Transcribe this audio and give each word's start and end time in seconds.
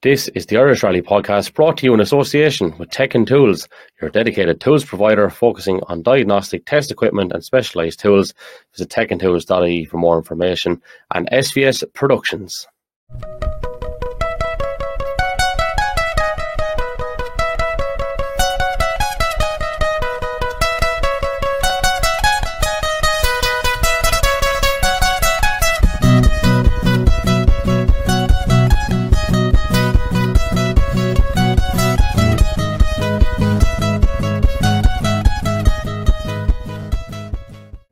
This 0.00 0.28
is 0.28 0.46
the 0.46 0.58
Irish 0.58 0.84
Rally 0.84 1.02
podcast 1.02 1.54
brought 1.54 1.78
to 1.78 1.84
you 1.84 1.92
in 1.92 1.98
association 1.98 2.72
with 2.78 2.88
Tech 2.88 3.16
and 3.16 3.26
Tools, 3.26 3.68
your 4.00 4.10
dedicated 4.10 4.60
tools 4.60 4.84
provider 4.84 5.28
focusing 5.28 5.80
on 5.88 6.02
diagnostic 6.02 6.64
test 6.66 6.92
equipment 6.92 7.32
and 7.32 7.42
specialised 7.42 7.98
tools. 7.98 8.32
Visit 8.76 8.90
techandtools.ie 8.90 9.86
for 9.86 9.96
more 9.96 10.16
information 10.16 10.80
and 11.12 11.28
SVS 11.32 11.82
Productions. 11.94 12.68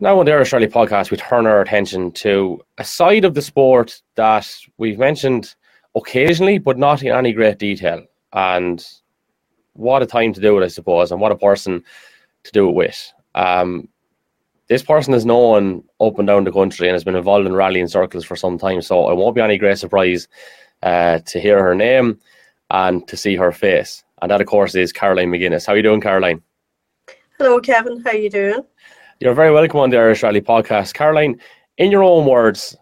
Now, 0.07 0.21
on 0.21 0.27
the 0.27 0.35
Irish 0.35 0.53
Rally 0.53 0.69
podcast, 0.69 1.11
we 1.11 1.17
turn 1.17 1.49
our 1.49 1.61
attention 1.61 2.13
to 2.13 2.65
a 2.79 2.85
side 2.85 3.25
of 3.25 3.35
the 3.35 3.43
sport 3.43 4.01
that 4.15 4.49
we've 4.79 5.01
mentioned 5.01 5.57
occasionally, 5.97 6.59
but 6.59 6.79
not 6.79 7.03
in 7.03 7.11
any 7.11 7.33
great 7.33 7.59
detail. 7.59 8.05
And 8.33 8.87
what 9.73 10.05
a 10.05 10.07
time 10.07 10.33
to 10.35 10.41
do 10.41 10.57
it, 10.61 10.65
I 10.65 10.69
suppose, 10.69 11.11
and 11.11 11.21
what 11.21 11.33
a 11.33 11.37
person 11.37 11.83
to 12.45 12.53
do 12.53 12.69
it 12.69 12.77
with. 12.77 13.13
Um, 13.35 13.89
this 14.69 14.85
person 14.85 15.13
is 15.13 15.27
known 15.27 15.83
up 16.01 16.21
and 16.21 16.29
down 16.29 16.45
the 16.45 16.53
country 16.53 16.87
and 16.87 16.95
has 16.95 17.03
been 17.03 17.17
involved 17.17 17.49
in 17.49 17.57
rallying 17.57 17.89
circles 17.89 18.25
for 18.25 18.37
some 18.37 18.59
time, 18.59 18.83
so 18.83 19.11
it 19.11 19.17
won't 19.17 19.35
be 19.35 19.41
any 19.41 19.59
great 19.59 19.79
surprise 19.79 20.29
uh, 20.85 21.19
to 21.19 21.41
hear 21.41 21.61
her 21.61 21.75
name 21.75 22.21
and 22.71 23.09
to 23.09 23.17
see 23.17 23.35
her 23.35 23.51
face. 23.51 24.05
And 24.23 24.31
that, 24.31 24.41
of 24.41 24.47
course, 24.47 24.77
is 24.77 24.93
Caroline 24.93 25.33
McGuinness. 25.33 25.67
How 25.67 25.73
are 25.73 25.77
you 25.77 25.83
doing, 25.83 26.01
Caroline? 26.01 26.43
Hello, 27.39 27.59
Kevin. 27.59 28.01
How 28.05 28.11
are 28.11 28.15
you 28.15 28.31
doing? 28.31 28.61
You're 29.19 29.33
very 29.33 29.51
welcome 29.51 29.81
on 29.81 29.89
the 29.89 29.97
Irish 29.97 30.23
Rally 30.23 30.43
podcast. 30.43 30.93
Caroline, 30.93 31.41
in 31.79 31.91
your 31.91 32.03
own 32.03 32.27
words, 32.27 32.77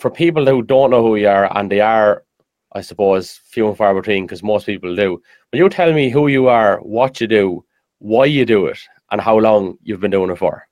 for 0.00 0.10
people 0.10 0.44
who 0.44 0.62
don't 0.62 0.90
know 0.90 1.00
who 1.00 1.14
you 1.14 1.28
are, 1.28 1.56
and 1.56 1.70
they 1.70 1.78
are, 1.78 2.24
I 2.72 2.80
suppose, 2.80 3.40
few 3.44 3.68
and 3.68 3.76
far 3.76 3.94
between 3.94 4.26
because 4.26 4.42
most 4.42 4.66
people 4.66 4.96
do, 4.96 5.22
will 5.52 5.58
you 5.60 5.68
tell 5.68 5.92
me 5.92 6.10
who 6.10 6.26
you 6.26 6.48
are, 6.48 6.78
what 6.78 7.20
you 7.20 7.28
do, 7.28 7.64
why 8.00 8.24
you 8.24 8.44
do 8.44 8.66
it, 8.66 8.80
and 9.12 9.20
how 9.20 9.38
long 9.38 9.78
you've 9.84 10.00
been 10.00 10.10
doing 10.10 10.32
it 10.32 10.38
for? 10.38 10.66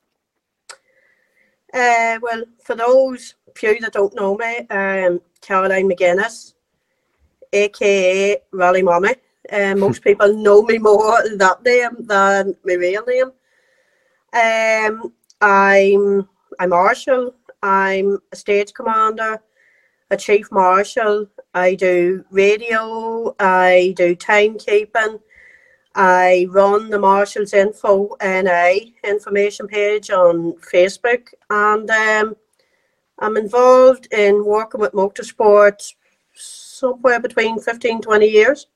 Uh, 1.73 2.19
well, 2.21 2.43
for 2.61 2.75
those 2.75 3.35
few 3.55 3.79
that 3.79 3.93
don't 3.93 4.15
know 4.15 4.35
me, 4.35 4.67
um, 4.67 5.21
Caroline 5.39 5.89
McGuinness, 5.89 6.55
aka 7.53 8.37
Rally 8.51 8.81
Mommy. 8.81 9.15
Uh, 9.49 9.75
most 9.75 10.03
people 10.03 10.33
know 10.33 10.61
me 10.63 10.77
more 10.77 11.23
that 11.37 11.63
name 11.63 12.05
than 12.05 12.53
my 12.65 12.73
real 12.73 13.05
name. 13.05 13.31
Um, 14.33 15.13
I'm 15.41 16.27
a 16.59 16.67
marshal. 16.67 17.35
I'm 17.61 18.19
a 18.31 18.35
stage 18.35 18.73
commander, 18.73 19.41
a 20.11 20.17
chief 20.17 20.51
marshal. 20.51 21.27
I 21.53 21.75
do 21.75 22.23
radio. 22.31 23.35
I 23.39 23.93
do 23.97 24.15
timekeeping. 24.15 25.19
I 25.95 26.47
run 26.49 26.89
the 26.89 26.99
Marshals 26.99 27.53
Info 27.53 28.15
NA 28.21 28.73
information 29.03 29.67
page 29.67 30.09
on 30.11 30.53
Facebook, 30.71 31.27
and 31.49 31.89
um, 31.89 32.35
I'm 33.17 33.35
involved 33.35 34.07
in 34.13 34.45
working 34.45 34.79
with 34.79 34.93
motorsport 34.93 35.93
somewhere 36.35 37.19
between 37.19 37.59
15 37.59 38.01
20 38.01 38.27
years. 38.27 38.67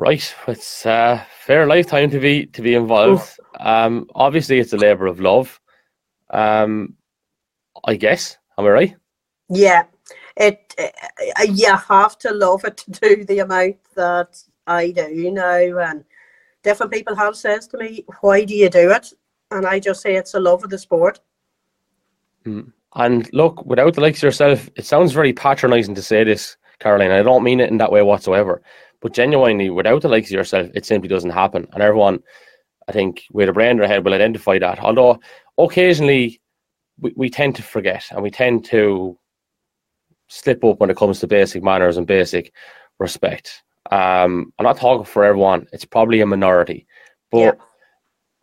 Right, 0.00 0.32
it's 0.46 0.86
a 0.86 1.26
fair 1.40 1.66
lifetime 1.66 2.08
to 2.10 2.20
be 2.20 2.46
to 2.46 2.62
be 2.62 2.76
involved. 2.76 3.36
Um, 3.58 4.06
obviously, 4.14 4.60
it's 4.60 4.72
a 4.72 4.76
labour 4.76 5.08
of 5.08 5.18
love. 5.18 5.60
Um, 6.30 6.94
I 7.84 7.96
guess. 7.96 8.38
Am 8.56 8.64
I 8.66 8.68
right? 8.68 8.96
Yeah, 9.48 9.86
it. 10.36 10.72
Uh, 10.78 11.42
you 11.42 11.74
have 11.74 12.16
to 12.18 12.32
love 12.32 12.64
it 12.64 12.76
to 12.76 12.90
do 12.92 13.24
the 13.24 13.40
amount 13.40 13.78
that 13.96 14.40
I 14.68 14.92
do, 14.92 15.12
you 15.12 15.32
know. 15.32 15.78
And 15.80 16.04
different 16.62 16.92
people 16.92 17.16
have 17.16 17.34
says 17.34 17.66
to 17.66 17.78
me, 17.78 18.04
"Why 18.20 18.44
do 18.44 18.54
you 18.54 18.70
do 18.70 18.92
it?" 18.92 19.12
And 19.50 19.66
I 19.66 19.80
just 19.80 20.00
say 20.00 20.14
it's 20.14 20.34
a 20.34 20.40
love 20.40 20.62
of 20.62 20.70
the 20.70 20.78
sport. 20.78 21.18
Mm. 22.46 22.72
And 22.94 23.28
look, 23.32 23.66
without 23.66 23.94
the 23.94 24.00
likes 24.00 24.20
of 24.20 24.28
yourself, 24.28 24.70
it 24.76 24.86
sounds 24.86 25.10
very 25.10 25.32
patronising 25.32 25.96
to 25.96 26.02
say 26.02 26.22
this, 26.22 26.56
Caroline. 26.78 27.10
I 27.10 27.24
don't 27.24 27.42
mean 27.42 27.58
it 27.58 27.70
in 27.70 27.78
that 27.78 27.90
way 27.90 28.02
whatsoever. 28.02 28.62
But 29.00 29.14
genuinely, 29.14 29.70
without 29.70 30.02
the 30.02 30.08
likes 30.08 30.28
of 30.28 30.32
yourself, 30.32 30.70
it 30.74 30.84
simply 30.84 31.08
doesn't 31.08 31.30
happen. 31.30 31.66
And 31.72 31.82
everyone, 31.82 32.20
I 32.88 32.92
think, 32.92 33.24
with 33.32 33.48
a 33.48 33.52
brain 33.52 33.72
in 33.72 33.76
their 33.78 33.88
head 33.88 34.04
will 34.04 34.14
identify 34.14 34.58
that. 34.58 34.80
Although 34.80 35.20
occasionally 35.56 36.40
we, 37.00 37.12
we 37.16 37.30
tend 37.30 37.54
to 37.56 37.62
forget 37.62 38.04
and 38.10 38.22
we 38.22 38.30
tend 38.30 38.64
to 38.66 39.18
slip 40.28 40.64
up 40.64 40.80
when 40.80 40.90
it 40.90 40.96
comes 40.96 41.20
to 41.20 41.26
basic 41.26 41.62
manners 41.62 41.96
and 41.96 42.06
basic 42.06 42.52
respect. 42.98 43.62
Um, 43.90 44.52
I'm 44.58 44.64
not 44.64 44.76
talking 44.76 45.04
for 45.04 45.24
everyone, 45.24 45.66
it's 45.72 45.84
probably 45.84 46.20
a 46.20 46.26
minority. 46.26 46.86
But 47.30 47.38
yeah. 47.38 47.52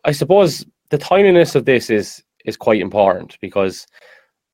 I 0.05 0.11
suppose 0.11 0.65
the 0.89 0.97
timeliness 0.97 1.55
of 1.55 1.65
this 1.65 1.89
is 1.89 2.23
is 2.45 2.57
quite 2.57 2.79
important 2.79 3.37
because 3.41 3.87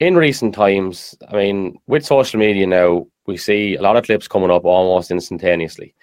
in 0.01 0.15
recent 0.15 0.55
times, 0.55 1.15
I 1.29 1.35
mean, 1.35 1.79
with 1.85 2.03
social 2.03 2.39
media 2.39 2.65
now, 2.65 3.05
we 3.27 3.37
see 3.37 3.75
a 3.75 3.81
lot 3.83 3.95
of 3.95 4.03
clips 4.03 4.27
coming 4.27 4.49
up 4.49 4.65
almost 4.65 5.11
instantaneously. 5.11 5.93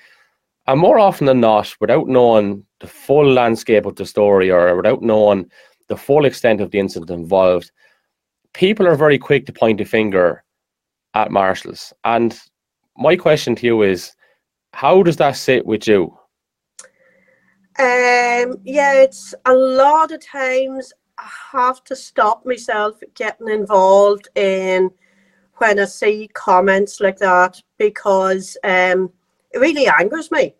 And 0.68 0.78
more 0.78 1.00
often 1.00 1.26
than 1.26 1.40
not, 1.40 1.74
without 1.80 2.06
knowing 2.06 2.64
the 2.78 2.86
full 2.86 3.28
landscape 3.28 3.86
of 3.86 3.96
the 3.96 4.06
story 4.06 4.52
or 4.52 4.76
without 4.76 5.02
knowing 5.02 5.50
the 5.88 5.96
full 5.96 6.26
extent 6.26 6.60
of 6.60 6.70
the 6.70 6.78
incident 6.78 7.10
involved, 7.10 7.72
people 8.54 8.86
are 8.86 8.94
very 8.94 9.18
quick 9.18 9.46
to 9.46 9.52
point 9.52 9.80
a 9.80 9.84
finger 9.84 10.44
at 11.14 11.32
marshals. 11.32 11.92
And 12.04 12.38
my 12.96 13.16
question 13.16 13.56
to 13.56 13.66
you 13.66 13.82
is 13.82 14.14
how 14.74 15.02
does 15.02 15.16
that 15.16 15.32
sit 15.32 15.66
with 15.66 15.88
you? 15.88 16.16
Um, 17.80 18.58
yeah, 18.62 18.92
it's 18.94 19.34
a 19.44 19.54
lot 19.54 20.12
of 20.12 20.24
times 20.24 20.92
I 21.18 21.28
have 21.52 21.82
to 21.84 21.96
stop 21.96 22.46
myself 22.46 23.00
getting 23.14 23.48
involved 23.48 24.28
in 24.36 24.90
when 25.56 25.80
I 25.80 25.84
see 25.86 26.30
comments 26.32 27.00
like 27.00 27.18
that 27.18 27.60
because 27.76 28.56
um, 28.62 29.10
it 29.50 29.58
really 29.58 29.88
angers 29.88 30.30
me 30.30 30.54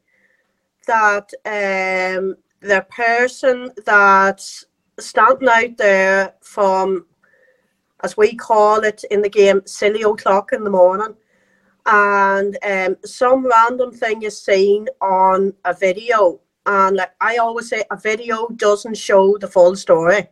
that 0.89 1.33
um, 1.45 2.35
the 2.61 2.85
person 2.91 3.71
that's 3.87 4.65
standing 4.99 5.49
out 5.49 5.77
there 5.77 6.35
from, 6.41 7.07
as 8.03 8.17
we 8.17 8.35
call 8.35 8.81
it 8.81 9.05
in 9.13 9.23
the 9.23 9.29
game, 9.29 9.63
silly 9.65 10.03
o'clock 10.03 10.53
in 10.53 10.65
the 10.65 10.71
morning, 10.71 11.15
and 11.87 12.59
um, 12.65 12.97
some 13.05 13.47
random 13.47 13.93
thing 13.93 14.23
is 14.23 14.43
seen 14.43 14.89
on 15.01 15.55
a 15.65 15.73
video. 15.73 16.41
And 16.67 16.97
like 16.97 17.13
I 17.21 17.37
always 17.37 17.69
say, 17.69 17.85
a 17.91 17.97
video 17.97 18.49
doesn't 18.57 18.97
show 18.97 19.39
the 19.39 19.47
full 19.47 19.77
story 19.77 20.29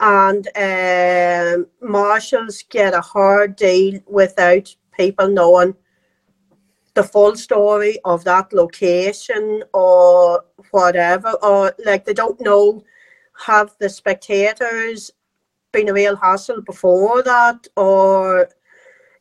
and 0.00 0.48
um, 0.56 1.66
marshals 1.80 2.62
get 2.68 2.94
a 2.94 3.00
hard 3.00 3.56
deal 3.56 4.00
without 4.06 4.74
people 4.96 5.28
knowing 5.28 5.74
the 6.94 7.02
full 7.02 7.36
story 7.36 7.98
of 8.04 8.24
that 8.24 8.52
location 8.52 9.62
or 9.72 10.44
whatever, 10.70 11.32
or 11.42 11.74
like 11.84 12.04
they 12.04 12.14
don't 12.14 12.40
know 12.40 12.82
have 13.44 13.76
the 13.78 13.88
spectators 13.88 15.10
been 15.72 15.90
a 15.90 15.92
real 15.92 16.16
hassle 16.16 16.62
before 16.62 17.22
that, 17.22 17.66
or 17.76 18.48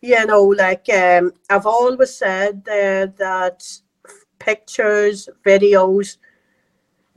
you 0.02 0.26
know, 0.26 0.44
like 0.44 0.88
um, 0.90 1.34
I've 1.50 1.66
always 1.66 2.16
said 2.16 2.64
there 2.64 3.08
that 3.08 3.68
pictures, 4.40 5.28
videos 5.46 6.18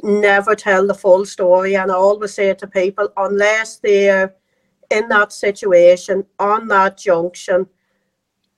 never 0.03 0.55
tell 0.55 0.87
the 0.87 0.95
full 0.95 1.25
story. 1.25 1.77
And 1.77 1.91
I 1.91 1.95
always 1.95 2.35
say 2.35 2.55
to 2.55 2.67
people, 2.67 3.09
unless 3.17 3.77
they're 3.77 4.35
in 4.91 5.09
that 5.09 5.33
situation, 5.33 6.25
on 6.39 6.69
that 6.69 6.99
junction, 6.99 7.67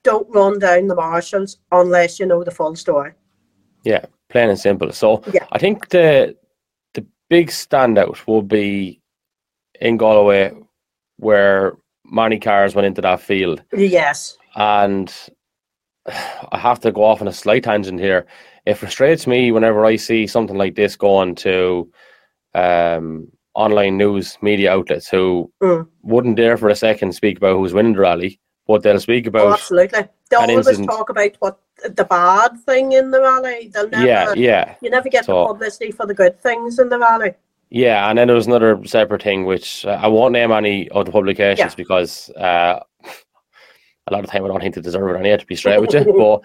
don't 0.02 0.28
run 0.30 0.58
down 0.58 0.86
the 0.86 0.94
marshals 0.94 1.58
unless 1.72 2.18
you 2.18 2.26
know 2.26 2.44
the 2.44 2.50
full 2.50 2.76
story. 2.76 3.12
Yeah, 3.84 4.04
plain 4.28 4.48
and 4.48 4.58
simple. 4.58 4.92
So 4.92 5.22
yeah. 5.32 5.46
I 5.52 5.58
think 5.58 5.88
the 5.88 6.36
the 6.94 7.04
big 7.28 7.48
standout 7.48 8.26
will 8.26 8.42
be 8.42 9.00
in 9.80 9.96
Galway 9.96 10.52
where 11.16 11.76
many 12.04 12.38
cars 12.38 12.74
went 12.74 12.86
into 12.86 13.02
that 13.02 13.20
field. 13.20 13.62
Yes. 13.76 14.36
And 14.54 15.14
I 16.06 16.58
have 16.58 16.80
to 16.80 16.92
go 16.92 17.04
off 17.04 17.20
on 17.20 17.28
a 17.28 17.32
slight 17.32 17.64
tangent 17.64 18.00
here 18.00 18.26
it 18.66 18.74
frustrates 18.74 19.26
me 19.26 19.52
whenever 19.52 19.84
I 19.84 19.96
see 19.96 20.26
something 20.26 20.56
like 20.56 20.74
this 20.74 20.96
going 20.96 21.34
to 21.36 21.90
um, 22.54 23.28
online 23.54 23.96
news 23.96 24.38
media 24.42 24.72
outlets 24.72 25.08
who 25.08 25.50
mm. 25.62 25.86
wouldn't 26.02 26.36
dare 26.36 26.56
for 26.56 26.68
a 26.68 26.76
second 26.76 27.12
speak 27.12 27.38
about 27.38 27.56
who's 27.56 27.72
winning 27.72 27.94
the 27.94 28.00
rally, 28.00 28.40
but 28.66 28.82
they'll 28.82 29.00
speak 29.00 29.26
about 29.26 29.46
oh, 29.46 29.52
absolutely. 29.52 30.08
They'll 30.30 30.40
always 30.40 30.68
incident. 30.68 30.90
talk 30.90 31.10
about 31.10 31.32
what 31.40 31.60
the 31.82 32.04
bad 32.04 32.58
thing 32.60 32.92
in 32.92 33.10
the 33.10 33.20
rally. 33.20 33.70
They'll 33.72 33.88
never, 33.88 34.06
yeah, 34.06 34.32
yeah. 34.34 34.74
You 34.80 34.90
never 34.90 35.08
get 35.08 35.24
So- 35.24 35.42
the 35.42 35.52
publicity 35.54 35.90
for 35.90 36.06
the 36.06 36.14
good 36.14 36.40
things 36.40 36.78
in 36.78 36.88
the 36.88 36.98
rally. 36.98 37.34
Yeah, 37.72 38.10
and 38.10 38.18
then 38.18 38.26
there 38.26 38.34
was 38.34 38.48
another 38.48 38.84
separate 38.84 39.22
thing 39.22 39.44
which 39.44 39.86
uh, 39.86 39.90
I 40.02 40.08
won't 40.08 40.32
name 40.32 40.50
any 40.50 40.88
of 40.88 41.06
the 41.06 41.12
publications 41.12 41.72
Yeah. 41.72 41.74
because 41.76 42.28
uh, 42.30 42.80
a 44.08 44.12
lot 44.12 44.24
of 44.24 44.30
time 44.30 44.44
I 44.44 44.48
don't 44.48 44.60
think 44.60 44.74
they 44.74 44.80
deserve 44.80 45.14
it. 45.14 45.18
I 45.18 45.22
need 45.22 45.38
to 45.38 45.46
be 45.46 45.54
straight 45.54 45.80
with 45.80 45.94
you, 45.94 46.12
but 46.18 46.42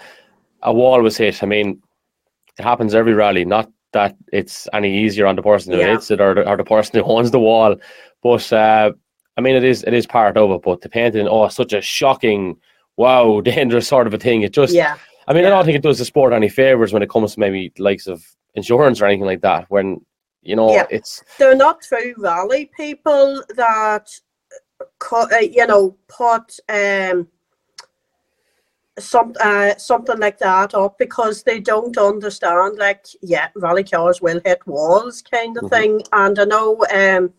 a 0.62 0.72
wall 0.72 1.02
was 1.02 1.18
hit. 1.18 1.42
I 1.42 1.48
mean, 1.48 1.82
it 2.58 2.64
happens 2.64 2.96
every 2.96 3.14
rally. 3.14 3.46
Not 3.46 3.70
that 3.94 4.16
it's 4.32 4.68
any 4.74 5.04
easier 5.04 5.26
on 5.26 5.36
the 5.36 5.42
person 5.42 5.74
who 5.74 5.80
Yeah. 5.80 5.94
hits 5.94 6.12
it 6.12 6.20
or 6.22 6.34
the, 6.34 6.48
or 6.50 6.58
the 6.58 6.64
person 6.64 7.00
who 7.00 7.06
owns 7.16 7.32
the 7.32 7.40
wall, 7.40 7.76
but 8.24 8.52
uh, 8.54 8.92
I 9.38 9.42
mean, 9.42 9.56
it 9.56 9.64
is 9.64 9.84
it 9.84 9.94
is 9.94 10.06
part 10.08 10.38
of 10.38 10.52
it. 10.52 10.62
But 10.64 10.82
the 10.82 10.90
painting, 10.90 11.28
oh, 11.28 11.48
such 11.50 11.74
a 11.74 11.82
shocking, 11.82 12.58
wow, 12.98 13.42
dangerous 13.52 13.88
sort 13.88 14.08
of 14.08 14.14
a 14.14 14.18
thing. 14.18 14.42
It 14.44 14.54
just 14.54 14.74
Yeah, 14.74 14.98
I 15.28 15.34
mean, 15.34 15.46
I 15.46 15.50
don't 15.50 15.66
think 15.66 15.78
it 15.78 15.84
does 15.84 16.00
the 16.00 16.06
sport 16.06 16.34
any 16.34 16.50
favors 16.50 16.94
when 16.94 17.04
it 17.04 17.10
comes 17.10 17.34
to 17.34 17.40
maybe 17.40 17.72
likes 17.80 18.08
of 18.08 18.24
insurance 18.56 19.02
or 19.02 19.06
anything 19.06 19.26
like 19.26 19.42
that. 19.42 19.66
When 19.70 20.06
you 20.42 20.56
know 20.56 20.74
Yeah. 20.74 20.86
it's 20.90 21.24
they're 21.38 21.56
not 21.56 21.82
true 21.82 22.14
rally 22.18 22.70
people 22.78 23.44
that, 23.56 24.08
co- 25.00 25.28
uh, 25.32 25.38
you 25.40 25.68
know, 25.68 25.98
put 26.08 26.58
um 26.70 27.28
some 29.00 29.34
uh, 29.42 29.76
something 29.78 30.20
like 30.20 30.38
that 30.40 30.74
up 30.74 30.98
because 30.98 31.44
they 31.44 31.60
don't 31.60 31.98
understand. 31.98 32.78
Like, 32.78 33.06
yeah, 33.22 33.50
rally 33.56 33.84
cars 33.84 34.22
will 34.22 34.42
hit 34.46 34.66
walls, 34.68 35.22
kind 35.22 35.58
of 35.58 35.66
Mhm. 35.66 35.70
thing. 35.70 36.02
And 36.14 36.40
I 36.40 36.46
know, 36.46 36.86
um, 36.94 37.34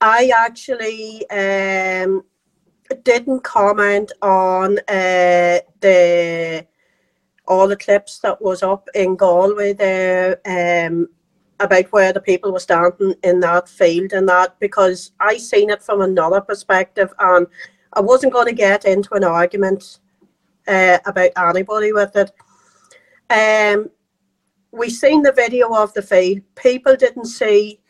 I 0.00 0.30
actually 0.36 1.28
um 1.30 2.24
didn't 3.02 3.42
comment 3.42 4.12
on 4.22 4.78
uh 4.88 5.58
the 5.80 6.66
all 7.46 7.68
the 7.68 7.76
clips 7.76 8.18
that 8.20 8.40
was 8.40 8.62
up 8.62 8.88
in 8.94 9.16
Galway 9.16 9.72
there 9.72 10.40
um 10.46 11.08
about 11.60 11.92
where 11.92 12.12
the 12.12 12.20
people 12.20 12.52
were 12.52 12.58
standing 12.58 13.14
in 13.22 13.40
that 13.40 13.68
field 13.68 14.12
and 14.12 14.28
that 14.28 14.58
because 14.60 15.12
I 15.20 15.36
seen 15.38 15.70
it 15.70 15.82
from 15.82 16.00
another 16.02 16.40
perspective 16.40 17.12
and 17.18 17.46
I 17.94 18.00
wasn't 18.00 18.32
going 18.32 18.46
to 18.46 18.52
get 18.52 18.84
into 18.84 19.14
an 19.14 19.24
argument 19.24 20.00
uh, 20.66 20.98
about 21.06 21.30
anybody 21.36 21.92
with 21.92 22.16
it. 22.16 22.30
Um, 23.30 23.90
we 24.72 24.90
seen 24.90 25.22
the 25.22 25.32
video 25.32 25.74
of 25.74 25.94
the 25.94 26.02
field. 26.02 26.42
People 26.56 26.96
didn't 26.96 27.26
see 27.26 27.80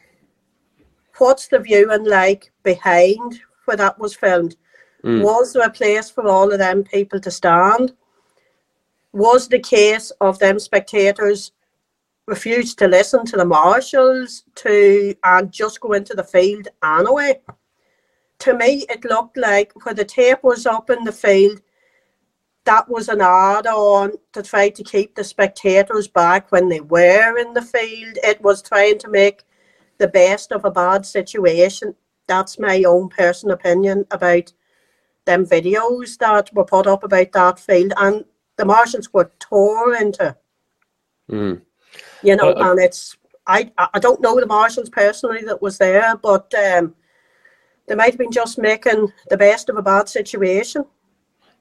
what's 1.18 1.48
the 1.48 1.58
viewing 1.58 2.04
like 2.04 2.52
behind 2.62 3.40
where 3.64 3.76
that 3.76 3.98
was 3.98 4.14
filmed. 4.14 4.56
Mm. 5.04 5.22
Was 5.22 5.52
there 5.52 5.66
a 5.66 5.70
place 5.70 6.10
for 6.10 6.26
all 6.28 6.52
of 6.52 6.58
them 6.58 6.84
people 6.84 7.20
to 7.20 7.30
stand? 7.30 7.94
Was 9.12 9.48
the 9.48 9.58
case 9.58 10.10
of 10.20 10.38
them 10.38 10.58
spectators 10.58 11.52
refused 12.26 12.78
to 12.78 12.88
listen 12.88 13.24
to 13.26 13.36
the 13.36 13.44
marshals 13.44 14.44
to 14.56 15.14
and 15.24 15.52
just 15.52 15.80
go 15.80 15.92
into 15.92 16.14
the 16.14 16.24
field 16.24 16.68
anyway? 16.82 17.40
To 18.40 18.54
me, 18.54 18.84
it 18.88 19.04
looked 19.04 19.36
like 19.36 19.72
where 19.84 19.94
the 19.94 20.04
tape 20.04 20.42
was 20.42 20.66
up 20.66 20.90
in 20.90 21.04
the 21.04 21.12
field, 21.12 21.60
that 22.64 22.88
was 22.88 23.08
an 23.08 23.20
add 23.20 23.66
on 23.66 24.12
to 24.32 24.42
try 24.42 24.70
to 24.70 24.82
keep 24.82 25.14
the 25.14 25.24
spectators 25.24 26.08
back 26.08 26.50
when 26.50 26.68
they 26.68 26.80
were 26.80 27.38
in 27.38 27.52
the 27.52 27.62
field. 27.62 28.18
It 28.22 28.40
was 28.40 28.62
trying 28.62 28.98
to 29.00 29.08
make 29.08 29.44
the 29.98 30.08
best 30.08 30.50
of 30.50 30.64
a 30.64 30.70
bad 30.70 31.04
situation. 31.04 31.94
That's 32.26 32.58
my 32.58 32.82
own 32.84 33.10
personal 33.10 33.54
opinion 33.54 34.06
about 34.10 34.52
them 35.26 35.46
videos 35.46 36.16
that 36.18 36.52
were 36.54 36.64
put 36.64 36.86
up 36.86 37.04
about 37.04 37.32
that 37.32 37.58
field. 37.58 37.92
And 37.98 38.24
the 38.56 38.64
marshals 38.64 39.12
were 39.12 39.30
tore 39.38 39.94
into, 39.96 40.34
mm. 41.30 41.60
you 42.22 42.36
know, 42.36 42.52
Uh, 42.52 42.70
and 42.70 42.80
it's, 42.80 43.16
I, 43.46 43.70
I 43.76 43.98
don't 43.98 44.22
know 44.22 44.40
the 44.40 44.46
marshals 44.46 44.88
personally 44.88 45.42
that 45.44 45.60
was 45.60 45.76
there, 45.76 46.16
but 46.16 46.52
um, 46.54 46.94
they 47.86 47.94
might 47.94 48.12
have 48.12 48.18
been 48.18 48.32
just 48.32 48.58
making 48.58 49.12
the 49.28 49.36
best 49.36 49.68
of 49.68 49.76
a 49.76 49.82
bad 49.82 50.08
situation. 50.08 50.86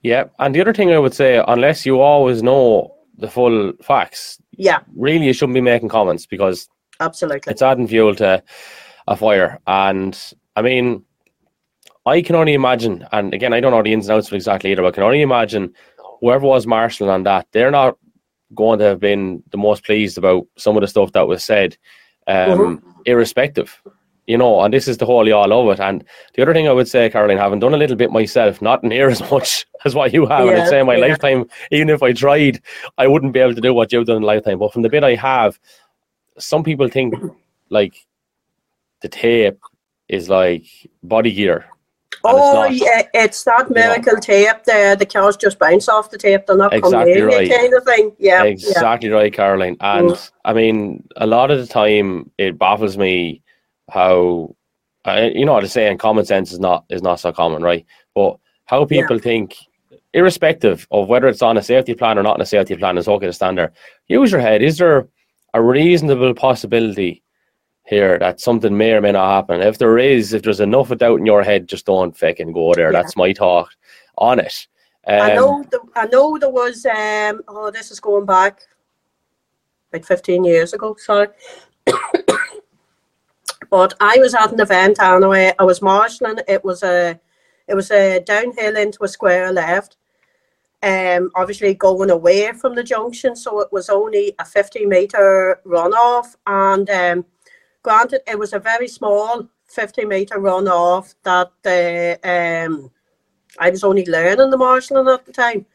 Yeah. 0.04 0.26
And 0.40 0.54
the 0.54 0.62
other 0.62 0.74
thing 0.74 0.92
I 0.92 1.00
would 1.00 1.14
say, 1.14 1.44
unless 1.48 1.86
you 1.86 2.02
always 2.02 2.44
know 2.44 2.94
the 3.18 3.30
full 3.30 3.74
facts, 3.82 4.40
Yeah, 4.52 4.82
really 4.96 5.26
you 5.26 5.34
shouldn't 5.34 5.56
be 5.56 5.62
making 5.62 5.90
comments 5.90 6.26
because 6.26 6.70
absolutely. 7.00 7.52
it's 7.52 7.62
adding 7.62 7.88
fuel 7.88 8.16
to 8.16 8.44
a 9.08 9.16
fire. 9.16 9.60
And 9.66 10.18
I 10.56 10.62
mean, 10.62 11.04
I 12.06 12.22
can 12.22 12.36
only 12.36 12.54
imagine, 12.54 13.06
and 13.12 13.34
again, 13.34 13.54
I 13.54 13.62
don't 13.62 13.72
know 13.72 13.82
the 13.82 13.94
ins 13.94 14.10
and 14.10 14.18
outs 14.18 14.28
of 14.28 14.34
exactly 14.34 14.72
either, 14.72 14.82
but 14.82 14.90
I 14.90 14.92
can 14.92 15.04
only 15.04 15.22
imagine 15.22 15.74
whoever 16.20 16.46
was 16.46 16.68
marshalling 16.68 17.10
on 17.10 17.24
that, 17.24 17.48
they're 17.52 17.72
not 17.72 17.98
going 18.56 18.80
to 18.80 18.86
have 18.86 19.00
been 19.00 19.42
the 19.52 19.58
most 19.58 19.84
pleased 19.86 20.18
about 20.18 20.46
some 20.58 20.76
of 20.76 20.82
the 20.82 20.88
stuff 20.88 21.14
that 21.14 21.28
was 21.28 21.44
said, 21.44 21.78
um, 22.28 22.84
irrespective. 23.06 23.82
You 24.28 24.38
know, 24.38 24.62
and 24.62 24.74
this 24.74 24.88
is 24.88 24.98
the 24.98 25.06
whole 25.06 25.32
all 25.34 25.70
of 25.72 25.80
it. 25.80 25.82
And 25.84 26.04
the 26.36 26.44
other 26.44 26.54
thing 26.54 26.68
I 26.68 26.74
would 26.74 26.88
say, 26.88 27.10
Caroline, 27.10 27.38
having 27.38 27.60
done 27.60 27.74
a 27.74 27.78
little 27.78 27.98
bit 27.98 28.12
myself, 28.12 28.62
not 28.62 28.84
near 28.84 29.10
as 29.12 29.22
much 29.32 29.66
as 29.86 29.96
what 29.96 30.14
you 30.14 30.26
have, 30.28 30.48
and 30.50 30.58
I'd 30.58 30.66
Yeah, 30.66 30.68
say 30.68 30.80
in 30.82 30.88
my 30.88 30.96
yeah. 30.96 31.08
lifetime, 31.08 31.46
even 31.72 31.90
if 31.90 32.04
I 32.04 32.14
tried, 32.14 32.62
I 32.98 33.08
wouldn't 33.08 33.34
be 33.34 33.40
able 33.42 33.56
to 33.56 33.62
do 33.62 33.74
what 33.74 33.92
you've 33.92 34.08
done 34.08 34.18
in 34.18 34.24
a 34.24 34.28
lifetime. 34.28 34.60
But 34.60 34.74
from 34.74 34.84
the 34.84 34.90
bit 34.90 35.04
I 35.04 35.16
have, 35.16 35.60
some 36.40 36.64
people 36.64 36.90
think 36.90 37.16
like 37.70 37.96
the 39.02 39.10
tape 39.10 39.60
is 40.10 40.30
like 40.30 40.66
body 41.04 41.34
gear. 41.34 41.66
and 42.28 42.40
it's 42.40 42.52
Oh, 42.52 42.54
not. 42.54 42.74
yeah, 42.74 43.04
it's 43.14 43.44
that 43.46 43.72
miracle 43.72 44.18
tape 44.18 44.64
there. 44.66 44.96
The 44.96 45.06
cars 45.06 45.38
just 45.38 45.60
bounce 45.60 45.90
off 45.90 46.12
the 46.12 46.18
tape. 46.18 46.48
They're 46.48 46.58
not 46.58 46.74
Exactly 46.74 47.22
coming 47.22 47.28
in, 47.28 47.28
right. 47.28 47.50
kind 47.50 47.74
of 47.76 47.84
thing. 47.86 48.16
Yeah, 48.20 48.46
yeah. 48.46 48.48
Exactly 48.50 49.10
right, 49.10 49.34
Caroline. 49.34 49.78
And 49.82 50.10
Mm. 50.12 50.32
I 50.46 50.54
mean, 50.54 51.08
a 51.18 51.28
lot 51.28 51.52
of 51.52 51.60
the 51.60 51.68
time, 51.68 52.32
it 52.40 52.58
baffles 52.60 52.98
me 52.98 53.43
how, 53.92 54.56
uh, 55.06 55.30
you 55.34 55.46
know, 55.46 55.60
the 55.60 55.68
saying 55.68 55.98
common 55.98 56.26
sense 56.26 56.52
is 56.52 56.60
not 56.60 56.86
is 56.90 57.02
not 57.02 57.20
so 57.20 57.32
common, 57.32 57.62
right? 57.62 57.86
But 58.16 58.38
how 58.66 58.86
people 58.86 59.20
think, 59.20 59.56
irrespective 60.14 60.88
of 60.92 61.08
whether 61.08 61.28
it's 61.28 61.42
on 61.42 61.58
a 61.58 61.64
safety 61.64 61.94
plan 61.94 62.18
or 62.18 62.24
not 62.24 62.36
on 62.36 62.42
a 62.42 62.46
safety 62.46 62.76
plan, 62.76 62.98
is 62.98 63.08
okay 63.08 63.26
to 63.26 63.34
stand 63.34 63.58
there. 63.58 63.74
Use 64.08 64.32
your 64.32 64.42
head. 64.42 64.62
Is 64.62 64.78
there 64.78 65.08
a 65.54 65.62
reasonable 65.62 66.34
possibility 66.34 67.22
here 67.86 68.18
that 68.20 68.40
something 68.40 68.78
may 68.78 68.94
or 68.94 69.02
may 69.02 69.12
not 69.12 69.34
happen? 69.34 69.62
If 69.62 69.78
there 69.78 69.98
is, 69.98 70.34
if 70.34 70.44
there's 70.44 70.62
enough 70.62 70.92
of 70.92 71.00
doubt 71.00 71.20
in 71.20 71.26
your 71.26 71.44
head, 71.44 71.68
just 71.68 71.86
don't 71.86 72.16
fucking 72.18 72.54
go 72.54 72.74
there. 72.74 72.92
Yeah. 72.92 73.02
That's 73.02 73.18
my 73.18 73.34
thought 73.34 73.70
on 74.18 74.40
it. 74.40 74.68
Um, 75.06 75.22
I 75.22 75.34
know. 75.36 75.64
The, 75.70 75.80
I 75.96 76.06
know 76.06 76.38
there 76.38 76.50
was. 76.50 76.86
Um. 76.86 77.42
Oh, 77.50 77.70
this 77.70 77.92
is 77.92 78.00
going 78.00 78.26
back 78.26 78.62
like 79.92 80.06
fifteen 80.06 80.46
years 80.46 80.74
ago. 80.74 80.96
Sorry. 80.98 81.28
But 83.74 83.92
I 84.00 84.20
was 84.20 84.36
at 84.36 84.52
an 84.52 84.60
event 84.60 85.02
anyway. 85.02 85.52
I 85.58 85.64
was 85.64 85.82
marshalling. 85.82 86.38
It 86.48 86.64
was 86.64 86.84
a. 86.84 87.20
It 87.68 87.74
was 87.74 87.90
a 87.90 88.20
downhill 88.20 88.78
into 88.78 89.04
a 89.04 89.08
square 89.08 89.52
left. 89.52 89.98
Um, 90.84 91.32
obviously 91.34 91.74
going 91.74 92.12
away 92.12 92.52
from 92.54 92.76
the 92.76 92.84
junction, 92.84 93.36
so 93.36 93.62
it 93.62 93.72
was 93.72 93.90
only 93.90 94.36
a 94.38 94.46
50 94.46 94.86
meter 94.86 95.60
runoff. 95.66 96.36
And 96.46 96.88
um, 96.92 97.26
granted, 97.82 98.22
it 98.28 98.38
was 98.38 98.54
a 98.54 98.60
very 98.60 98.88
small 98.88 99.50
50 99.66 100.06
meter 100.06 100.36
runoff 100.36 101.16
that 101.24 101.52
the 101.64 102.20
um, 102.24 102.92
I 103.58 103.72
was 103.72 103.84
only 103.84 104.06
learning 104.06 104.52
the 104.52 104.58
marshalling 104.58 105.12
at 105.12 105.26
the 105.26 105.32
time, 105.32 105.66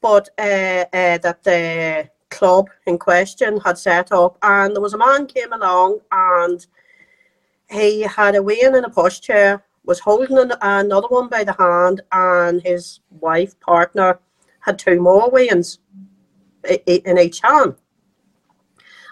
but 0.00 0.30
uh, 0.38 0.86
uh, 0.94 1.18
that 1.18 1.40
the 1.44 2.08
club 2.30 2.70
in 2.86 2.96
question 2.96 3.60
had 3.60 3.76
set 3.76 4.12
up, 4.12 4.38
and 4.40 4.74
there 4.74 4.80
was 4.80 4.94
a 4.94 4.98
man 4.98 5.26
came 5.26 5.52
along 5.52 5.98
and 6.10 6.66
he 7.70 8.02
had 8.02 8.34
a 8.34 8.42
weigh-in 8.42 8.74
in 8.74 8.84
a 8.84 8.90
pushchair, 8.90 9.62
was 9.84 10.00
holding 10.00 10.38
an, 10.38 10.52
another 10.60 11.08
one 11.08 11.28
by 11.28 11.44
the 11.44 11.52
hand, 11.54 12.02
and 12.12 12.62
his 12.62 13.00
wife 13.10 13.58
partner 13.60 14.20
had 14.60 14.78
two 14.78 15.00
more 15.00 15.30
i- 15.38 16.82
in 16.86 17.18
each 17.18 17.40
hand. 17.40 17.74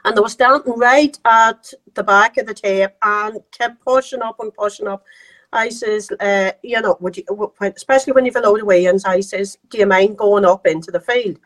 And 0.05 0.17
they 0.17 0.21
were 0.21 0.29
standing 0.29 0.75
right 0.75 1.19
at 1.25 1.73
the 1.95 2.05
back 2.05 2.37
of 2.37 2.47
the 2.47 2.55
tape 2.55 2.93
and 3.03 3.41
kept 3.51 3.85
pushing 3.85 4.23
up 4.23 4.39
and 4.39 4.55
pushing 4.55 4.87
up. 4.87 5.05
I 5.53 5.69
says, 5.69 6.11
uh, 6.21 6.53
you 6.63 6.81
know, 6.81 6.97
would 7.01 7.17
you, 7.17 7.25
especially 7.61 8.13
when 8.13 8.25
you've 8.25 8.37
a 8.37 8.41
load 8.41 8.61
of 8.61 8.67
weigh-ins, 8.67 9.05
I 9.05 9.21
says, 9.21 9.59
do 9.69 9.79
you 9.79 9.87
mind 9.87 10.19
going 10.19 10.45
up 10.45 10.67
into 10.67 10.91
the 10.91 11.01
field? 11.01 11.39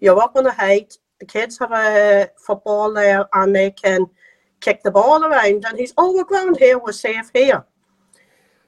You're 0.00 0.20
up 0.20 0.36
on 0.36 0.46
a 0.46 0.52
height. 0.52 0.96
The 1.20 1.26
kids 1.26 1.58
have 1.58 1.72
a 1.72 2.30
football 2.36 2.92
there, 2.92 3.28
and 3.34 3.54
they 3.54 3.72
can 3.72 4.06
kick 4.60 4.82
the 4.82 4.90
ball 4.90 5.24
around. 5.24 5.64
And 5.64 5.78
he's, 5.78 5.94
oh, 5.96 6.14
we're 6.14 6.24
ground 6.24 6.58
here. 6.58 6.78
We're 6.78 6.92
safe 6.92 7.30
here. 7.32 7.64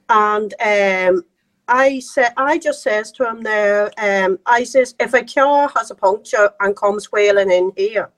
And 0.09 0.53
um, 0.61 1.25
I 1.67 1.99
said, 1.99 2.33
I 2.37 2.57
just 2.57 2.83
says 2.83 3.11
to 3.13 3.29
him 3.29 3.41
there, 3.41 3.91
um, 3.97 4.39
I 4.45 4.63
says, 4.63 4.95
if 4.99 5.13
a 5.13 5.23
car 5.23 5.71
has 5.75 5.91
a 5.91 5.95
puncture 5.95 6.51
and 6.59 6.75
comes 6.75 7.11
wailing 7.11 7.51
in 7.51 7.71
here, 7.77 8.11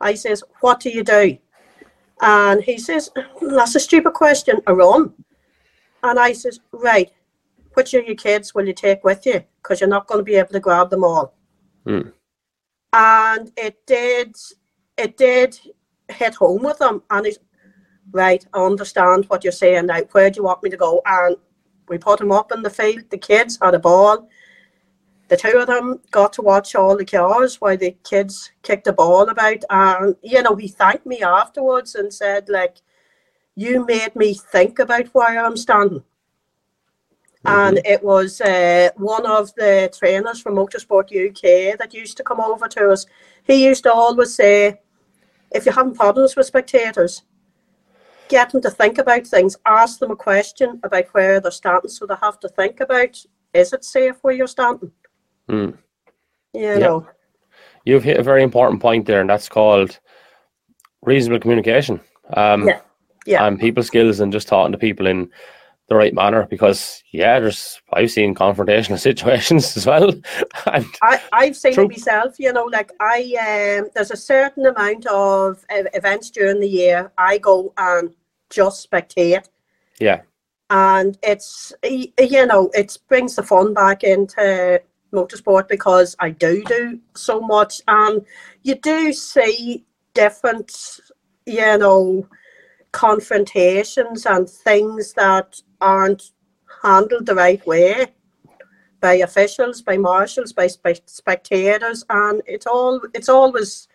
I 0.00 0.14
says, 0.14 0.44
what 0.60 0.80
do 0.80 0.90
you 0.90 1.02
do? 1.02 1.38
And 2.20 2.62
he 2.62 2.78
says, 2.78 3.10
that's 3.40 3.74
a 3.74 3.80
stupid 3.80 4.12
question. 4.12 4.60
I 4.66 4.72
run. 4.72 5.14
And 6.02 6.18
I 6.18 6.32
says, 6.32 6.60
right, 6.72 7.10
which 7.74 7.94
of 7.94 8.06
your 8.06 8.14
kids 8.14 8.54
will 8.54 8.66
you 8.66 8.74
take 8.74 9.04
with 9.04 9.24
you? 9.26 9.42
Because 9.62 9.80
you're 9.80 9.88
not 9.88 10.06
going 10.06 10.20
to 10.20 10.24
be 10.24 10.36
able 10.36 10.52
to 10.52 10.60
grab 10.60 10.90
them 10.90 11.04
all. 11.04 11.34
Mm. 11.86 12.12
And 12.92 13.52
it 13.56 13.84
did, 13.86 14.36
it 14.96 15.16
did 15.16 15.58
hit 16.08 16.34
home 16.34 16.62
with 16.62 16.78
them. 16.78 17.02
And 17.10 17.26
he's 17.26 17.38
right. 18.12 18.44
I 18.52 18.64
understand 18.64 19.26
what 19.26 19.44
you're 19.44 19.52
saying 19.52 19.86
now. 19.86 20.00
Where 20.12 20.30
do 20.30 20.38
you 20.38 20.44
want 20.44 20.62
me 20.62 20.70
to 20.70 20.76
go? 20.76 21.02
And 21.04 21.36
we 21.88 21.98
put 21.98 22.20
him 22.20 22.32
up 22.32 22.52
in 22.52 22.62
the 22.62 22.70
field. 22.70 23.10
The 23.10 23.18
kids 23.18 23.58
had 23.60 23.74
a 23.74 23.78
ball. 23.78 24.28
The 25.28 25.36
two 25.36 25.58
of 25.58 25.66
them 25.66 26.00
got 26.12 26.32
to 26.34 26.42
watch 26.42 26.74
all 26.74 26.96
the 26.96 27.04
cars 27.04 27.60
while 27.60 27.76
the 27.76 27.96
kids 28.04 28.52
kicked 28.62 28.84
the 28.84 28.92
ball 28.92 29.28
about. 29.28 29.64
And, 29.70 30.14
you 30.22 30.42
know, 30.42 30.54
he 30.54 30.68
thanked 30.68 31.04
me 31.04 31.22
afterwards 31.22 31.96
and 31.96 32.12
said, 32.12 32.48
like, 32.48 32.76
you 33.56 33.84
made 33.86 34.14
me 34.14 34.34
think 34.34 34.78
about 34.78 35.06
where 35.08 35.44
I'm 35.44 35.56
standing. 35.56 36.04
Mm-hmm. 37.44 37.48
And 37.48 37.80
it 37.84 38.04
was 38.04 38.40
uh, 38.40 38.90
one 38.96 39.26
of 39.26 39.52
the 39.54 39.92
trainers 39.96 40.40
from 40.40 40.54
Motorsport 40.54 41.10
UK 41.10 41.78
that 41.78 41.94
used 41.94 42.16
to 42.18 42.24
come 42.24 42.40
over 42.40 42.68
to 42.68 42.90
us. 42.90 43.06
He 43.44 43.64
used 43.64 43.82
to 43.84 43.92
always 43.92 44.34
say, 44.34 44.80
if 45.56 45.64
you're 45.64 45.74
having 45.74 45.94
problems 45.94 46.36
with 46.36 46.46
spectators, 46.46 47.22
get 48.28 48.50
them 48.50 48.62
to 48.62 48.70
think 48.70 48.98
about 48.98 49.26
things. 49.26 49.56
Ask 49.66 49.98
them 49.98 50.10
a 50.10 50.16
question 50.16 50.80
about 50.82 51.06
where 51.12 51.40
they're 51.40 51.50
standing 51.50 51.90
so 51.90 52.06
they 52.06 52.14
have 52.20 52.38
to 52.40 52.48
think 52.48 52.80
about 52.80 53.24
is 53.54 53.72
it 53.72 53.84
safe 53.84 54.16
where 54.22 54.34
you're 54.34 54.46
standing? 54.46 54.92
Mm. 55.48 55.78
You 56.52 56.60
yeah. 56.60 56.78
know. 56.78 57.06
You've 57.84 58.04
hit 58.04 58.18
a 58.18 58.22
very 58.22 58.42
important 58.42 58.82
point 58.82 59.06
there, 59.06 59.20
and 59.20 59.30
that's 59.30 59.48
called 59.48 59.98
reasonable 61.02 61.40
communication. 61.40 62.00
Um, 62.34 62.68
yeah. 62.68 62.80
Yeah. 63.24 63.46
And 63.46 63.58
people 63.58 63.82
skills 63.82 64.20
and 64.20 64.32
just 64.32 64.48
talking 64.48 64.72
to 64.72 64.78
people 64.78 65.06
in 65.06 65.30
the 65.88 65.94
right 65.94 66.14
manner 66.14 66.46
because 66.48 67.02
yeah, 67.12 67.38
there's 67.38 67.80
I've 67.92 68.10
seen 68.10 68.34
confrontational 68.34 68.98
situations 69.10 69.76
as 69.76 69.86
well. 69.86 70.10
and 70.72 70.86
I, 71.02 71.22
I've 71.32 71.56
seen 71.56 71.74
true. 71.74 71.84
it 71.84 71.90
myself, 71.90 72.36
you 72.38 72.52
know, 72.52 72.64
like 72.64 72.90
I 73.00 73.78
um 73.80 73.90
there's 73.94 74.10
a 74.10 74.16
certain 74.16 74.66
amount 74.66 75.06
of 75.06 75.64
events 75.70 76.30
during 76.30 76.60
the 76.60 76.68
year 76.68 77.12
I 77.18 77.38
go 77.38 77.72
and 77.76 78.14
just 78.50 78.90
spectate. 78.90 79.48
Yeah. 79.98 80.22
And 80.70 81.16
it's 81.22 81.72
you 81.84 82.46
know, 82.46 82.70
it 82.74 82.98
brings 83.08 83.36
the 83.36 83.42
fun 83.44 83.72
back 83.72 84.02
into 84.02 84.82
motorsport 85.12 85.68
because 85.68 86.16
I 86.18 86.30
do 86.30 86.64
do 86.64 86.98
so 87.14 87.40
much 87.40 87.80
and 87.86 88.24
you 88.62 88.74
do 88.74 89.12
see 89.12 89.84
different 90.14 91.00
you 91.46 91.78
know 91.78 92.26
confrontations 92.92 94.26
and 94.26 94.48
things 94.48 95.12
that 95.14 95.60
aren't 95.80 96.30
handled 96.82 97.26
the 97.26 97.34
right 97.34 97.64
way 97.66 98.06
by 99.00 99.14
officials, 99.14 99.82
by 99.82 99.96
marshals, 99.96 100.52
by 100.52 100.66
spectators, 100.66 102.04
and 102.08 102.42
it's 102.46 102.66
all 102.66 103.00
it's 103.14 103.28
always 103.28 103.88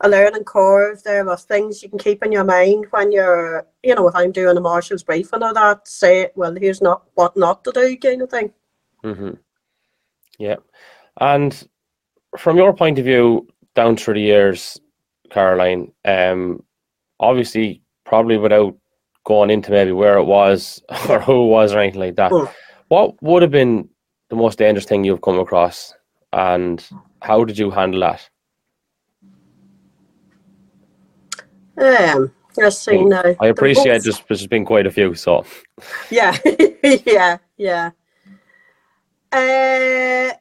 a 0.00 0.08
learning 0.08 0.44
curve 0.44 1.02
there 1.02 1.28
of 1.28 1.42
things 1.42 1.82
you 1.82 1.88
can 1.88 1.98
keep 1.98 2.22
in 2.22 2.30
your 2.30 2.44
mind 2.44 2.86
when 2.90 3.10
you're, 3.10 3.66
you 3.82 3.94
know, 3.94 4.06
if 4.08 4.14
I'm 4.14 4.30
doing 4.30 4.56
a 4.56 4.60
marshal's 4.60 5.02
briefing 5.02 5.42
or 5.42 5.54
that, 5.54 5.88
say, 5.88 6.28
well, 6.34 6.54
here's 6.54 6.82
not 6.82 7.04
what 7.14 7.36
not 7.36 7.64
to 7.64 7.72
do, 7.72 7.96
kind 7.96 8.22
of 8.22 8.30
thing. 8.30 8.52
Mm-hmm. 9.02 9.30
Yeah, 10.38 10.56
and 11.20 11.68
from 12.38 12.56
your 12.56 12.74
point 12.74 12.98
of 12.98 13.04
view, 13.04 13.48
down 13.74 13.96
through 13.96 14.14
the 14.14 14.20
years, 14.20 14.78
Caroline, 15.30 15.92
um, 16.04 16.62
obviously, 17.18 17.82
probably 18.06 18.38
without 18.38 18.74
going 19.24 19.50
into 19.50 19.70
maybe 19.70 19.92
where 19.92 20.16
it 20.16 20.24
was 20.24 20.80
or 21.10 21.20
who 21.20 21.44
it 21.44 21.48
was 21.48 21.74
or 21.74 21.80
anything 21.80 22.00
like 22.00 22.16
that. 22.16 22.32
Mm. 22.32 22.50
What 22.88 23.20
would 23.22 23.42
have 23.42 23.50
been 23.50 23.88
the 24.30 24.36
most 24.36 24.58
dangerous 24.58 24.86
thing 24.86 25.04
you've 25.04 25.20
come 25.20 25.38
across, 25.38 25.92
and 26.32 26.84
how 27.20 27.44
did 27.44 27.58
you 27.58 27.70
handle 27.70 28.00
that? 28.00 28.28
Um, 31.78 32.32
let's 32.56 32.78
see 32.78 33.04
now. 33.04 33.22
I 33.40 33.48
appreciate 33.48 34.02
just 34.02 34.26
there's 34.28 34.46
been 34.46 34.64
quite 34.64 34.86
a 34.86 34.90
few, 34.90 35.14
so 35.14 35.44
yeah, 36.10 36.36
yeah, 37.04 37.38
yeah. 37.56 37.90
Uh, 39.32 40.32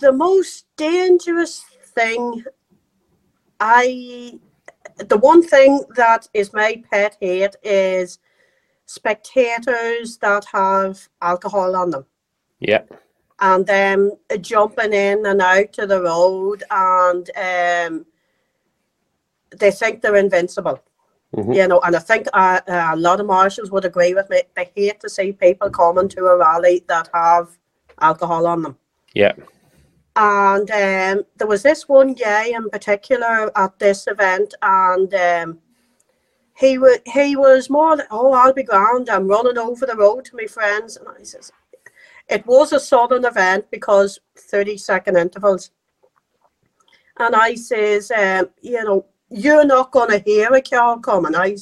the 0.00 0.12
most 0.12 0.66
dangerous 0.76 1.64
thing 1.94 2.44
I 3.58 4.38
the 5.08 5.18
one 5.18 5.42
thing 5.42 5.84
that 5.96 6.28
is 6.34 6.52
my 6.52 6.82
pet 6.90 7.16
hate 7.20 7.56
is 7.62 8.18
spectators 8.86 10.18
that 10.18 10.44
have 10.52 11.08
alcohol 11.22 11.76
on 11.76 11.90
them. 11.90 12.04
Yeah. 12.58 12.82
And 13.40 13.66
them 13.66 14.12
jumping 14.40 14.92
in 14.92 15.24
and 15.26 15.40
out 15.40 15.72
to 15.74 15.86
the 15.86 16.02
road 16.02 16.62
and 16.70 17.30
um, 17.36 18.06
they 19.56 19.70
think 19.70 20.02
they're 20.02 20.16
invincible. 20.16 20.82
Mm-hmm. 21.34 21.52
You 21.52 21.68
know, 21.68 21.80
and 21.80 21.94
I 21.94 22.00
think 22.00 22.26
uh, 22.32 22.60
uh, 22.66 22.90
a 22.92 22.96
lot 22.96 23.20
of 23.20 23.26
marshals 23.26 23.70
would 23.70 23.84
agree 23.84 24.14
with 24.14 24.28
me. 24.28 24.42
They 24.56 24.70
hate 24.74 24.98
to 25.00 25.08
see 25.08 25.32
people 25.32 25.70
coming 25.70 26.08
to 26.08 26.26
a 26.26 26.36
rally 26.36 26.84
that 26.88 27.08
have 27.14 27.56
alcohol 28.00 28.48
on 28.48 28.62
them. 28.62 28.76
Yeah. 29.14 29.34
And 30.16 30.70
um, 30.70 31.24
there 31.36 31.46
was 31.46 31.62
this 31.62 31.88
one 31.88 32.14
guy 32.14 32.46
in 32.46 32.68
particular 32.68 33.56
at 33.56 33.78
this 33.78 34.06
event, 34.08 34.54
and 34.60 35.14
um, 35.14 35.58
he 36.56 36.78
was 36.78 36.98
he 37.06 37.36
was 37.36 37.70
more 37.70 37.96
like, 37.96 38.08
"Oh, 38.10 38.32
I'll 38.32 38.52
be 38.52 38.64
ground. 38.64 39.08
I'm 39.08 39.28
running 39.28 39.58
over 39.58 39.86
the 39.86 39.96
road 39.96 40.24
to 40.26 40.36
my 40.36 40.46
friends." 40.46 40.96
And 40.96 41.06
I 41.08 41.22
says, 41.22 41.52
"It 42.28 42.44
was 42.44 42.72
a 42.72 42.80
sudden 42.80 43.24
event 43.24 43.70
because 43.70 44.18
30 44.36 44.76
second 44.78 45.16
intervals." 45.16 45.70
And 47.18 47.36
I 47.36 47.54
says, 47.54 48.10
um, 48.10 48.50
"You 48.60 48.82
know, 48.82 49.06
you're 49.28 49.64
not 49.64 49.92
going 49.92 50.10
to 50.10 50.18
hear 50.18 50.52
a 50.52 50.60
car 50.60 50.98
coming." 50.98 51.36
I, 51.36 51.56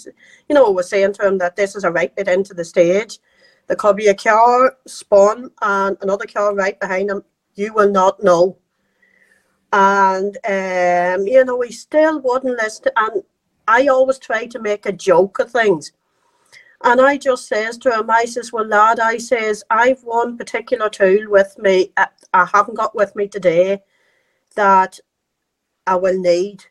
you 0.48 0.54
know, 0.54 0.70
was 0.70 0.88
saying 0.88 1.12
to 1.14 1.26
him 1.26 1.38
that 1.38 1.56
this 1.56 1.76
is 1.76 1.84
a 1.84 1.92
right 1.92 2.14
bit 2.16 2.28
into 2.28 2.54
the 2.54 2.64
stage. 2.64 3.18
There 3.66 3.76
could 3.76 3.96
be 3.96 4.08
a 4.08 4.14
car 4.14 4.78
spun 4.86 5.50
and 5.60 5.98
another 6.00 6.26
car 6.26 6.54
right 6.54 6.80
behind 6.80 7.10
him 7.10 7.22
you 7.58 7.74
will 7.74 7.90
not 7.90 8.22
know. 8.22 8.56
And 9.72 10.36
um, 10.46 11.26
you 11.26 11.44
know, 11.44 11.60
he 11.60 11.72
still 11.72 12.20
wouldn't 12.20 12.56
listen. 12.56 12.86
And 12.96 13.22
I 13.66 13.88
always 13.88 14.18
try 14.18 14.46
to 14.46 14.58
make 14.58 14.86
a 14.86 14.92
joke 14.92 15.38
of 15.40 15.50
things. 15.50 15.92
And 16.84 17.00
I 17.00 17.16
just 17.16 17.48
says 17.48 17.76
to 17.78 17.98
him, 17.98 18.08
I 18.08 18.24
says, 18.24 18.52
Well, 18.52 18.66
lad, 18.66 19.00
I 19.00 19.18
says, 19.18 19.64
I've 19.68 20.02
one 20.04 20.38
particular 20.38 20.88
tool 20.88 21.28
with 21.28 21.58
me. 21.58 21.92
Uh, 21.96 22.06
I 22.32 22.46
haven't 22.46 22.76
got 22.76 22.94
with 22.94 23.14
me 23.16 23.26
today 23.28 23.82
that 24.54 24.98
I 25.86 25.96
will 25.96 26.18
need 26.18 26.64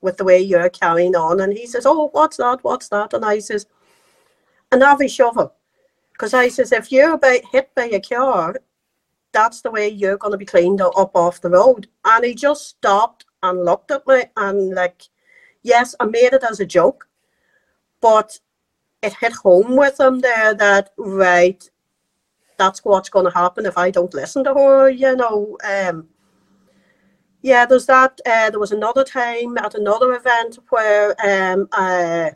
with 0.00 0.16
the 0.16 0.24
way 0.24 0.40
you're 0.40 0.70
carrying 0.70 1.16
on. 1.16 1.40
And 1.40 1.52
he 1.52 1.66
says, 1.66 1.84
Oh, 1.84 2.08
what's 2.12 2.36
that? 2.38 2.62
What's 2.62 2.88
that? 2.88 3.12
And 3.12 3.24
I 3.24 3.40
says, 3.40 3.66
A 4.70 4.76
navvy 4.76 5.08
shovel. 5.08 5.52
Because 6.12 6.34
I 6.34 6.48
says, 6.48 6.70
if 6.70 6.92
you're 6.92 7.14
about 7.14 7.40
hit 7.50 7.74
by 7.74 7.84
a 7.84 7.98
car 7.98 8.54
that's 9.32 9.62
the 9.62 9.70
way 9.70 9.88
you're 9.88 10.16
going 10.16 10.32
to 10.32 10.38
be 10.38 10.44
cleaned 10.44 10.80
up 10.80 11.14
off 11.14 11.40
the 11.40 11.50
road. 11.50 11.88
And 12.04 12.24
he 12.24 12.34
just 12.34 12.66
stopped 12.68 13.24
and 13.42 13.64
looked 13.64 13.90
at 13.90 14.06
me 14.06 14.24
and 14.36 14.74
like, 14.74 15.02
yes, 15.62 15.94
I 16.00 16.06
made 16.06 16.32
it 16.32 16.44
as 16.44 16.60
a 16.60 16.66
joke, 16.66 17.08
but 18.00 18.38
it 19.02 19.14
hit 19.14 19.32
home 19.32 19.76
with 19.76 19.98
him 19.98 20.20
there 20.20 20.54
that 20.54 20.90
right, 20.98 21.68
that's 22.58 22.84
what's 22.84 23.08
going 23.08 23.24
to 23.24 23.38
happen 23.38 23.66
if 23.66 23.78
I 23.78 23.90
don't 23.90 24.12
listen 24.14 24.44
to 24.44 24.54
her. 24.54 24.90
You 24.90 25.16
know, 25.16 25.56
um, 25.64 26.08
yeah. 27.42 27.64
There's 27.64 27.86
that. 27.86 28.20
Uh, 28.26 28.50
there 28.50 28.60
was 28.60 28.72
another 28.72 29.04
time 29.04 29.56
at 29.58 29.74
another 29.74 30.14
event 30.14 30.58
where 30.68 31.14
um, 31.24 31.68
uh, 31.72 32.30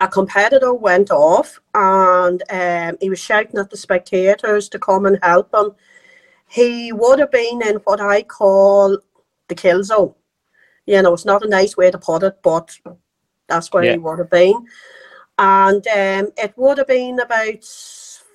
a 0.00 0.08
competitor 0.08 0.72
went 0.72 1.10
off 1.10 1.60
and 1.74 2.42
um, 2.50 2.96
he 3.00 3.10
was 3.10 3.20
shouting 3.20 3.60
at 3.60 3.70
the 3.70 3.76
spectators 3.76 4.68
to 4.70 4.78
come 4.78 5.04
and 5.06 5.18
help 5.22 5.54
him. 5.54 5.72
He 6.48 6.92
would 6.92 7.18
have 7.18 7.30
been 7.30 7.62
in 7.62 7.76
what 7.84 8.00
I 8.00 8.22
call 8.22 8.98
the 9.48 9.54
kill 9.54 9.84
zone. 9.84 10.14
You 10.86 11.02
know, 11.02 11.12
it's 11.12 11.26
not 11.26 11.44
a 11.44 11.48
nice 11.48 11.76
way 11.76 11.90
to 11.90 11.98
put 11.98 12.22
it, 12.22 12.38
but 12.42 12.76
that's 13.46 13.72
where 13.72 13.84
yeah. 13.84 13.92
he 13.92 13.98
would 13.98 14.18
have 14.18 14.30
been. 14.30 14.66
And 15.38 15.86
um, 15.86 16.32
it 16.36 16.54
would 16.56 16.78
have 16.78 16.88
been 16.88 17.20
about 17.20 17.64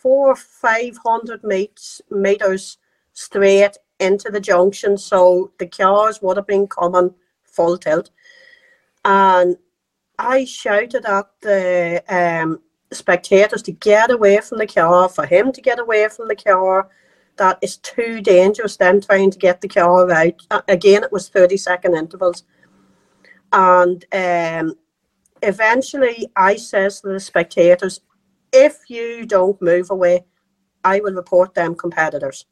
four 0.02 0.30
or 0.30 0.36
five 0.36 0.98
hundred 1.04 1.44
meters, 1.44 2.02
meters 2.12 2.78
straight 3.14 3.78
into 4.00 4.30
the 4.30 4.40
junction. 4.40 4.98
So 4.98 5.52
the 5.58 5.68
cars 5.68 6.22
would 6.22 6.38
have 6.38 6.48
been 6.48 6.68
coming 6.68 7.14
full 7.44 7.78
tilt. 7.78 8.12
And 9.04 9.58
I 10.18 10.46
shouted 10.46 11.06
at 11.06 11.28
the 11.42 12.04
um, 12.10 12.62
spectators 12.92 13.62
to 13.64 13.72
get 13.72 14.12
away 14.12 14.40
from 14.42 14.58
the 14.58 14.68
car, 14.68 15.10
for 15.10 15.26
him 15.26 15.52
to 15.52 15.62
get 15.62 15.80
away 15.80 16.08
from 16.10 16.28
the 16.28 16.36
car. 16.36 16.90
That 17.38 17.60
is 17.62 17.78
too 17.78 18.22
dangerous. 18.22 18.78
Then 18.78 19.02
trying 19.02 19.32
to 19.32 19.38
get 19.38 19.62
the 19.62 19.68
car 19.68 20.10
out. 20.12 20.64
Again, 20.68 21.04
it 21.04 21.12
was 21.12 21.30
30 21.30 21.58
second 21.58 21.96
intervals. 21.96 22.44
And 23.52 24.06
um, 24.12 24.76
eventually, 25.42 26.30
I 26.36 26.56
says 26.56 27.02
to 27.02 27.10
the 27.10 27.20
spectators, 27.20 28.02
if 28.54 28.90
you 28.90 29.26
don't 29.26 29.62
move 29.62 29.90
away, 29.90 30.26
I 30.84 31.00
will 31.02 31.14
report 31.14 31.54
them 31.54 31.76
competitors 31.76 32.46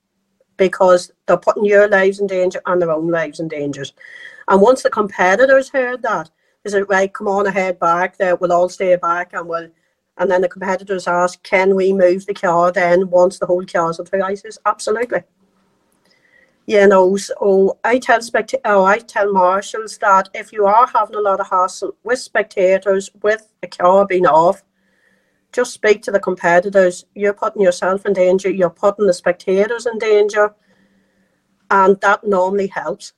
because 0.57 1.11
they're 1.25 1.37
putting 1.37 1.65
your 1.65 1.87
lives 1.87 2.19
in 2.19 2.27
danger 2.27 2.61
and 2.65 2.81
their 2.81 2.91
own 2.91 3.09
lives 3.09 3.39
in 3.39 3.47
danger. 3.47 3.85
And 4.47 4.61
once 4.61 4.83
the 4.83 4.89
competitors 4.89 5.69
heard 5.69 6.01
that, 6.03 6.29
is 6.63 6.73
it 6.73 6.89
right? 6.89 7.13
Come 7.13 7.27
on 7.27 7.47
ahead 7.47 7.79
back. 7.79 8.17
That 8.17 8.39
we'll 8.39 8.53
all 8.53 8.69
stay 8.69 8.95
back 8.95 9.33
and 9.33 9.47
we'll. 9.47 9.69
And 10.17 10.29
then 10.29 10.41
the 10.41 10.49
competitors 10.49 11.07
ask, 11.07 11.41
"Can 11.43 11.75
we 11.75 11.91
move 11.91 12.25
the 12.25 12.33
car?" 12.33 12.71
Then 12.71 13.09
once 13.09 13.39
the 13.39 13.47
whole 13.47 13.65
car's 13.65 13.99
up 13.99 14.09
the 14.09 14.21
ice, 14.23 14.43
absolutely. 14.65 15.23
You 16.65 16.87
know, 16.87 17.17
so 17.17 17.77
I 17.83 17.99
tell 17.99 18.21
spect- 18.21 18.55
oh, 18.63 18.85
I 18.85 18.99
tell 18.99 19.33
marshals 19.33 19.97
that 19.97 20.29
if 20.33 20.53
you 20.53 20.65
are 20.65 20.87
having 20.87 21.15
a 21.15 21.19
lot 21.19 21.41
of 21.41 21.49
hassle 21.49 21.97
with 22.03 22.19
spectators, 22.19 23.09
with 23.21 23.49
the 23.61 23.67
car 23.67 24.05
being 24.05 24.25
off, 24.25 24.63
just 25.51 25.73
speak 25.73 26.01
to 26.03 26.11
the 26.11 26.19
competitors. 26.21 27.05
You're 27.15 27.33
putting 27.33 27.61
yourself 27.61 28.05
in 28.05 28.13
danger. 28.13 28.49
You're 28.49 28.69
putting 28.69 29.07
the 29.07 29.13
spectators 29.13 29.85
in 29.85 29.97
danger, 29.99 30.55
and 31.69 31.99
that 32.01 32.23
normally 32.23 32.67
helps. 32.67 33.13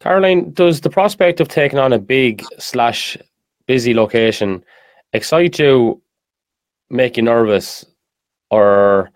Caroline, 0.00 0.52
does 0.52 0.80
the 0.80 0.90
prospect 0.90 1.40
of 1.40 1.48
taking 1.48 1.78
on 1.78 1.92
a 1.92 1.98
big 1.98 2.44
slash 2.58 3.16
busy 3.66 3.94
location 3.94 4.64
excite 5.12 5.58
you, 5.58 6.00
make 6.90 7.16
you 7.16 7.22
nervous, 7.22 7.84
or 8.50 9.10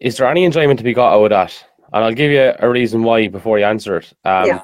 is 0.00 0.16
there 0.16 0.28
any 0.28 0.44
enjoyment 0.44 0.78
to 0.78 0.84
be 0.84 0.92
got 0.92 1.14
out 1.14 1.24
of 1.24 1.30
that? 1.30 1.64
And 1.92 2.04
I'll 2.04 2.12
give 2.12 2.30
you 2.30 2.52
a 2.58 2.68
reason 2.68 3.02
why 3.02 3.28
before 3.28 3.58
you 3.58 3.64
answer 3.64 3.98
it. 3.98 4.12
Um, 4.24 4.46
yeah. 4.46 4.62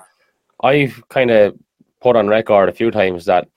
I've 0.63 1.03
kind 1.09 1.31
of 1.31 1.57
put 2.01 2.17
on 2.17 2.29
record 2.29 2.69
a 2.69 2.73
few 2.73 2.91
times 2.91 3.25
that 3.27 3.49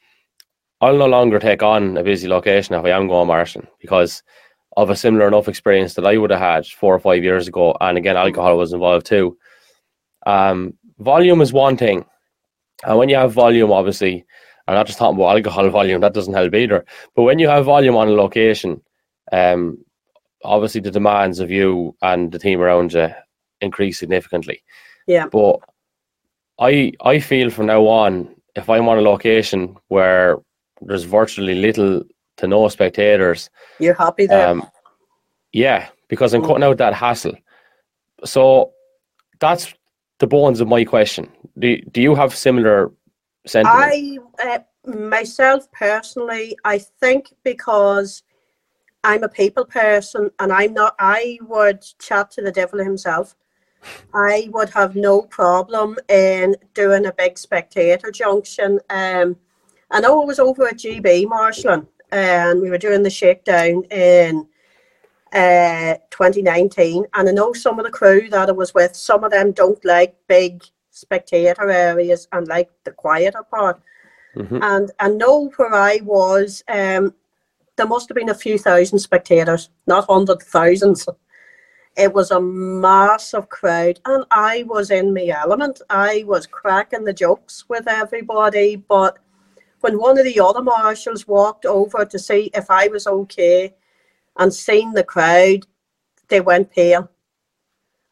I'll 0.81 0.98
no 0.98 1.05
longer 1.05 1.39
take 1.39 1.63
on 1.63 1.98
a 1.98 2.03
busy 2.03 2.27
location 2.27 2.75
if 2.75 2.84
I 2.84 2.89
am 2.89 3.08
going 3.08 3.27
marshalling 3.27 3.67
because 3.79 4.24
of 4.77 4.89
a 4.89 4.96
similar 4.96 5.27
enough 5.27 5.48
experience 5.48 5.93
that 5.96 6.05
I 6.05 6.17
would 6.17 6.31
have 6.31 6.39
had 6.39 6.65
four 6.65 6.96
or 6.96 7.00
five 7.00 7.24
years 7.24 7.48
ago. 7.48 7.75
And 7.81 7.98
again, 7.98 8.17
alcohol 8.17 8.58
was 8.58 8.74
involved 8.74 9.05
too. 9.05 9.38
Um, 10.25 10.74
volume 11.01 11.41
is 11.41 11.53
one 11.53 11.77
thing. 11.77 12.05
And 12.84 12.98
when 12.98 13.10
you 13.10 13.15
have 13.15 13.34
volume, 13.34 13.72
obviously, 13.72 14.25
I'm 14.67 14.75
not 14.75 14.88
just 14.88 14.98
talking 14.98 15.17
about 15.17 15.36
alcohol 15.36 15.70
volume, 15.70 16.01
that 16.01 16.13
doesn't 16.13 16.34
help 16.34 16.53
either. 16.53 16.86
But 17.15 17.24
when 17.24 17.39
you 17.39 17.48
have 17.48 17.65
volume 17.65 17.96
on 17.96 18.08
a 18.08 18.12
location, 18.12 18.81
um, 19.31 19.77
obviously 20.43 20.81
the 20.81 20.91
demands 20.91 21.39
of 21.39 21.51
you 21.51 21.96
and 22.01 22.31
the 22.31 22.39
team 22.39 22.62
around 22.62 22.93
you 22.93 23.10
increase 23.60 24.00
significantly. 24.00 24.63
Yeah. 25.08 25.27
But 25.27 25.60
I 26.60 26.93
I 27.01 27.20
feel 27.20 27.50
from 27.50 27.67
now 27.67 27.86
on, 27.88 28.36
if 28.55 28.70
I'm 28.70 28.88
on 28.88 28.98
a 28.98 29.01
location 29.01 29.77
where 29.88 30.38
there's 30.81 31.03
virtually 31.03 31.55
little 31.55 32.03
to 32.38 32.48
no 32.48 32.67
spectators, 32.67 33.50
you're 33.79 33.93
happy 33.93 34.27
there. 34.27 34.48
Um, 34.48 34.67
yeah, 35.53 35.89
because 36.08 36.34
I'm 36.34 36.41
mm. 36.41 36.48
cutting 36.48 36.63
out 36.63 36.77
that 36.77 36.93
hassle. 36.93 37.36
So 38.24 38.72
that's 39.39 39.74
the 40.21 40.27
bones 40.27 40.61
of 40.61 40.67
my 40.69 40.85
question. 40.85 41.29
Do 41.59 41.77
do 41.95 42.01
you 42.01 42.15
have 42.15 42.33
similar 42.33 42.91
sentiments? 43.45 43.97
I 44.41 44.55
uh, 44.55 44.59
myself 44.89 45.69
personally, 45.73 46.55
I 46.63 46.77
think 46.77 47.33
because 47.43 48.23
I'm 49.03 49.23
a 49.23 49.29
people 49.29 49.65
person 49.65 50.29
and 50.39 50.53
I'm 50.53 50.73
not. 50.73 50.95
I 50.99 51.39
would 51.41 51.83
chat 51.99 52.31
to 52.31 52.41
the 52.41 52.51
devil 52.51 52.79
himself. 52.79 53.35
I 54.13 54.49
would 54.53 54.69
have 54.69 54.95
no 54.95 55.23
problem 55.23 55.97
in 56.07 56.55
doing 56.73 57.05
a 57.05 57.13
big 57.13 57.37
spectator 57.37 58.11
junction. 58.11 58.79
Um, 58.89 59.35
I 59.89 59.99
know 59.99 60.21
it 60.21 60.27
was 60.27 60.39
over 60.39 60.67
at 60.67 60.77
GB 60.77 61.27
Marshland 61.27 61.87
and 62.11 62.61
we 62.61 62.69
were 62.69 62.77
doing 62.77 63.03
the 63.03 63.09
shakedown 63.09 63.83
in 63.89 64.47
uh, 65.33 65.95
2019. 66.09 67.05
And 67.13 67.29
I 67.29 67.31
know 67.31 67.53
some 67.53 67.79
of 67.79 67.85
the 67.85 67.91
crew 67.91 68.29
that 68.29 68.50
I 68.50 68.51
was 68.51 68.73
with, 68.73 68.95
some 68.95 69.23
of 69.23 69.31
them 69.31 69.51
don't 69.51 69.83
like 69.85 70.15
big 70.27 70.63
spectator 70.89 71.69
areas 71.69 72.27
and 72.31 72.47
like 72.47 72.69
the 72.83 72.91
quieter 72.91 73.43
part. 73.49 73.82
Mm-hmm. 74.36 74.60
And 74.62 74.91
I 74.99 75.10
know 75.10 75.51
where 75.58 75.73
I 75.73 75.99
was, 76.03 76.63
um, 76.67 77.13
there 77.75 77.88
must 77.88 78.10
have 78.10 78.15
been 78.15 78.29
a 78.29 78.36
few 78.36 78.58
thousand 78.58 78.99
spectators, 78.99 79.69
not 79.88 80.06
hundred 80.06 80.41
thousands. 80.41 81.08
It 81.97 82.13
was 82.13 82.32
a 82.32 82.39
massive 82.39 83.49
crowd, 83.49 83.99
and 84.06 84.23
I 84.32 84.63
was 84.63 84.91
in 84.91 85.13
my 85.13 85.27
element. 85.27 85.82
I 85.89 86.23
was 86.25 86.47
cracking 86.47 87.03
the 87.03 87.12
jokes 87.12 87.65
with 87.67 87.88
everybody. 87.88 88.77
But 88.77 89.17
when 89.82 89.97
one 89.99 90.17
of 90.17 90.23
the 90.23 90.39
other 90.39 90.62
marshals 90.62 91.27
walked 91.27 91.65
over 91.65 92.06
to 92.06 92.19
see 92.19 92.49
if 92.53 92.71
I 92.71 92.88
was 92.88 93.08
okay, 93.08 93.73
and 94.38 94.54
seeing 94.54 94.94
the 94.94 95.04
crowd, 95.04 95.65
they 96.28 96.41
went 96.41 96.72
pale. 96.72 97.10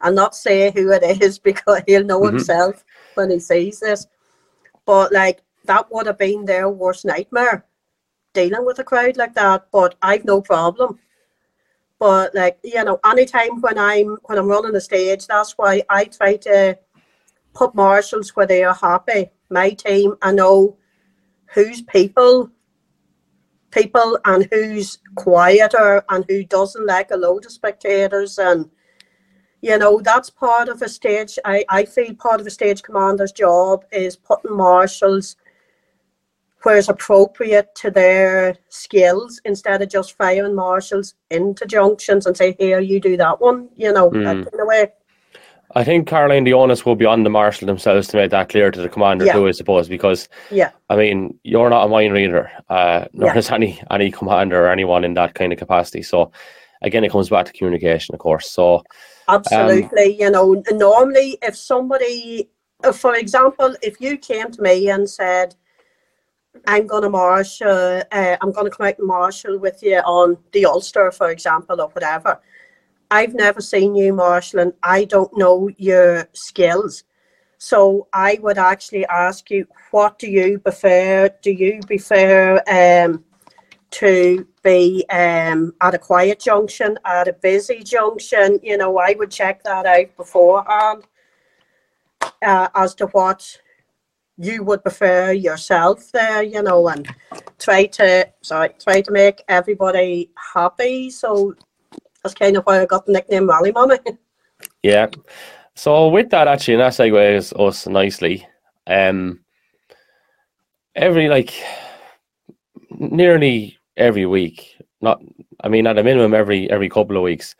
I'll 0.00 0.12
not 0.12 0.34
say 0.34 0.70
who 0.70 0.92
it 0.92 1.22
is 1.22 1.38
because 1.50 1.82
he'll 1.86 2.04
know 2.04 2.20
mm-hmm. 2.20 2.36
himself 2.36 2.84
when 3.14 3.30
he 3.30 3.38
sees 3.38 3.80
this. 3.80 4.06
But 4.84 5.12
like 5.12 5.42
that 5.64 5.90
would 5.92 6.06
have 6.06 6.18
been 6.18 6.44
their 6.44 6.68
worst 6.68 7.04
nightmare, 7.04 7.66
dealing 8.32 8.64
with 8.64 8.78
a 8.78 8.84
crowd 8.84 9.16
like 9.16 9.34
that. 9.34 9.66
But 9.72 9.94
I've 10.02 10.24
no 10.24 10.40
problem. 10.40 10.98
But 11.98 12.34
like 12.34 12.58
you 12.64 12.82
know, 12.82 12.98
anytime 13.04 13.60
when 13.60 13.78
I'm 13.78 14.16
when 14.24 14.38
I'm 14.38 14.48
running 14.48 14.72
the 14.72 14.80
stage, 14.80 15.26
that's 15.26 15.52
why 15.58 15.82
I 15.88 16.04
try 16.04 16.36
to 16.36 16.78
put 17.54 17.74
marshals 17.74 18.34
where 18.34 18.46
they 18.46 18.64
are 18.64 18.74
happy. 18.74 19.30
My 19.50 19.70
team, 19.70 20.16
I 20.22 20.32
know 20.32 20.76
whose 21.46 21.82
people 21.82 22.50
people 23.70 24.18
and 24.24 24.48
who's 24.50 24.98
quieter 25.14 26.02
and 26.08 26.24
who 26.28 26.44
doesn't 26.44 26.86
like 26.86 27.10
a 27.10 27.16
load 27.16 27.44
of 27.46 27.52
spectators 27.52 28.38
and 28.38 28.68
you 29.62 29.76
know 29.78 30.00
that's 30.00 30.30
part 30.30 30.68
of 30.68 30.82
a 30.82 30.88
stage 30.88 31.38
I, 31.44 31.64
I 31.68 31.84
feel 31.84 32.14
part 32.14 32.40
of 32.40 32.46
a 32.46 32.50
stage 32.50 32.82
commander's 32.82 33.32
job 33.32 33.84
is 33.92 34.16
putting 34.16 34.56
marshals 34.56 35.36
where 36.62 36.76
it's 36.76 36.88
appropriate 36.88 37.74
to 37.74 37.90
their 37.90 38.56
skills 38.68 39.40
instead 39.44 39.80
of 39.80 39.88
just 39.88 40.16
firing 40.16 40.54
marshals 40.54 41.14
into 41.30 41.64
junctions 41.64 42.26
and 42.26 42.36
say 42.36 42.54
here 42.58 42.80
you 42.80 43.00
do 43.00 43.16
that 43.16 43.40
one 43.40 43.68
you 43.76 43.92
know 43.92 44.10
mm. 44.10 44.24
that 44.24 44.50
kind 44.50 44.60
of 44.60 44.66
way 44.66 44.92
I 45.74 45.84
think 45.84 46.08
Caroline 46.08 46.44
the 46.44 46.52
onus 46.52 46.84
will 46.84 46.96
be 46.96 47.04
on 47.04 47.22
the 47.22 47.30
marshal 47.30 47.66
themselves 47.66 48.08
to 48.08 48.16
make 48.16 48.30
that 48.32 48.48
clear 48.48 48.70
to 48.70 48.80
the 48.80 48.88
commander 48.88 49.26
yeah. 49.26 49.34
too, 49.34 49.46
I 49.46 49.52
suppose, 49.52 49.88
because 49.88 50.28
yeah, 50.50 50.70
I 50.88 50.96
mean 50.96 51.38
you're 51.44 51.70
not 51.70 51.84
a 51.84 51.88
mind 51.88 52.12
reader, 52.12 52.50
uh, 52.68 53.04
nor 53.12 53.28
yeah. 53.28 53.38
is 53.38 53.50
any 53.50 53.80
any 53.90 54.10
commander 54.10 54.64
or 54.64 54.68
anyone 54.70 55.04
in 55.04 55.14
that 55.14 55.34
kind 55.34 55.52
of 55.52 55.58
capacity. 55.58 56.02
So 56.02 56.32
again, 56.82 57.04
it 57.04 57.12
comes 57.12 57.28
back 57.28 57.46
to 57.46 57.52
communication, 57.52 58.14
of 58.14 58.20
course. 58.20 58.50
So 58.50 58.82
absolutely, 59.28 60.14
um, 60.14 60.20
you 60.20 60.30
know, 60.30 60.62
normally 60.72 61.38
if 61.42 61.56
somebody, 61.56 62.50
for 62.92 63.14
example, 63.14 63.74
if 63.80 64.00
you 64.00 64.18
came 64.18 64.50
to 64.50 64.62
me 64.62 64.90
and 64.90 65.08
said, 65.08 65.54
"I'm 66.66 66.88
going 66.88 67.02
to 67.02 67.10
marshal, 67.10 68.02
uh, 68.10 68.36
I'm 68.40 68.50
going 68.50 68.68
to 68.68 68.76
come 68.76 68.88
out 68.88 68.98
and 68.98 69.06
marshal 69.06 69.56
with 69.56 69.84
you 69.84 69.98
on 69.98 70.36
the 70.52 70.66
Ulster, 70.66 71.12
for 71.12 71.30
example, 71.30 71.80
or 71.80 71.88
whatever." 71.90 72.40
I've 73.10 73.34
never 73.34 73.60
seen 73.60 73.94
you 73.94 74.12
marshalling. 74.12 74.72
I 74.82 75.04
don't 75.04 75.36
know 75.36 75.70
your 75.76 76.28
skills. 76.32 77.04
So 77.58 78.08
I 78.12 78.38
would 78.40 78.56
actually 78.56 79.04
ask 79.06 79.50
you, 79.50 79.66
what 79.90 80.18
do 80.18 80.30
you 80.30 80.58
prefer? 80.58 81.28
Do 81.42 81.50
you 81.50 81.80
prefer 81.86 82.62
um, 82.66 83.24
to 83.90 84.46
be 84.62 85.04
um, 85.10 85.74
at 85.80 85.94
a 85.94 85.98
quiet 85.98 86.40
junction, 86.40 86.98
at 87.04 87.28
a 87.28 87.34
busy 87.34 87.82
junction? 87.82 88.60
You 88.62 88.78
know, 88.78 88.98
I 88.98 89.14
would 89.18 89.30
check 89.30 89.62
that 89.64 89.84
out 89.84 90.16
beforehand 90.16 91.04
uh, 92.42 92.68
as 92.74 92.94
to 92.94 93.06
what 93.08 93.58
you 94.38 94.62
would 94.62 94.82
prefer 94.82 95.32
yourself 95.32 96.10
there, 96.12 96.42
you 96.42 96.62
know, 96.62 96.88
and 96.88 97.06
try 97.58 97.84
to 97.84 98.26
sorry, 98.40 98.70
try 98.82 99.02
to 99.02 99.12
make 99.12 99.42
everybody 99.48 100.30
happy. 100.54 101.10
So 101.10 101.54
that's 102.22 102.34
kind 102.34 102.56
of 102.56 102.64
why 102.64 102.80
I 102.80 102.86
got 102.86 103.06
the 103.06 103.12
nickname 103.12 103.48
Rally 103.48 103.72
Mama. 103.72 103.98
yeah. 104.82 105.08
So 105.74 106.08
with 106.08 106.30
that, 106.30 106.48
actually, 106.48 106.74
and 106.74 106.82
that 106.82 106.92
segues 106.92 107.58
us 107.58 107.86
nicely. 107.86 108.46
Um, 108.86 109.40
every 110.94 111.28
like 111.28 111.54
nearly 112.90 113.78
every 113.96 114.26
week, 114.26 114.76
not 115.00 115.22
I 115.62 115.68
mean 115.68 115.86
at 115.86 115.98
a 115.98 116.02
minimum 116.02 116.34
every 116.34 116.70
every 116.70 116.88
couple 116.88 117.16
of 117.16 117.22
weeks, 117.22 117.54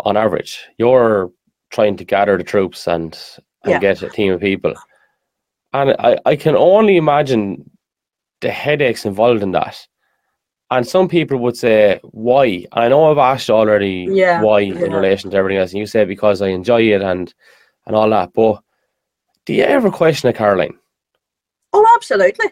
on 0.00 0.16
average, 0.16 0.66
you're 0.78 1.32
trying 1.70 1.96
to 1.96 2.04
gather 2.04 2.36
the 2.36 2.44
troops 2.44 2.86
and 2.86 3.18
and 3.64 3.72
yeah. 3.72 3.78
get 3.78 4.02
a 4.02 4.10
team 4.10 4.32
of 4.32 4.40
people. 4.40 4.74
And 5.72 5.94
I, 5.98 6.18
I 6.26 6.36
can 6.36 6.56
only 6.56 6.96
imagine 6.96 7.70
the 8.40 8.50
headaches 8.50 9.04
involved 9.04 9.42
in 9.42 9.52
that. 9.52 9.86
And 10.70 10.86
some 10.86 11.08
people 11.08 11.38
would 11.38 11.56
say, 11.56 11.98
why? 12.04 12.64
I 12.72 12.88
know 12.88 13.10
I've 13.10 13.18
asked 13.18 13.50
already 13.50 14.06
yeah, 14.08 14.40
why 14.40 14.60
yeah. 14.60 14.84
in 14.84 14.92
relation 14.92 15.30
to 15.30 15.36
everything 15.36 15.58
else. 15.58 15.72
And 15.72 15.80
you 15.80 15.86
say, 15.86 16.04
because 16.04 16.40
I 16.42 16.48
enjoy 16.48 16.82
it 16.82 17.02
and 17.02 17.32
and 17.86 17.96
all 17.96 18.08
that. 18.10 18.32
But 18.32 18.62
do 19.46 19.54
you 19.54 19.64
ever 19.64 19.90
question 19.90 20.28
a 20.28 20.32
Caroline? 20.32 20.78
Oh, 21.72 21.86
absolutely. 21.96 22.46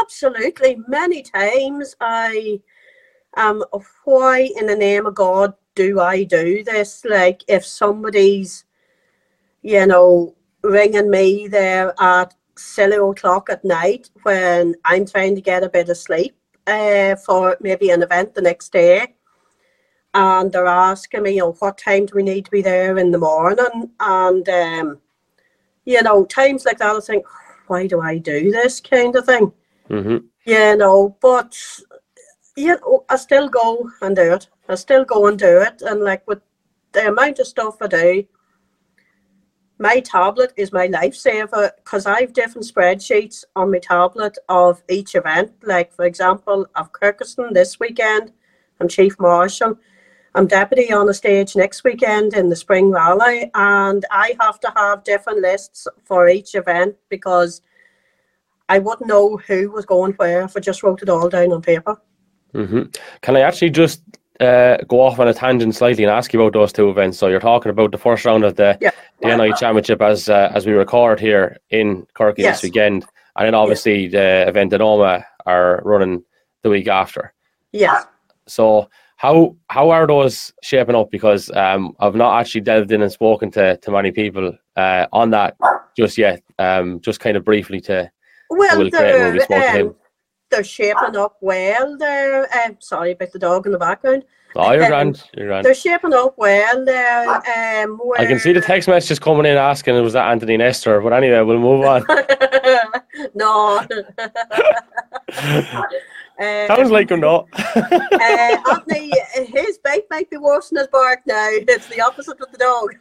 Absolutely. 0.00 0.78
Many 0.88 1.22
times 1.22 1.94
I 2.00 2.60
um 3.36 3.64
why 4.04 4.50
in 4.56 4.66
the 4.66 4.76
name 4.76 5.06
of 5.06 5.14
God 5.14 5.52
do 5.74 6.00
I 6.00 6.24
do 6.24 6.64
this? 6.64 7.04
Like, 7.04 7.42
if 7.48 7.64
somebody's, 7.64 8.64
you 9.62 9.86
know, 9.86 10.34
ringing 10.62 11.10
me 11.10 11.48
there 11.48 11.94
at 12.00 12.34
silly 12.56 12.96
o'clock 12.96 13.48
at 13.50 13.64
night 13.64 14.10
when 14.22 14.74
I'm 14.84 15.06
trying 15.06 15.34
to 15.34 15.40
get 15.40 15.64
a 15.64 15.68
bit 15.68 15.88
of 15.88 15.96
sleep 15.96 16.36
uh, 16.66 17.16
for 17.16 17.56
maybe 17.60 17.90
an 17.90 18.02
event 18.02 18.34
the 18.34 18.42
next 18.42 18.72
day, 18.72 19.14
and 20.14 20.52
they're 20.52 20.66
asking 20.66 21.22
me, 21.22 21.32
you 21.32 21.38
know, 21.38 21.52
what 21.52 21.78
time 21.78 22.06
do 22.06 22.14
we 22.14 22.22
need 22.22 22.44
to 22.44 22.50
be 22.50 22.62
there 22.62 22.98
in 22.98 23.10
the 23.10 23.18
morning? 23.18 23.90
And, 23.98 24.48
um, 24.48 25.00
you 25.84 26.02
know, 26.02 26.24
times 26.26 26.64
like 26.64 26.78
that, 26.78 26.94
I 26.94 27.00
think, 27.00 27.24
why 27.66 27.86
do 27.86 28.00
I 28.00 28.18
do 28.18 28.50
this 28.50 28.80
kind 28.80 29.16
of 29.16 29.24
thing? 29.24 29.52
Mm-hmm. 29.88 30.18
You 30.44 30.76
know, 30.76 31.16
but, 31.20 31.58
you 32.56 32.76
know, 32.76 33.04
I 33.08 33.16
still 33.16 33.48
go 33.48 33.88
and 34.02 34.14
do 34.14 34.34
it. 34.34 34.48
I 34.68 34.74
still 34.74 35.04
go 35.04 35.26
and 35.26 35.38
do 35.38 35.60
it. 35.62 35.82
And 35.82 36.02
like 36.02 36.26
with 36.28 36.40
the 36.92 37.08
amount 37.08 37.38
of 37.38 37.46
stuff 37.46 37.76
I 37.80 37.86
do, 37.86 38.24
my 39.82 39.98
tablet 39.98 40.52
is 40.56 40.72
my 40.72 40.86
lifesaver 40.86 41.72
because 41.76 42.06
I 42.06 42.20
have 42.20 42.32
different 42.32 42.68
spreadsheets 42.72 43.42
on 43.56 43.72
my 43.72 43.80
tablet 43.80 44.38
of 44.48 44.80
each 44.88 45.16
event. 45.16 45.50
Like, 45.64 45.92
for 45.92 46.04
example, 46.04 46.66
of 46.76 46.92
Kirkuson 46.92 47.52
this 47.52 47.80
weekend, 47.80 48.32
I'm 48.80 48.86
Chief 48.86 49.18
Marshal. 49.18 49.76
I'm 50.36 50.46
deputy 50.46 50.92
on 50.92 51.06
the 51.06 51.14
stage 51.14 51.56
next 51.56 51.82
weekend 51.82 52.32
in 52.32 52.48
the 52.48 52.54
Spring 52.54 52.92
Rally, 52.92 53.50
and 53.54 54.04
I 54.12 54.36
have 54.40 54.60
to 54.60 54.72
have 54.76 55.02
different 55.02 55.40
lists 55.40 55.88
for 56.04 56.28
each 56.28 56.54
event 56.54 56.94
because 57.08 57.60
I 58.68 58.78
wouldn't 58.78 59.08
know 59.08 59.36
who 59.36 59.72
was 59.72 59.84
going 59.84 60.12
where 60.12 60.42
if 60.42 60.56
I 60.56 60.60
just 60.60 60.84
wrote 60.84 61.02
it 61.02 61.08
all 61.08 61.28
down 61.28 61.52
on 61.52 61.60
paper. 61.60 62.00
Mm-hmm. 62.54 62.82
Can 63.20 63.36
I 63.36 63.40
actually 63.40 63.70
just 63.70 64.00
uh, 64.42 64.78
go 64.88 65.00
off 65.00 65.18
on 65.18 65.28
a 65.28 65.34
tangent 65.34 65.74
slightly 65.74 66.04
and 66.04 66.12
ask 66.12 66.32
you 66.32 66.40
about 66.40 66.52
those 66.52 66.72
two 66.72 66.90
events? 66.90 67.18
So 67.18 67.28
you're 67.28 67.40
talking 67.40 67.70
about 67.70 67.92
the 67.92 67.98
first 67.98 68.24
round 68.24 68.44
of 68.44 68.56
the, 68.56 68.76
yeah. 68.80 68.90
the 69.20 69.36
NI 69.36 69.52
Championship 69.58 70.02
as 70.02 70.28
uh, 70.28 70.50
as 70.54 70.66
we 70.66 70.72
record 70.72 71.20
here 71.20 71.58
in 71.70 72.06
Corky 72.14 72.42
yes. 72.42 72.60
this 72.60 72.68
weekend, 72.68 73.04
and 73.36 73.46
then 73.46 73.54
obviously 73.54 74.04
yes. 74.04 74.12
the 74.12 74.48
event 74.48 74.72
in 74.72 74.80
Omagh 74.80 75.24
are 75.46 75.80
running 75.84 76.24
the 76.62 76.70
week 76.70 76.88
after. 76.88 77.32
Yeah. 77.72 78.04
So 78.46 78.88
how 79.16 79.56
how 79.68 79.90
are 79.90 80.06
those 80.06 80.52
shaping 80.62 80.96
up? 80.96 81.10
Because 81.10 81.50
um, 81.52 81.94
I've 82.00 82.16
not 82.16 82.40
actually 82.40 82.62
delved 82.62 82.90
in 82.90 83.02
and 83.02 83.12
spoken 83.12 83.50
to, 83.52 83.76
to 83.76 83.90
many 83.90 84.10
people 84.10 84.56
uh, 84.76 85.06
on 85.12 85.30
that 85.30 85.56
just 85.96 86.18
yet. 86.18 86.42
Um, 86.58 87.00
just 87.00 87.20
kind 87.20 87.36
of 87.36 87.44
briefly 87.44 87.80
to 87.82 88.10
well, 88.50 88.90
they're, 88.90 89.32
um, 89.82 89.94
they're 90.52 90.62
shaping 90.62 91.16
up 91.16 91.36
well. 91.40 91.96
They're 91.98 92.44
uh, 92.44 92.74
sorry 92.78 93.12
about 93.12 93.32
the 93.32 93.38
dog 93.38 93.66
in 93.66 93.72
the 93.72 93.78
background. 93.78 94.24
Oh, 94.54 94.70
you're 94.72 94.84
um, 94.84 94.90
grand. 94.90 95.24
You're 95.34 95.46
grand. 95.46 95.64
They're 95.64 95.74
shaping 95.74 96.12
up 96.12 96.34
well. 96.36 96.84
They're, 96.84 97.28
um, 97.28 98.00
I 98.18 98.26
can 98.26 98.38
see 98.38 98.52
the 98.52 98.60
text 98.60 98.86
messages 98.88 99.18
coming 99.18 99.46
in 99.46 99.56
asking 99.56 100.00
was 100.02 100.12
that 100.12 100.30
Anthony 100.30 100.58
Nestor, 100.58 101.00
but 101.00 101.12
anyway, 101.12 101.40
we'll 101.40 101.58
move 101.58 101.84
on. 101.84 102.04
no. 103.34 103.80
Um, 106.38 106.66
Sounds 106.66 106.90
like 106.90 107.10
him 107.10 107.20
not. 107.20 107.48
uh, 107.76 108.56
Anthony, 108.70 109.12
his 109.46 109.78
bite 109.78 110.04
might 110.10 110.28
be 110.28 110.36
worse 110.36 110.68
than 110.68 110.80
his 110.80 110.88
bark 110.88 111.20
now. 111.26 111.48
It's 111.50 111.86
the 111.88 112.02
opposite 112.02 112.38
with 112.38 112.52
the 112.52 112.58
dog. 112.58 112.94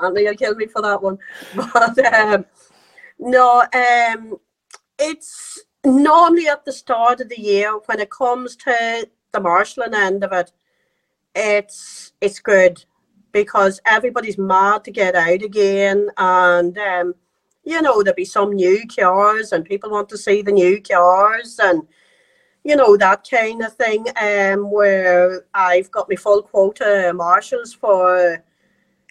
Anthony 0.00 0.24
will 0.24 0.34
kill 0.36 0.54
me 0.54 0.66
for 0.66 0.82
that 0.82 1.02
one. 1.02 1.18
But 1.56 1.98
um, 2.14 2.44
no, 3.18 3.66
um, 3.72 4.38
it's 4.98 5.60
normally 5.84 6.48
at 6.48 6.64
the 6.64 6.72
start 6.72 7.20
of 7.20 7.28
the 7.28 7.40
year 7.40 7.72
when 7.86 8.00
it 8.00 8.10
comes 8.10 8.56
to 8.56 9.08
the 9.32 9.40
marshalling 9.40 9.94
end 9.94 10.24
of 10.24 10.32
it, 10.32 10.52
it's 11.34 12.12
it's 12.20 12.40
good 12.40 12.84
because 13.32 13.80
everybody's 13.86 14.38
mad 14.38 14.82
to 14.84 14.90
get 14.90 15.14
out 15.14 15.42
again 15.42 16.08
and 16.16 16.78
um, 16.78 17.14
you 17.68 17.82
know, 17.82 18.02
there'll 18.02 18.16
be 18.16 18.24
some 18.24 18.52
new 18.52 18.82
cars 18.86 19.52
and 19.52 19.64
people 19.64 19.90
want 19.90 20.08
to 20.08 20.16
see 20.16 20.40
the 20.40 20.50
new 20.50 20.80
cars 20.80 21.58
and, 21.62 21.86
you 22.64 22.74
know, 22.74 22.96
that 22.96 23.28
kind 23.30 23.62
of 23.62 23.74
thing. 23.74 24.06
Um, 24.20 24.70
where 24.70 25.44
I've 25.52 25.90
got 25.90 26.08
my 26.08 26.16
full 26.16 26.42
quota 26.42 27.12
marshals 27.14 27.74
for 27.74 28.42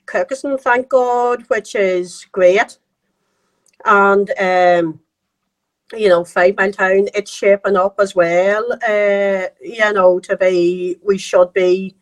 Kirkuson, 0.08 0.60
thank 0.60 0.89
God, 0.89 1.43
which 1.50 1.76
is 1.76 2.26
great. 2.32 2.80
And, 3.86 4.32
um, 4.39 5.00
you 5.93 6.10
know, 6.10 6.23
Fivemiletown, 6.23 7.10
it's 7.15 7.32
shaping 7.32 7.78
up 7.78 8.00
as 8.00 8.15
well. 8.15 8.73
Uh, 8.88 9.47
you 9.62 9.93
know, 9.93 10.19
to 10.19 10.36
be, 10.38 10.97
we 11.04 11.17
should 11.17 11.54
be 11.54 11.95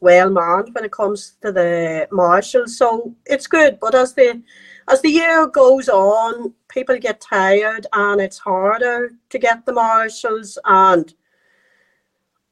well 0.00 0.30
manned 0.30 0.74
when 0.74 0.84
it 0.84 0.92
comes 0.92 1.36
to 1.42 1.52
the 1.52 2.08
marshals. 2.10 2.76
So 2.76 3.14
it's 3.26 3.46
good. 3.46 3.78
But 3.80 3.94
as 3.94 4.14
the 4.14 4.42
as 4.88 5.00
the 5.00 5.10
year 5.10 5.46
goes 5.46 5.88
on, 5.88 6.52
people 6.68 6.98
get 6.98 7.20
tired 7.20 7.86
and 7.92 8.20
it's 8.20 8.38
harder 8.38 9.12
to 9.30 9.38
get 9.38 9.64
the 9.64 9.72
marshals. 9.72 10.58
And 10.64 11.12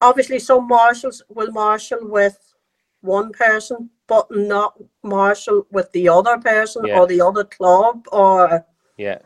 obviously, 0.01 0.39
some 0.39 0.69
marshals 0.69 1.23
will 1.29 1.51
marshal 1.51 1.99
with 2.03 2.39
one 3.01 3.33
person, 3.33 3.91
but 4.07 4.27
not 4.31 4.79
marshal 5.03 5.67
with 5.71 5.91
the 5.93 6.09
other 6.09 6.39
person 6.39 6.87
yeah. 6.87 6.99
or 6.99 7.07
the 7.07 7.21
other 7.21 7.45
club. 7.45 8.07
Or 8.13 8.65
yeah, 8.97 9.19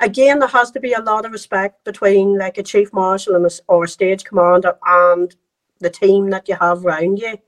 again, 0.00 0.38
there 0.38 0.48
has 0.48 0.70
to 0.72 0.80
be 0.80 0.94
a 0.94 1.00
lot 1.00 1.24
of 1.24 1.32
respect 1.32 1.84
between 1.84 2.38
like 2.38 2.58
a 2.58 2.62
chief 2.62 2.92
marshal 2.92 3.36
and 3.36 3.46
a, 3.46 3.50
or 3.68 3.84
a 3.84 3.88
stage 3.88 4.24
commander 4.24 4.76
and 4.86 5.34
the 5.78 5.90
team 5.90 6.30
that 6.30 6.48
you 6.48 6.56
have 6.56 6.84
around 6.84 7.18
you. 7.18 7.38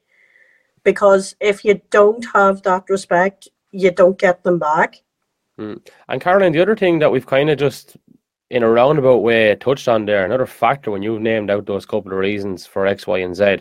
Because 0.85 1.35
if 1.41 1.65
you 1.65 1.81
don't 1.91 2.25
have 2.33 2.63
that 2.63 2.85
respect, 2.89 3.49
you 3.71 3.91
don't 3.91 4.19
get 4.19 4.43
them 4.43 4.59
back. 4.59 5.03
Mm. 5.59 5.87
And 6.09 6.21
Caroline, 6.21 6.53
the 6.53 6.63
other 6.63 6.77
thing 6.77 6.99
that 6.99 7.11
we've 7.11 7.27
kind 7.27 7.51
of 7.51 7.59
just 7.59 7.97
in 8.51 8.63
a 8.63 8.69
roundabout 8.69 9.19
way 9.19 9.55
touched 9.57 9.89
on 9.89 10.05
there, 10.05 10.25
another 10.25 10.47
factor 10.47 10.91
when 10.91 11.03
you've 11.03 11.23
named 11.23 11.51
out 11.51 11.67
those 11.67 11.87
couple 11.87 12.13
of 12.13 12.19
reasons 12.19 12.67
for 12.67 12.87
X, 12.87 13.07
Y, 13.07 13.19
and 13.19 13.35
Z, 13.35 13.59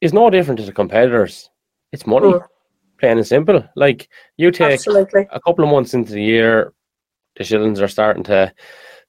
is 0.00 0.12
no 0.12 0.30
different 0.30 0.58
to 0.60 0.66
the 0.66 0.72
competitors. 0.72 1.50
It's 1.92 2.06
money, 2.06 2.32
mm. 2.32 2.46
plain 2.98 3.18
and 3.18 3.26
simple. 3.26 3.64
Like 3.76 4.08
you 4.36 4.50
take 4.50 4.74
Absolutely. 4.74 5.28
a 5.30 5.40
couple 5.40 5.64
of 5.64 5.70
months 5.70 5.94
into 5.94 6.12
the 6.12 6.22
year, 6.22 6.72
the 7.36 7.44
shillings 7.44 7.80
are 7.80 7.88
starting 7.88 8.24
to 8.24 8.52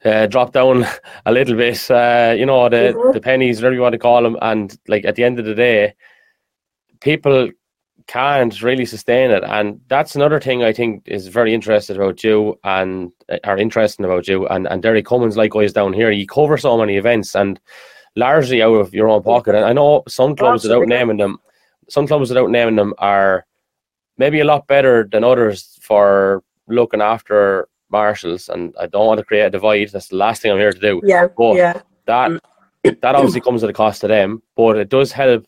uh, 0.03 0.27
drop 0.27 0.51
down 0.51 0.85
a 1.25 1.31
little 1.31 1.55
bit. 1.55 1.89
Uh, 1.89 2.35
you 2.37 2.45
know 2.45 2.69
the 2.69 2.93
mm-hmm. 2.93 3.11
the 3.11 3.21
pennies, 3.21 3.57
whatever 3.57 3.75
you 3.75 3.81
want 3.81 3.93
to 3.93 3.99
call 3.99 4.23
them, 4.23 4.37
and 4.41 4.77
like 4.87 5.05
at 5.05 5.15
the 5.15 5.23
end 5.23 5.39
of 5.39 5.45
the 5.45 5.55
day, 5.55 5.93
people 7.01 7.49
can't 8.07 8.61
really 8.61 8.85
sustain 8.85 9.31
it. 9.31 9.43
And 9.43 9.81
that's 9.87 10.15
another 10.15 10.39
thing 10.39 10.63
I 10.63 10.73
think 10.73 11.03
is 11.07 11.27
very 11.27 11.53
interesting 11.53 11.95
about 11.95 12.23
you 12.23 12.59
and 12.63 13.11
uh, 13.29 13.37
are 13.43 13.57
interesting 13.57 14.05
about 14.05 14.27
you 14.27 14.47
and, 14.47 14.67
and 14.67 14.81
Derek 14.81 15.05
Cummins 15.05 15.37
likewise 15.37 15.73
down 15.73 15.93
here. 15.93 16.11
You 16.11 16.27
cover 16.27 16.57
so 16.57 16.77
many 16.77 16.97
events 16.97 17.35
and 17.35 17.59
largely 18.15 18.61
out 18.61 18.75
of 18.75 18.93
your 18.93 19.09
own 19.09 19.23
pocket. 19.23 19.55
And 19.55 19.65
I 19.65 19.73
know 19.73 20.03
some 20.07 20.35
clubs 20.35 20.65
Absolutely. 20.65 20.85
without 20.85 20.99
naming 20.99 21.17
them, 21.17 21.39
some 21.89 22.07
clubs 22.07 22.29
without 22.29 22.49
naming 22.49 22.75
them 22.75 22.93
are 22.99 23.45
maybe 24.17 24.39
a 24.39 24.45
lot 24.45 24.67
better 24.67 25.07
than 25.11 25.23
others 25.23 25.77
for 25.81 26.43
looking 26.67 27.01
after 27.01 27.67
marshals. 27.99 28.49
And 28.49 28.73
I 28.83 28.85
don't 28.87 29.07
want 29.07 29.19
to 29.19 29.25
create 29.25 29.47
a 29.47 29.49
divide. 29.49 29.89
That's 29.89 30.09
the 30.09 30.21
last 30.25 30.41
thing 30.41 30.51
I'm 30.51 30.63
here 30.65 30.77
to 30.79 30.87
do. 30.89 31.01
Yeah. 31.03 31.27
But 31.41 31.55
yeah. 31.55 31.81
that 32.05 32.29
that 33.01 33.15
obviously 33.15 33.41
comes 33.41 33.63
at 33.63 33.69
a 33.69 33.73
cost 33.73 34.01
to 34.01 34.07
them, 34.07 34.41
but 34.55 34.77
it 34.77 34.89
does 34.89 35.11
help 35.11 35.45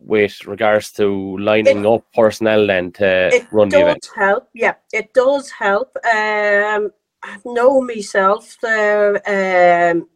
with 0.00 0.46
regards 0.46 0.92
to 0.92 1.36
lining 1.38 1.80
it, 1.80 1.86
up 1.86 2.04
personnel 2.14 2.66
then 2.66 2.92
to 2.92 3.46
run 3.50 3.68
the 3.68 3.80
event? 3.80 4.08
help, 4.14 4.48
yeah, 4.54 4.74
it 4.92 5.12
does 5.12 5.50
help. 5.50 5.96
Um, 6.04 6.92
I 7.22 7.36
know 7.44 7.80
myself 7.80 8.56
there. 8.62 9.16
Um, 9.26 10.08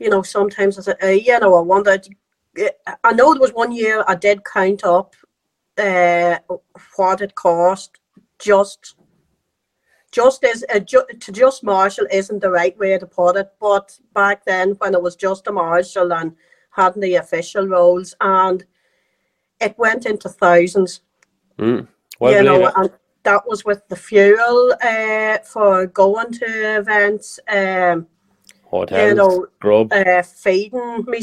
you 0.00 0.10
know, 0.10 0.22
sometimes 0.22 0.78
I 0.78 0.82
said, 0.82 0.96
uh, 1.02 1.06
you 1.08 1.38
know, 1.38 1.54
I 1.54 1.60
wondered. 1.60 2.08
I 3.04 3.12
know 3.12 3.32
there 3.32 3.40
was 3.40 3.52
one 3.52 3.72
year 3.72 4.04
I 4.08 4.16
did 4.16 4.44
count 4.44 4.82
up 4.82 5.14
uh, 5.76 6.38
what 6.96 7.20
it 7.20 7.34
cost 7.36 7.98
just 8.38 8.96
just 10.10 10.44
as 10.44 10.64
uh, 10.74 10.78
ju- 10.78 11.04
to 11.20 11.32
just 11.32 11.62
marshal 11.62 12.06
isn't 12.10 12.40
the 12.40 12.50
right 12.50 12.76
way 12.78 12.96
to 12.96 13.06
put 13.06 13.36
it 13.36 13.52
but 13.60 13.98
back 14.14 14.44
then 14.44 14.70
when 14.78 14.94
it 14.94 15.02
was 15.02 15.16
just 15.16 15.46
a 15.46 15.52
marshal 15.52 16.12
and 16.12 16.34
had 16.78 16.94
the 16.94 17.16
official 17.16 17.66
roles, 17.66 18.14
and 18.20 18.64
it 19.60 19.76
went 19.78 20.06
into 20.06 20.28
thousands. 20.28 21.00
Mm. 21.58 21.88
Well, 22.20 22.32
you 22.32 22.42
know, 22.42 22.70
and 22.76 22.90
that 23.24 23.46
was 23.46 23.64
with 23.64 23.86
the 23.88 23.96
fuel 23.96 24.74
uh, 24.82 25.38
for 25.38 25.86
going 25.86 26.32
to 26.32 26.78
events. 26.78 27.40
Um, 27.48 28.06
Hotels, 28.64 29.08
you 29.08 29.14
know, 29.14 29.46
grub. 29.60 29.92
Uh, 29.92 30.22
feeding 30.22 31.04
me, 31.06 31.20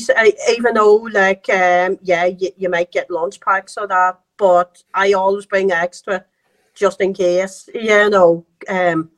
even 0.50 0.74
though, 0.74 0.96
like, 0.96 1.48
um, 1.50 1.98
yeah, 2.02 2.26
you, 2.26 2.50
you 2.58 2.70
might 2.70 2.92
get 2.92 3.12
lunch 3.12 3.40
packs 3.40 3.78
or 3.78 3.88
that, 3.88 4.20
but 4.38 4.84
I 4.94 5.14
always 5.14 5.46
bring 5.46 5.72
extra 5.72 6.26
just 6.76 7.02
in 7.02 7.14
case, 7.14 7.70
you 7.74 8.10
know. 8.10 8.46
Um, 8.68 9.12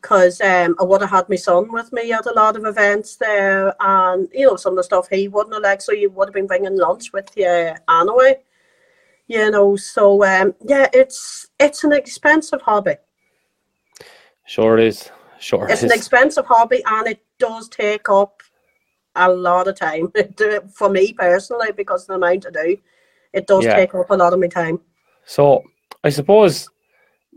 because 0.00 0.40
um, 0.40 0.74
I 0.80 0.82
would 0.82 1.00
have 1.00 1.10
had 1.10 1.28
my 1.28 1.36
son 1.36 1.70
with 1.70 1.92
me 1.92 2.12
at 2.12 2.26
a 2.26 2.32
lot 2.32 2.56
of 2.56 2.64
events 2.64 3.16
there, 3.16 3.72
and 3.80 4.28
you 4.32 4.46
know 4.46 4.56
some 4.56 4.72
of 4.72 4.78
the 4.78 4.82
stuff 4.82 5.08
he 5.08 5.28
wouldn't 5.28 5.54
have 5.54 5.62
liked, 5.62 5.82
so 5.82 5.92
you 5.92 6.10
would 6.10 6.28
have 6.28 6.34
been 6.34 6.48
bringing 6.48 6.76
lunch 6.76 7.12
with 7.12 7.30
you 7.36 7.72
anyway. 7.88 8.40
You 9.28 9.50
know, 9.52 9.76
so 9.76 10.24
um, 10.24 10.54
yeah, 10.66 10.88
it's 10.92 11.48
it's 11.60 11.84
an 11.84 11.92
expensive 11.92 12.60
hobby. 12.62 12.96
Sure 14.44 14.76
it 14.76 14.84
is. 14.84 15.10
Sure, 15.38 15.68
it's 15.70 15.84
it 15.84 15.86
an 15.86 15.92
expensive 15.92 16.46
hobby, 16.46 16.82
and 16.84 17.06
it 17.06 17.24
does 17.38 17.68
take 17.68 18.08
up 18.08 18.42
a 19.14 19.28
lot 19.30 19.68
of 19.68 19.78
time 19.78 20.12
for 20.74 20.88
me 20.88 21.12
personally 21.12 21.70
because 21.72 22.02
of 22.02 22.08
the 22.08 22.14
amount 22.14 22.46
I 22.46 22.50
do. 22.50 22.76
It 23.32 23.46
does 23.46 23.64
Yeah. 23.64 23.76
take 23.76 23.94
up 23.94 24.10
a 24.10 24.16
lot 24.16 24.32
of 24.32 24.40
my 24.40 24.48
time. 24.48 24.80
So 25.24 25.62
I 26.04 26.10
suppose 26.10 26.68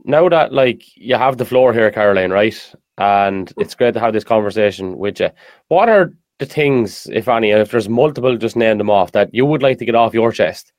now 0.06 0.28
that 0.30 0.54
like 0.54 0.84
you 0.96 1.16
have 1.16 1.38
the 1.38 1.46
floor 1.46 1.74
here, 1.74 1.92
Caroline, 1.92 2.32
right? 2.32 2.74
And 2.98 3.52
it's 3.58 3.76
great 3.76 3.94
to 3.94 4.00
have 4.00 4.14
this 4.14 4.24
conversation 4.24 4.98
with 4.98 5.20
you. 5.20 5.30
What 5.68 5.90
are 5.90 6.14
the 6.40 6.46
things, 6.46 7.08
if 7.12 7.28
any, 7.28 7.52
if 7.52 7.72
there's 7.72 7.90
multiple, 7.90 8.38
just 8.38 8.56
name 8.56 8.78
them 8.78 8.90
off 8.90 9.12
that 9.12 9.34
you 9.34 9.46
would 9.46 9.62
like 9.62 9.78
to 9.80 9.86
get 9.86 9.96
off 9.96 10.14
your 10.14 10.32
chest? 10.32 10.74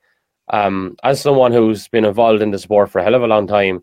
Um, 0.48 0.96
as 1.02 1.20
someone 1.20 1.52
who's 1.52 1.88
been 1.88 2.04
involved 2.04 2.40
in 2.40 2.52
the 2.52 2.58
sport 2.58 2.90
for 2.90 3.00
a 3.00 3.04
hell 3.04 3.14
of 3.14 3.22
a 3.22 3.26
long 3.26 3.46
time 3.46 3.82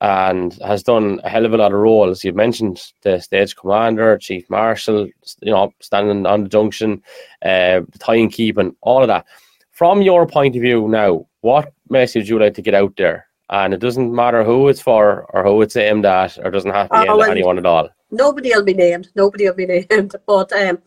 and 0.00 0.54
has 0.64 0.82
done 0.82 1.20
a 1.24 1.28
hell 1.28 1.44
of 1.44 1.52
a 1.52 1.58
lot 1.58 1.72
of 1.72 1.78
roles. 1.78 2.24
You've 2.24 2.36
mentioned 2.36 2.82
the 3.02 3.20
stage 3.20 3.54
commander, 3.54 4.16
chief 4.16 4.48
marshal, 4.48 5.06
you 5.06 5.52
know, 5.52 5.72
standing 5.80 6.24
on 6.26 6.44
the 6.44 6.48
junction, 6.48 7.02
uh, 7.42 7.82
time 7.98 8.30
keeping, 8.30 8.74
all 8.80 9.02
of 9.02 9.08
that. 9.08 9.26
From 9.72 10.02
your 10.02 10.26
point 10.26 10.56
of 10.56 10.62
view 10.62 10.88
now, 10.88 11.26
what 11.42 11.72
message 11.88 12.22
would 12.22 12.28
you 12.28 12.38
like 12.38 12.54
to 12.54 12.62
get 12.62 12.74
out 12.74 12.96
there? 12.96 13.26
And 13.50 13.74
it 13.74 13.80
doesn't 13.80 14.14
matter 14.14 14.44
who 14.44 14.68
it's 14.68 14.80
for 14.80 15.24
or 15.34 15.42
who 15.42 15.60
it's 15.62 15.76
aimed 15.76 16.06
at, 16.06 16.38
or 16.38 16.50
doesn't 16.50 16.70
have 16.70 16.88
to 16.90 16.94
be 16.94 16.98
Oh, 16.98 17.00
aimed 17.00 17.10
at 17.10 17.16
well, 17.18 17.30
anyone 17.30 17.58
at 17.58 17.66
all. 17.66 17.88
nobody 18.10 18.50
will 18.54 18.64
be 18.64 18.74
named. 18.74 19.08
Nobody 19.16 19.46
will 19.46 19.54
be 19.54 19.66
named. 19.90 20.14
But 20.26 20.52
um, 20.52 20.78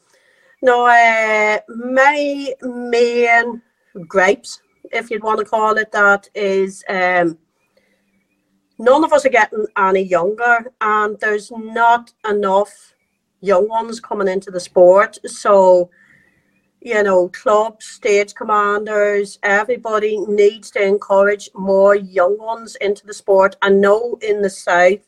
no, 0.61 0.85
uh, 0.87 1.59
my 1.67 2.53
main 2.61 3.61
gripes, 4.07 4.61
if 4.91 5.11
you'd 5.11 5.23
want 5.23 5.39
to 5.39 5.45
call 5.45 5.77
it 5.77 5.91
that, 5.91 6.29
is 6.33 6.83
um, 6.87 7.37
none 8.79 9.03
of 9.03 9.11
us 9.11 9.25
are 9.25 9.29
getting 9.29 9.65
any 9.77 10.01
younger, 10.01 10.71
and 10.79 11.19
there's 11.19 11.51
not 11.51 12.13
enough 12.29 12.93
young 13.41 13.67
ones 13.67 13.99
coming 13.99 14.29
into 14.29 14.51
the 14.51 14.59
sport. 14.59 15.17
So, 15.25 15.89
you 16.83 17.01
know, 17.01 17.29
clubs, 17.29 17.85
stage 17.85 18.35
commanders, 18.35 19.39
everybody 19.41 20.19
needs 20.27 20.69
to 20.71 20.83
encourage 20.83 21.49
more 21.55 21.95
young 21.95 22.37
ones 22.37 22.75
into 22.81 23.05
the 23.07 23.13
sport. 23.13 23.55
I 23.61 23.69
know 23.69 24.17
in 24.21 24.41
the 24.41 24.49
south 24.49 24.99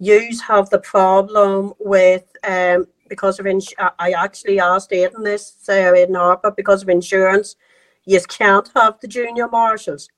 yous 0.00 0.40
have 0.42 0.70
the 0.70 0.78
problem 0.80 1.72
with 1.78 2.24
um 2.48 2.86
because 3.08 3.38
of 3.40 3.46
ins- 3.46 3.74
I 3.98 4.12
actually 4.12 4.60
asked 4.60 4.92
Aidan 4.92 5.22
this 5.22 5.56
uh, 5.68 5.94
in 5.94 6.14
Harper 6.14 6.50
because 6.50 6.82
of 6.82 6.90
insurance, 6.90 7.56
you 8.04 8.20
can't 8.28 8.70
have 8.76 9.00
the 9.00 9.08
junior 9.08 9.48
marshals. 9.48 10.08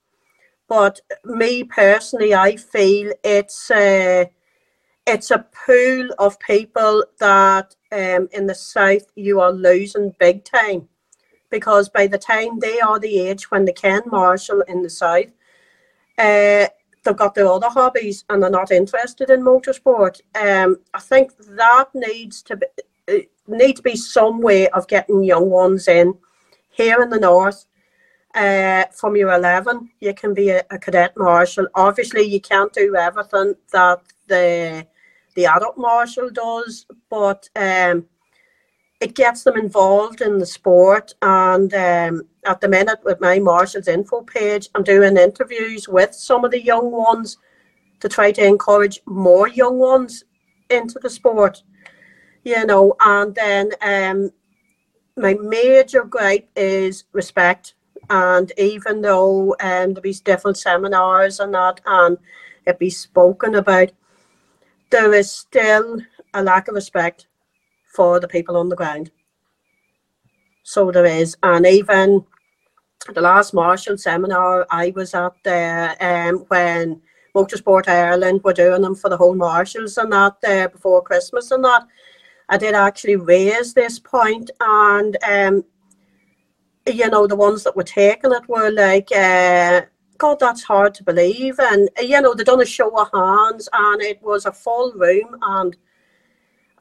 But 0.69 1.01
me 1.25 1.65
personally, 1.65 2.35
I 2.35 2.57
feel 2.57 3.13
it's 3.23 3.71
uh, 3.71 4.25
it's 5.07 5.31
a 5.31 5.47
pool 5.67 6.09
of 6.19 6.39
people 6.41 7.05
that 7.19 7.75
um, 7.93 8.29
in 8.33 8.47
the 8.47 8.55
south 8.55 9.11
you 9.17 9.41
are 9.41 9.53
losing 9.53 10.15
big 10.19 10.45
time 10.45 10.89
because 11.51 11.89
by 11.89 12.07
the 12.07 12.19
time 12.19 12.59
they 12.61 12.81
are 12.81 12.99
the 12.99 13.19
age 13.19 13.51
when 13.51 13.65
they 13.65 13.73
can 13.73 14.03
marshal 14.07 14.63
in 14.63 14.83
the 14.83 14.91
south, 14.91 15.33
uh, 16.19 16.67
they've 17.05 17.17
got 17.17 17.35
their 17.35 17.49
other 17.49 17.69
hobbies 17.69 18.25
and 18.29 18.43
they're 18.43 18.51
not 18.51 18.71
interested 18.71 19.31
in 19.31 19.43
motorsport. 19.43 20.21
Um, 20.35 20.77
I 20.95 21.01
think 21.01 21.33
that 21.39 21.89
needs 21.95 22.43
to 22.43 22.57
be 22.57 22.67
uh, 23.09 23.19
need 23.49 23.77
to 23.77 23.83
be 23.83 23.97
some 23.97 24.41
way 24.41 24.69
of 24.69 24.87
getting 24.87 25.25
young 25.25 25.51
ones 25.51 25.89
in 25.89 26.15
here 26.71 27.03
in 27.03 27.11
the 27.11 27.19
north. 27.19 27.67
Uh, 28.33 28.85
from 28.95 29.17
your 29.17 29.33
11, 29.33 29.91
you 29.99 30.15
can 30.15 30.33
be 30.33 30.51
a, 30.51 30.63
a 30.71 30.79
cadet 30.79 31.17
marshal. 31.17 31.67
Obviously, 31.75 32.23
you 32.23 32.41
can't 32.41 32.73
do 32.73 32.95
everything 32.95 33.55
that 33.73 34.01
the 34.31 34.87
the 35.37 35.47
adult 35.47 35.77
marshal 35.77 36.31
does, 36.31 36.87
but 37.09 37.49
um, 37.55 38.07
it 39.01 39.15
gets 39.15 39.45
them 39.45 39.57
involved 39.57 40.21
in 40.21 40.39
the 40.39 40.47
sport. 40.47 41.15
And 41.23 41.73
um, 41.75 42.23
at 42.45 42.61
the 42.61 42.69
minute, 42.69 43.01
with 43.05 43.21
my 43.21 43.39
marshals 43.39 43.89
info 43.89 44.23
page, 44.23 44.69
I'm 44.75 44.83
doing 44.83 45.17
interviews 45.17 45.89
with 45.89 46.15
some 46.15 46.45
of 46.45 46.51
the 46.51 46.63
young 46.63 46.91
ones 46.91 47.39
to 48.01 48.09
try 48.09 48.33
to 48.33 48.45
encourage 48.45 49.01
more 49.07 49.49
young 49.49 49.79
ones 49.79 50.25
into 50.69 50.99
the 50.99 51.11
sport. 51.11 51.63
You 52.45 52.65
know, 52.67 52.95
and 53.01 53.35
then 53.35 53.71
um, 53.83 54.31
my 55.17 55.35
major 55.35 56.05
gripe 56.05 56.49
is 56.57 57.05
respect. 57.13 57.75
And 58.09 58.51
even 58.59 59.03
though 59.03 59.55
um, 59.61 59.95
there 59.95 60.03
be 60.03 60.13
different 60.13 60.57
seminars 60.57 61.39
and 61.39 61.55
that, 61.55 61.81
and 61.87 62.19
it 62.67 62.79
be 62.79 62.91
spoken 62.91 63.55
about, 63.55 63.93
there 64.91 65.15
is 65.15 65.31
still 65.31 66.01
a 66.35 66.43
lack 66.43 66.69
of 66.69 66.75
respect 66.75 67.27
for 67.95 68.21
the 68.21 68.29
people 68.29 68.57
on 68.57 68.69
the 68.69 68.77
ground. 68.77 69.11
So 70.63 70.91
there 70.91 71.07
is, 71.07 71.37
and 71.43 71.67
even 71.67 72.25
the 73.15 73.21
last 73.21 73.55
marshal 73.55 73.97
seminar 73.99 74.67
I 74.71 74.93
was 74.95 75.15
at 75.15 75.33
there, 75.43 75.97
um, 76.01 76.45
when 76.49 77.01
Motorsport 77.35 77.89
Ireland 77.89 78.43
were 78.45 78.53
doing 78.53 78.83
them 78.83 78.95
for 78.95 79.09
the 79.09 79.17
whole 79.17 79.35
marshals 79.35 79.97
and 79.99 80.13
that 80.13 80.41
there 80.41 80.69
before 80.69 81.03
Christmas 81.03 81.51
and 81.51 81.65
that, 81.65 81.87
I 82.49 82.59
did 82.59 82.75
actually 82.75 83.17
raise 83.17 83.73
this 83.73 84.01
point, 84.01 84.51
and 84.61 85.17
um, 85.23 85.65
you 86.85 87.09
know 87.09 87.29
the 87.29 87.37
ones 87.37 87.63
that 87.63 87.77
were 87.77 87.85
taking 87.85 88.33
it 88.33 88.49
were 88.49 88.71
like. 88.73 89.11
Uh, 89.13 89.83
God, 90.21 90.39
that's 90.39 90.63
hard 90.63 90.95
to 90.97 91.03
believe. 91.03 91.59
And 91.59 91.89
uh, 91.99 92.03
you 92.03 92.21
know, 92.21 92.35
they 92.35 92.45
done 92.45 92.61
a 92.61 92.67
show 92.67 92.91
of 93.01 93.09
hands, 93.13 93.69
and 93.73 94.03
it 94.03 94.23
was 94.23 94.45
a 94.45 94.53
full 94.53 94.93
room, 94.93 95.37
and 95.41 95.77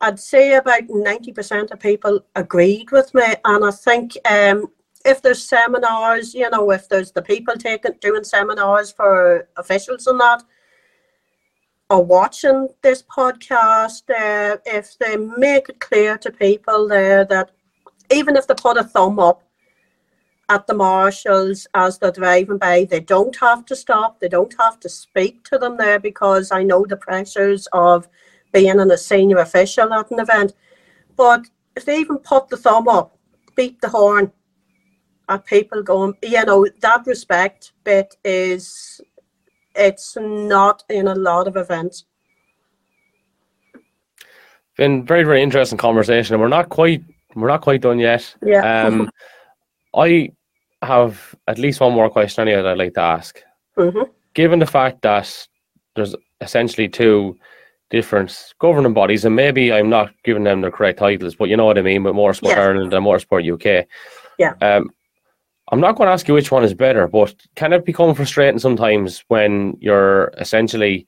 I'd 0.01 0.19
say 0.19 0.53
about 0.55 0.83
ninety 0.89 1.31
percent 1.31 1.71
of 1.71 1.79
people 1.79 2.25
agreed 2.35 2.91
with 2.91 3.13
me. 3.13 3.23
And 3.45 3.65
I 3.65 3.71
think 3.71 4.17
um, 4.29 4.67
if 5.05 5.21
there's 5.21 5.41
seminars, 5.41 6.33
you 6.33 6.49
know, 6.49 6.69
if 6.71 6.89
there's 6.89 7.13
the 7.13 7.21
people 7.21 7.55
taking 7.55 7.95
doing 8.01 8.25
seminars 8.25 8.91
for 8.91 9.47
officials 9.55 10.05
and 10.07 10.19
that, 10.19 10.43
or 11.89 12.03
watching 12.03 12.67
this 12.81 13.03
podcast, 13.03 14.03
uh, 14.09 14.57
if 14.65 14.97
they 14.99 15.15
make 15.15 15.69
it 15.69 15.79
clear 15.79 16.17
to 16.17 16.29
people 16.29 16.89
there 16.89 17.23
that 17.23 17.51
even 18.11 18.35
if 18.35 18.47
they 18.47 18.55
put 18.55 18.77
a 18.77 18.83
thumb 18.83 19.17
up 19.17 19.43
at 20.49 20.65
the 20.65 20.73
marshals 20.73 21.67
as 21.75 21.97
they're 21.97 22.11
driving 22.11 22.57
by. 22.57 22.85
They 22.85 22.99
don't 22.99 23.35
have 23.37 23.65
to 23.65 23.75
stop. 23.75 24.19
They 24.19 24.27
don't 24.27 24.53
have 24.59 24.79
to 24.81 24.89
speak 24.89 25.43
to 25.45 25.57
them 25.57 25.77
there 25.77 25.99
because 25.99 26.51
I 26.51 26.63
know 26.63 26.85
the 26.85 26.97
pressures 26.97 27.67
of 27.71 28.07
being 28.51 28.79
an, 28.79 28.91
a 28.91 28.97
senior 28.97 29.37
official 29.37 29.93
at 29.93 30.11
an 30.11 30.19
event. 30.19 30.53
But 31.15 31.45
if 31.75 31.85
they 31.85 31.99
even 31.99 32.17
put 32.17 32.49
the 32.49 32.57
thumb 32.57 32.87
up, 32.87 33.17
beat 33.55 33.79
the 33.79 33.89
horn 33.89 34.31
at 35.29 35.45
people 35.45 35.83
going, 35.83 36.15
you 36.23 36.43
know, 36.43 36.67
that 36.81 37.05
respect 37.05 37.73
bit 37.83 38.15
is, 38.25 38.99
it's 39.75 40.17
not 40.19 40.83
in 40.89 41.07
a 41.07 41.15
lot 41.15 41.47
of 41.47 41.55
events. 41.55 42.05
Been 44.77 45.05
very, 45.05 45.23
very 45.23 45.43
interesting 45.43 45.77
conversation, 45.77 46.33
and 46.33 46.41
we're 46.41 46.47
not 46.47 46.69
quite 46.69 47.03
we're 47.35 47.49
not 47.49 47.61
quite 47.61 47.81
done 47.81 47.99
yet. 47.99 48.33
Yeah. 48.43 48.85
Um, 48.85 49.09
I 49.95 50.31
have 50.81 51.35
at 51.47 51.57
least 51.57 51.79
one 51.81 51.93
more 51.93 52.09
question 52.09 52.41
anyway 52.47 52.61
that 52.61 52.71
I'd 52.71 52.77
like 52.77 52.93
to 52.95 53.01
ask. 53.01 53.41
hmm 53.77 54.03
Given 54.35 54.59
the 54.59 54.65
fact 54.65 55.01
that 55.01 55.47
there's 55.95 56.15
essentially 56.39 56.87
two 56.87 57.35
different 57.89 58.53
governing 58.59 58.93
bodies, 58.93 59.25
and 59.25 59.35
maybe 59.35 59.73
I'm 59.73 59.89
not 59.89 60.11
giving 60.23 60.43
them 60.43 60.61
the 60.61 60.69
correct 60.71 60.99
titles, 60.99 61.35
but 61.35 61.49
you 61.49 61.57
know 61.57 61.65
what 61.65 61.77
I 61.77 61.81
mean, 61.81 62.03
with 62.03 62.13
Motorsport 62.13 62.51
Yeah. 62.51 62.61
Ireland 62.61 62.93
and 62.93 63.05
Motorsport 63.05 63.43
UK. 63.81 63.87
Yeah. 64.37 64.53
Um, 64.61 64.91
I'm 65.71 65.79
not 65.81 65.95
going 65.95 66.07
to 66.07 66.13
ask 66.13 66.27
you 66.27 66.33
which 66.35 66.51
one 66.51 66.63
is 66.63 66.73
better, 66.73 67.07
but 67.07 67.33
can 67.55 67.73
it 67.73 67.85
become 67.85 68.13
frustrating 68.15 68.59
sometimes 68.59 69.23
when 69.27 69.75
you're 69.81 70.31
essentially, 70.37 71.05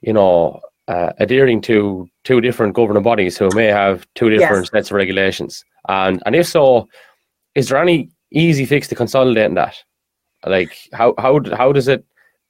you 0.00 0.12
know, 0.12 0.60
uh, 0.88 1.12
adhering 1.18 1.60
to 1.62 2.08
two 2.24 2.40
different 2.40 2.74
governing 2.74 3.02
bodies 3.02 3.36
who 3.36 3.48
may 3.54 3.66
have 3.66 4.06
two 4.14 4.30
different 4.30 4.62
Yes. 4.64 4.70
sets 4.70 4.90
of 4.90 4.96
regulations? 4.96 5.64
And 5.88 6.22
and 6.24 6.34
if 6.36 6.46
so, 6.46 6.88
is 7.54 7.68
there 7.68 7.82
any 7.82 8.10
easy 8.34 8.66
fix 8.66 8.88
to 8.88 8.94
consolidating 8.94 9.54
that? 9.54 9.76
Like 10.46 10.76
how 10.92 11.14
how 11.18 11.40
how 11.56 11.72
does 11.72 11.88
it 11.88 12.04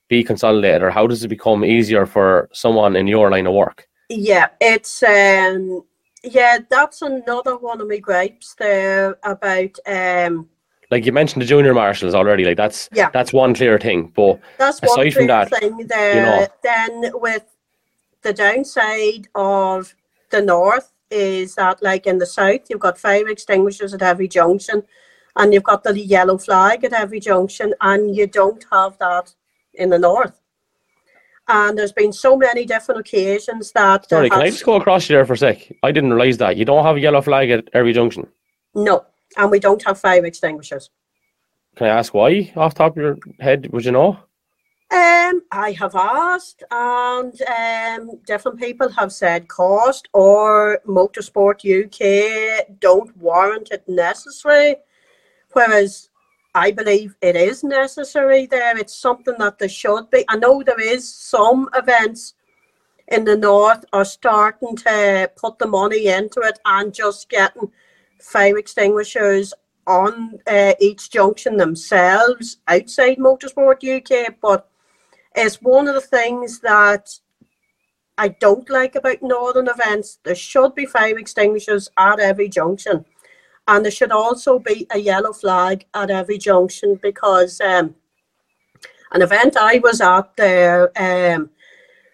be 0.08 0.24
consolidated, 0.24 0.82
or 0.82 0.90
how 0.90 1.06
does 1.06 1.22
it 1.24 1.28
become 1.28 1.64
easier 1.64 2.06
for 2.06 2.48
someone 2.52 2.96
in 2.96 3.06
your 3.06 3.30
line 3.30 3.46
of 3.46 3.54
work? 3.54 3.86
Yeah, 4.08 4.48
it's 4.60 5.02
um 5.02 5.84
yeah, 6.22 6.58
that's 6.70 7.02
another 7.02 7.56
one 7.56 7.80
of 7.80 7.88
my 7.88 7.98
gripes 7.98 8.54
there 8.58 9.16
about 9.22 9.78
um 9.86 10.48
Like 10.90 11.06
you 11.06 11.12
mentioned 11.12 11.42
the 11.42 11.46
junior 11.46 11.74
marshals 11.74 12.14
already, 12.14 12.44
like 12.44 12.56
that's 12.56 12.88
Yeah. 12.92 13.10
that's 13.12 13.32
one 13.32 13.54
clear 13.54 13.78
thing. 13.78 14.12
But 14.16 14.40
that's 14.58 14.82
Aside 14.82 14.96
one 14.96 15.10
from 15.12 15.26
that, 15.28 15.50
thing 15.50 15.86
there. 15.86 16.22
know- 16.22 16.46
Then 16.62 17.10
with 17.14 17.44
the 18.22 18.32
downside 18.32 19.28
of 19.34 19.94
the 20.30 20.42
north 20.42 20.90
is 21.10 21.54
that, 21.54 21.82
like 21.82 22.06
in 22.06 22.18
the 22.18 22.26
south, 22.26 22.62
you've 22.68 22.80
got 22.80 22.98
fire 22.98 23.28
extinguishers 23.28 23.94
at 23.94 24.02
every 24.02 24.26
junction, 24.26 24.82
and 25.36 25.52
you've 25.52 25.62
got 25.62 25.82
the 25.82 25.98
yellow 25.98 26.38
flag 26.38 26.84
at 26.84 26.92
every 26.92 27.20
junction, 27.20 27.74
and 27.80 28.16
you 28.16 28.26
don't 28.26 28.64
have 28.70 28.98
that 28.98 29.34
in 29.74 29.90
the 29.90 29.98
north. 29.98 30.40
And 31.46 31.76
there's 31.76 31.92
been 31.92 32.12
so 32.12 32.36
many 32.36 32.64
different 32.64 33.00
occasions 33.00 33.72
that. 33.72 34.08
Sorry, 34.08 34.30
can 34.30 34.40
I 34.40 34.50
just 34.50 34.64
go 34.64 34.76
across 34.76 35.08
you 35.08 35.16
there 35.16 35.26
for 35.26 35.34
a 35.34 35.38
sec? 35.38 35.70
I 35.82 35.92
didn't 35.92 36.12
realise 36.12 36.38
that. 36.38 36.56
You 36.56 36.64
don't 36.64 36.84
have 36.84 36.96
a 36.96 37.00
yellow 37.00 37.20
flag 37.20 37.50
at 37.50 37.68
every 37.74 37.92
junction? 37.92 38.26
No, 38.74 39.04
and 39.36 39.50
we 39.50 39.58
don't 39.58 39.82
have 39.84 40.00
fire 40.00 40.24
extinguishers. 40.24 40.90
Can 41.76 41.88
I 41.88 41.90
ask 41.90 42.14
why, 42.14 42.52
off 42.56 42.74
top 42.74 42.96
of 42.96 43.02
your 43.02 43.18
head? 43.40 43.68
Would 43.72 43.84
you 43.84 43.92
know? 43.92 44.18
Um, 44.90 45.42
I 45.50 45.74
have 45.78 45.94
asked, 45.96 46.62
and 46.70 47.34
um, 47.42 48.20
different 48.26 48.60
people 48.60 48.88
have 48.90 49.12
said 49.12 49.48
cost 49.48 50.08
or 50.12 50.80
Motorsport 50.86 51.64
UK 51.64 52.78
don't 52.78 53.16
warrant 53.16 53.70
it 53.72 53.82
necessary, 53.88 54.76
whereas 55.54 56.10
I 56.54 56.70
believe 56.70 57.16
it 57.20 57.34
is 57.34 57.64
necessary 57.64 58.46
there. 58.46 58.76
It's 58.78 58.96
something 58.96 59.34
that 59.38 59.58
there 59.58 59.68
should 59.68 60.10
be. 60.10 60.24
I 60.28 60.36
know 60.36 60.62
there 60.62 60.80
is 60.80 61.12
some 61.12 61.68
events 61.74 62.34
in 63.08 63.24
the 63.24 63.36
north 63.36 63.84
are 63.92 64.04
starting 64.04 64.76
to 64.76 65.30
put 65.36 65.58
the 65.58 65.66
money 65.66 66.06
into 66.06 66.40
it 66.40 66.58
and 66.64 66.94
just 66.94 67.28
getting 67.28 67.70
fire 68.20 68.56
extinguishers 68.56 69.52
on 69.86 70.38
uh, 70.46 70.72
each 70.80 71.10
junction 71.10 71.56
themselves 71.56 72.58
outside 72.68 73.18
Motorsport 73.18 73.84
UK, 73.84 74.36
but 74.40 74.68
it's 75.34 75.60
one 75.60 75.88
of 75.88 75.94
the 75.94 76.00
things 76.00 76.60
that 76.60 77.10
I 78.16 78.28
don't 78.28 78.70
like 78.70 78.94
about 78.94 79.22
northern 79.22 79.68
events. 79.68 80.20
There 80.22 80.34
should 80.34 80.74
be 80.74 80.86
fire 80.86 81.18
extinguishers 81.18 81.90
at 81.98 82.20
every 82.20 82.48
junction, 82.48 83.04
and 83.68 83.84
there 83.84 83.92
should 83.92 84.12
also 84.12 84.58
be 84.58 84.86
a 84.90 84.98
yellow 84.98 85.32
flag 85.32 85.86
at 85.94 86.10
every 86.10 86.38
junction 86.38 86.98
because 87.02 87.60
um, 87.60 87.94
an 89.12 89.22
event 89.22 89.56
I 89.56 89.78
was 89.78 90.00
at 90.00 90.36
there 90.36 90.90
um, 90.98 91.50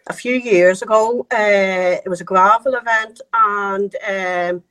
a 0.06 0.12
few 0.12 0.34
years 0.34 0.82
ago, 0.82 1.26
uh, 1.32 1.96
it 2.04 2.08
was 2.08 2.20
a 2.20 2.24
gravel 2.24 2.74
event, 2.74 3.20
and 3.32 3.94
um, 4.06 4.62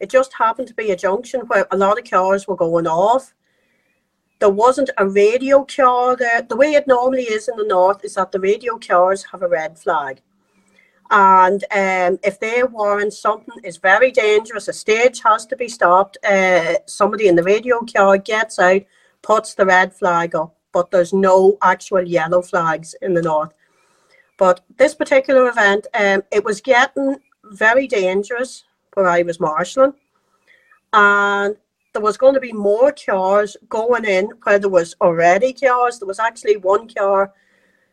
it 0.00 0.10
just 0.10 0.32
happened 0.34 0.68
to 0.68 0.74
be 0.74 0.90
a 0.90 0.96
junction 0.96 1.40
where 1.48 1.66
a 1.70 1.76
lot 1.76 1.98
of 1.98 2.08
cars 2.08 2.46
were 2.46 2.56
going 2.56 2.86
off. 2.86 3.34
There 4.38 4.50
wasn't 4.50 4.90
a 4.98 5.08
radio 5.08 5.64
car 5.64 6.14
there. 6.14 6.42
The 6.42 6.56
way 6.56 6.74
it 6.74 6.86
normally 6.86 7.24
is 7.24 7.48
in 7.48 7.56
the 7.56 7.64
north 7.64 8.04
is 8.04 8.14
that 8.14 8.30
the 8.30 8.38
radio 8.38 8.78
cars 8.78 9.24
have 9.32 9.42
a 9.42 9.48
red 9.48 9.78
flag. 9.78 10.20
And 11.10 11.64
um, 11.70 12.18
if 12.22 12.38
they 12.38 12.62
warrant 12.62 13.14
something 13.14 13.54
is 13.64 13.78
very 13.78 14.10
dangerous, 14.10 14.68
a 14.68 14.72
stage 14.72 15.22
has 15.22 15.46
to 15.46 15.56
be 15.56 15.68
stopped. 15.68 16.18
Uh, 16.22 16.74
somebody 16.86 17.28
in 17.28 17.36
the 17.36 17.42
radio 17.42 17.80
car 17.80 18.18
gets 18.18 18.58
out, 18.58 18.82
puts 19.22 19.54
the 19.54 19.64
red 19.64 19.94
flag 19.94 20.34
up, 20.34 20.54
but 20.72 20.90
there's 20.90 21.14
no 21.14 21.56
actual 21.62 22.02
yellow 22.02 22.42
flags 22.42 22.94
in 23.00 23.14
the 23.14 23.22
north. 23.22 23.54
But 24.36 24.60
this 24.76 24.94
particular 24.94 25.48
event, 25.48 25.86
um, 25.94 26.22
it 26.30 26.44
was 26.44 26.60
getting 26.60 27.16
very 27.52 27.86
dangerous 27.86 28.64
where 28.94 29.08
I 29.08 29.22
was 29.22 29.40
marshalling. 29.40 29.94
And 30.92 31.56
there 31.92 32.02
was 32.02 32.18
going 32.18 32.34
to 32.34 32.40
be 32.40 32.52
more 32.52 32.92
cars 32.92 33.56
going 33.68 34.04
in 34.04 34.30
where 34.42 34.58
there 34.58 34.68
was 34.68 34.94
already 35.00 35.52
cars. 35.54 35.98
There 35.98 36.06
was 36.06 36.18
actually 36.18 36.58
one 36.58 36.88
car 36.88 37.32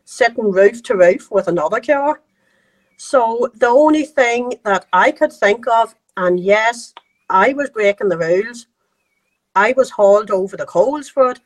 sitting 0.04 0.52
roof 0.52 0.82
to 0.84 0.96
roof 0.96 1.30
with 1.30 1.48
another 1.48 1.80
car. 1.80 2.20
So 2.96 3.48
the 3.54 3.68
only 3.68 4.04
thing 4.04 4.54
that 4.64 4.86
I 4.92 5.10
could 5.10 5.32
think 5.32 5.66
of, 5.68 5.94
and 6.16 6.40
yes, 6.40 6.94
I 7.28 7.52
was 7.52 7.70
breaking 7.70 8.08
the 8.08 8.18
rules. 8.18 8.66
I 9.54 9.74
was 9.76 9.90
hauled 9.90 10.30
over 10.30 10.56
the 10.56 10.66
coals 10.66 11.08
for 11.08 11.30
it, 11.30 11.40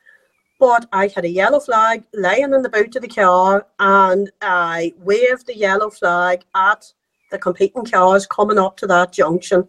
but 0.59 0.87
I 0.93 1.09
had 1.09 1.25
a 1.25 1.29
yellow 1.29 1.61
flag 1.61 2.05
laying 2.13 2.53
in 2.55 2.63
the 2.63 2.69
boot 2.69 2.95
of 2.97 3.03
the 3.03 3.09
car, 3.09 3.67
and 3.79 4.31
I 4.43 4.95
waved 4.99 5.47
the 5.47 5.57
yellow 5.57 5.91
flag 5.91 6.45
at 6.55 6.93
the 7.31 7.39
competing 7.39 7.85
cars 7.85 8.27
coming 8.27 8.59
up 8.59 8.77
to 8.79 8.87
that 8.89 9.13
junction. 9.13 9.67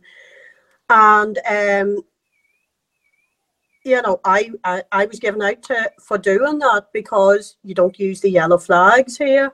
And 0.89 1.39
um, 1.47 2.03
you 3.83 4.01
know, 4.01 4.19
I, 4.25 4.51
I 4.63 4.83
I 4.91 5.05
was 5.05 5.19
given 5.19 5.41
out 5.41 5.63
to 5.63 5.91
for 5.99 6.17
doing 6.17 6.59
that 6.59 6.87
because 6.93 7.57
you 7.63 7.73
don't 7.73 7.97
use 7.99 8.21
the 8.21 8.29
yellow 8.29 8.57
flags 8.57 9.17
here. 9.17 9.53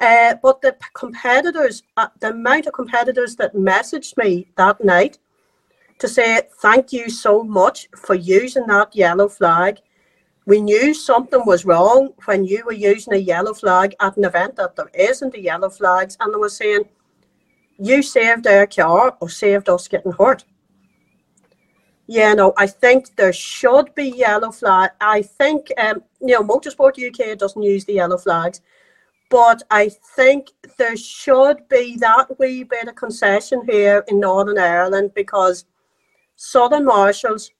Uh, 0.00 0.34
but 0.42 0.60
the 0.62 0.76
competitors, 0.94 1.82
uh, 1.96 2.08
the 2.20 2.30
amount 2.30 2.66
of 2.66 2.72
competitors 2.72 3.36
that 3.36 3.54
messaged 3.54 4.16
me 4.16 4.48
that 4.56 4.82
night 4.84 5.18
to 5.98 6.08
say 6.08 6.40
thank 6.60 6.92
you 6.92 7.08
so 7.08 7.44
much 7.44 7.88
for 7.96 8.14
using 8.14 8.66
that 8.66 8.94
yellow 8.94 9.28
flag. 9.28 9.78
We 10.46 10.60
knew 10.60 10.92
something 10.92 11.42
was 11.46 11.64
wrong 11.64 12.14
when 12.24 12.44
you 12.44 12.64
were 12.64 12.72
using 12.72 13.12
a 13.12 13.18
yellow 13.18 13.54
flag 13.54 13.94
at 14.00 14.16
an 14.16 14.24
event 14.24 14.56
that 14.56 14.74
there 14.74 14.90
isn't 14.94 15.34
a 15.34 15.40
yellow 15.40 15.70
flags, 15.70 16.16
and 16.18 16.34
they 16.34 16.38
were 16.38 16.48
saying 16.48 16.84
you 17.78 18.02
saved 18.02 18.46
our 18.46 18.66
car 18.66 19.16
or 19.20 19.28
saved 19.28 19.68
us 19.68 19.86
getting 19.86 20.12
hurt. 20.12 20.44
Yeah, 22.08 22.34
no, 22.34 22.52
I 22.56 22.66
think 22.66 23.14
there 23.16 23.32
should 23.32 23.94
be 23.94 24.08
yellow 24.08 24.50
flag. 24.50 24.90
I 25.00 25.22
think, 25.22 25.68
um, 25.78 26.02
you 26.20 26.34
know, 26.34 26.42
Motorsport 26.42 26.98
UK 26.98 27.38
doesn't 27.38 27.62
use 27.62 27.84
the 27.84 27.94
yellow 27.94 28.18
flags, 28.18 28.60
but 29.32 29.62
I 29.70 29.88
think 29.88 30.48
there 30.76 30.94
should 30.94 31.66
be 31.70 31.96
that 31.96 32.38
wee 32.38 32.64
bit 32.64 32.86
of 32.86 32.96
concession 32.96 33.62
here 33.66 34.04
in 34.06 34.20
Northern 34.20 34.58
Ireland 34.58 35.12
because 35.14 35.64
Southern 36.36 36.84
Marshals 36.84 37.50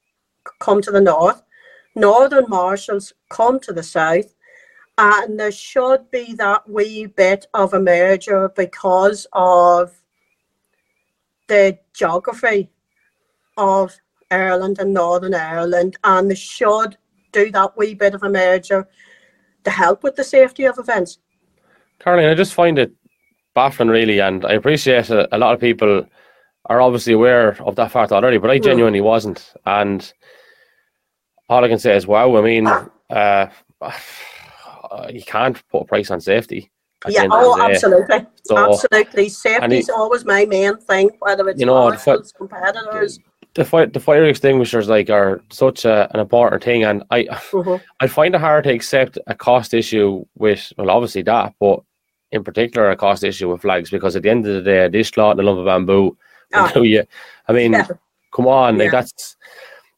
come 0.59 0.83
to 0.83 0.91
the 0.91 1.01
north, 1.01 1.41
Northern 1.95 2.45
Marshals 2.47 3.11
come 3.29 3.59
to 3.61 3.73
the 3.73 3.81
south, 3.81 4.35
and 4.99 5.39
there 5.39 5.51
should 5.51 6.11
be 6.11 6.35
that 6.35 6.69
wee 6.69 7.07
bit 7.07 7.47
of 7.55 7.73
a 7.73 7.79
merger 7.79 8.49
because 8.49 9.25
of 9.33 9.99
the 11.47 11.79
geography 11.95 12.69
of 13.57 13.97
Ireland 14.29 14.77
and 14.77 14.93
Northern 14.93 15.33
Ireland, 15.33 15.97
and 16.03 16.29
they 16.29 16.35
should 16.35 16.97
do 17.31 17.49
that 17.49 17.75
wee 17.75 17.95
bit 17.95 18.13
of 18.13 18.21
a 18.21 18.29
merger 18.29 18.87
to 19.63 19.71
help 19.71 20.03
with 20.03 20.15
the 20.15 20.23
safety 20.23 20.65
of 20.65 20.77
events. 20.77 21.17
Caroline, 22.03 22.29
I 22.29 22.33
just 22.33 22.53
find 22.53 22.77
it 22.77 22.91
baffling, 23.55 23.89
really, 23.89 24.19
and 24.19 24.45
I 24.45 24.53
appreciate 24.53 25.09
a, 25.09 25.33
a 25.35 25.37
lot 25.37 25.53
of 25.53 25.59
people 25.59 26.05
are 26.65 26.81
obviously 26.81 27.13
aware 27.13 27.61
of 27.61 27.75
that 27.75 27.91
fact 27.91 28.11
already, 28.11 28.37
but 28.37 28.49
I 28.49 28.57
hmm. 28.57 28.63
genuinely 28.63 29.01
wasn't. 29.01 29.53
And 29.65 30.11
all 31.49 31.63
I 31.63 31.67
can 31.67 31.79
say 31.79 31.95
is, 31.95 32.07
wow, 32.07 32.35
I 32.37 32.41
mean, 32.41 32.67
uh, 33.09 33.49
you 35.09 35.23
can't 35.23 35.61
put 35.69 35.83
a 35.83 35.85
price 35.85 36.11
on 36.11 36.21
safety 36.21 36.71
yeah, 37.09 37.27
oh, 37.29 37.61
absolutely, 37.61 38.25
so, 38.45 38.57
absolutely. 38.57 39.29
Safety 39.29 39.77
is 39.77 39.89
always 39.89 40.25
my 40.25 40.45
main 40.45 40.77
thing, 40.77 41.09
whether 41.19 41.49
it's 41.49 41.59
you 41.59 41.65
know 41.65 41.91
the, 41.91 42.31
competitors. 42.37 43.19
The 43.55 43.65
fire, 43.65 43.85
the 43.85 43.99
fire 43.99 44.25
extinguishers 44.25 44.89
like 44.89 45.09
are 45.09 45.41
such 45.51 45.85
a, 45.85 46.09
an 46.13 46.19
important 46.19 46.63
thing, 46.63 46.83
and 46.83 47.03
I 47.11 47.23
mm-hmm. 47.51 47.83
I 47.99 48.07
find 48.07 48.35
it 48.35 48.41
hard 48.41 48.63
to 48.65 48.73
accept 48.73 49.17
a 49.27 49.35
cost 49.35 49.73
issue 49.73 50.25
with 50.37 50.71
well, 50.77 50.89
obviously 50.89 51.23
that, 51.23 51.53
but 51.59 51.81
in 52.33 52.43
particular 52.43 52.89
a 52.89 52.97
cost 52.97 53.23
issue 53.23 53.49
with 53.49 53.61
flags 53.61 53.89
because 53.89 54.15
at 54.15 54.23
the 54.23 54.29
end 54.29 54.45
of 54.45 54.55
the 54.55 54.61
day, 54.61 54.87
this 54.89 55.11
cloth 55.11 55.31
and 55.31 55.41
a 55.41 55.43
lump 55.43 55.59
of 55.59 55.65
bamboo 55.65 56.17
oh. 56.53 56.81
you. 56.81 57.03
I 57.47 57.53
mean, 57.53 57.73
yeah. 57.73 57.87
come 58.33 58.47
on, 58.47 58.77
yeah. 58.77 58.83
like 58.83 58.91
that's 58.91 59.37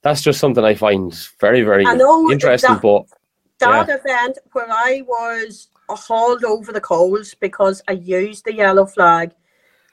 that's 0.02 0.22
just 0.22 0.40
something 0.40 0.64
I 0.64 0.76
find 0.76 1.14
very 1.40 1.64
very 1.64 1.84
interesting. 1.84 2.74
That, 2.74 2.82
but 2.82 3.06
that 3.60 3.88
yeah. 3.88 3.96
event 3.96 4.38
where 4.52 4.70
I 4.70 5.02
was 5.08 5.70
hauled 5.90 6.44
over 6.44 6.72
the 6.72 6.82
coals 6.82 7.34
because 7.34 7.82
I 7.88 7.94
used 7.94 8.46
the 8.46 8.54
yellow 8.54 8.86
flag. 8.86 9.32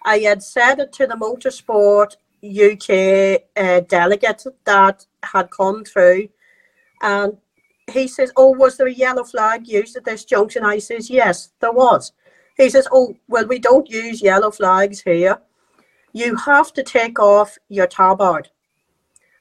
I 0.04 0.18
had 0.18 0.42
said 0.42 0.80
it 0.80 0.92
to 0.94 1.06
the 1.06 1.14
Motorsport 1.14 2.16
UK 2.44 3.42
uh, 3.56 3.80
delegate 3.88 4.44
that 4.64 5.06
had 5.22 5.48
come 5.50 5.84
through, 5.84 6.28
and 7.02 7.36
he 7.90 8.08
says, 8.08 8.32
"Oh, 8.36 8.50
was 8.50 8.76
there 8.76 8.88
a 8.88 8.92
yellow 8.92 9.24
flag 9.24 9.68
used 9.68 9.96
at 9.96 10.04
this 10.04 10.24
junction?" 10.24 10.64
I 10.64 10.78
says, 10.78 11.08
"Yes, 11.08 11.52
there 11.60 11.72
was." 11.72 12.12
He 12.56 12.68
says, 12.70 12.86
"Oh, 12.92 13.16
well, 13.28 13.46
we 13.46 13.58
don't 13.58 13.88
use 13.88 14.22
yellow 14.22 14.50
flags 14.50 15.00
here. 15.00 15.38
You 16.12 16.36
have 16.36 16.72
to 16.74 16.82
take 16.82 17.18
off 17.18 17.56
your 17.68 17.86
tabard 17.86 18.50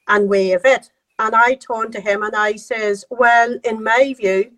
and 0.07 0.30
wave 0.30 0.66
it." 0.66 0.91
And 1.20 1.36
I 1.36 1.55
turned 1.55 1.91
to 1.93 2.01
him 2.01 2.24
and 2.24 2.36
I 2.36 2.55
says, 2.55 3.05
"Well, 3.09 3.59
in 3.64 3.84
my 3.84 4.14
view." 4.18 4.51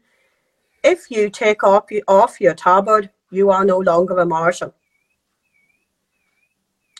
If 0.84 1.10
you 1.10 1.30
take 1.30 1.64
off, 1.64 1.86
off 2.10 2.42
your 2.42 2.54
tabard, 2.54 3.10
you 3.32 3.50
are 3.50 3.64
no 3.64 3.80
longer 3.80 4.18
a 4.18 4.26
marshal. 4.26 4.74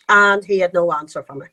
And 0.08 0.44
he 0.44 0.58
had 0.60 0.72
no 0.72 0.90
answer 0.90 1.22
for 1.22 1.34
me. 1.34 1.46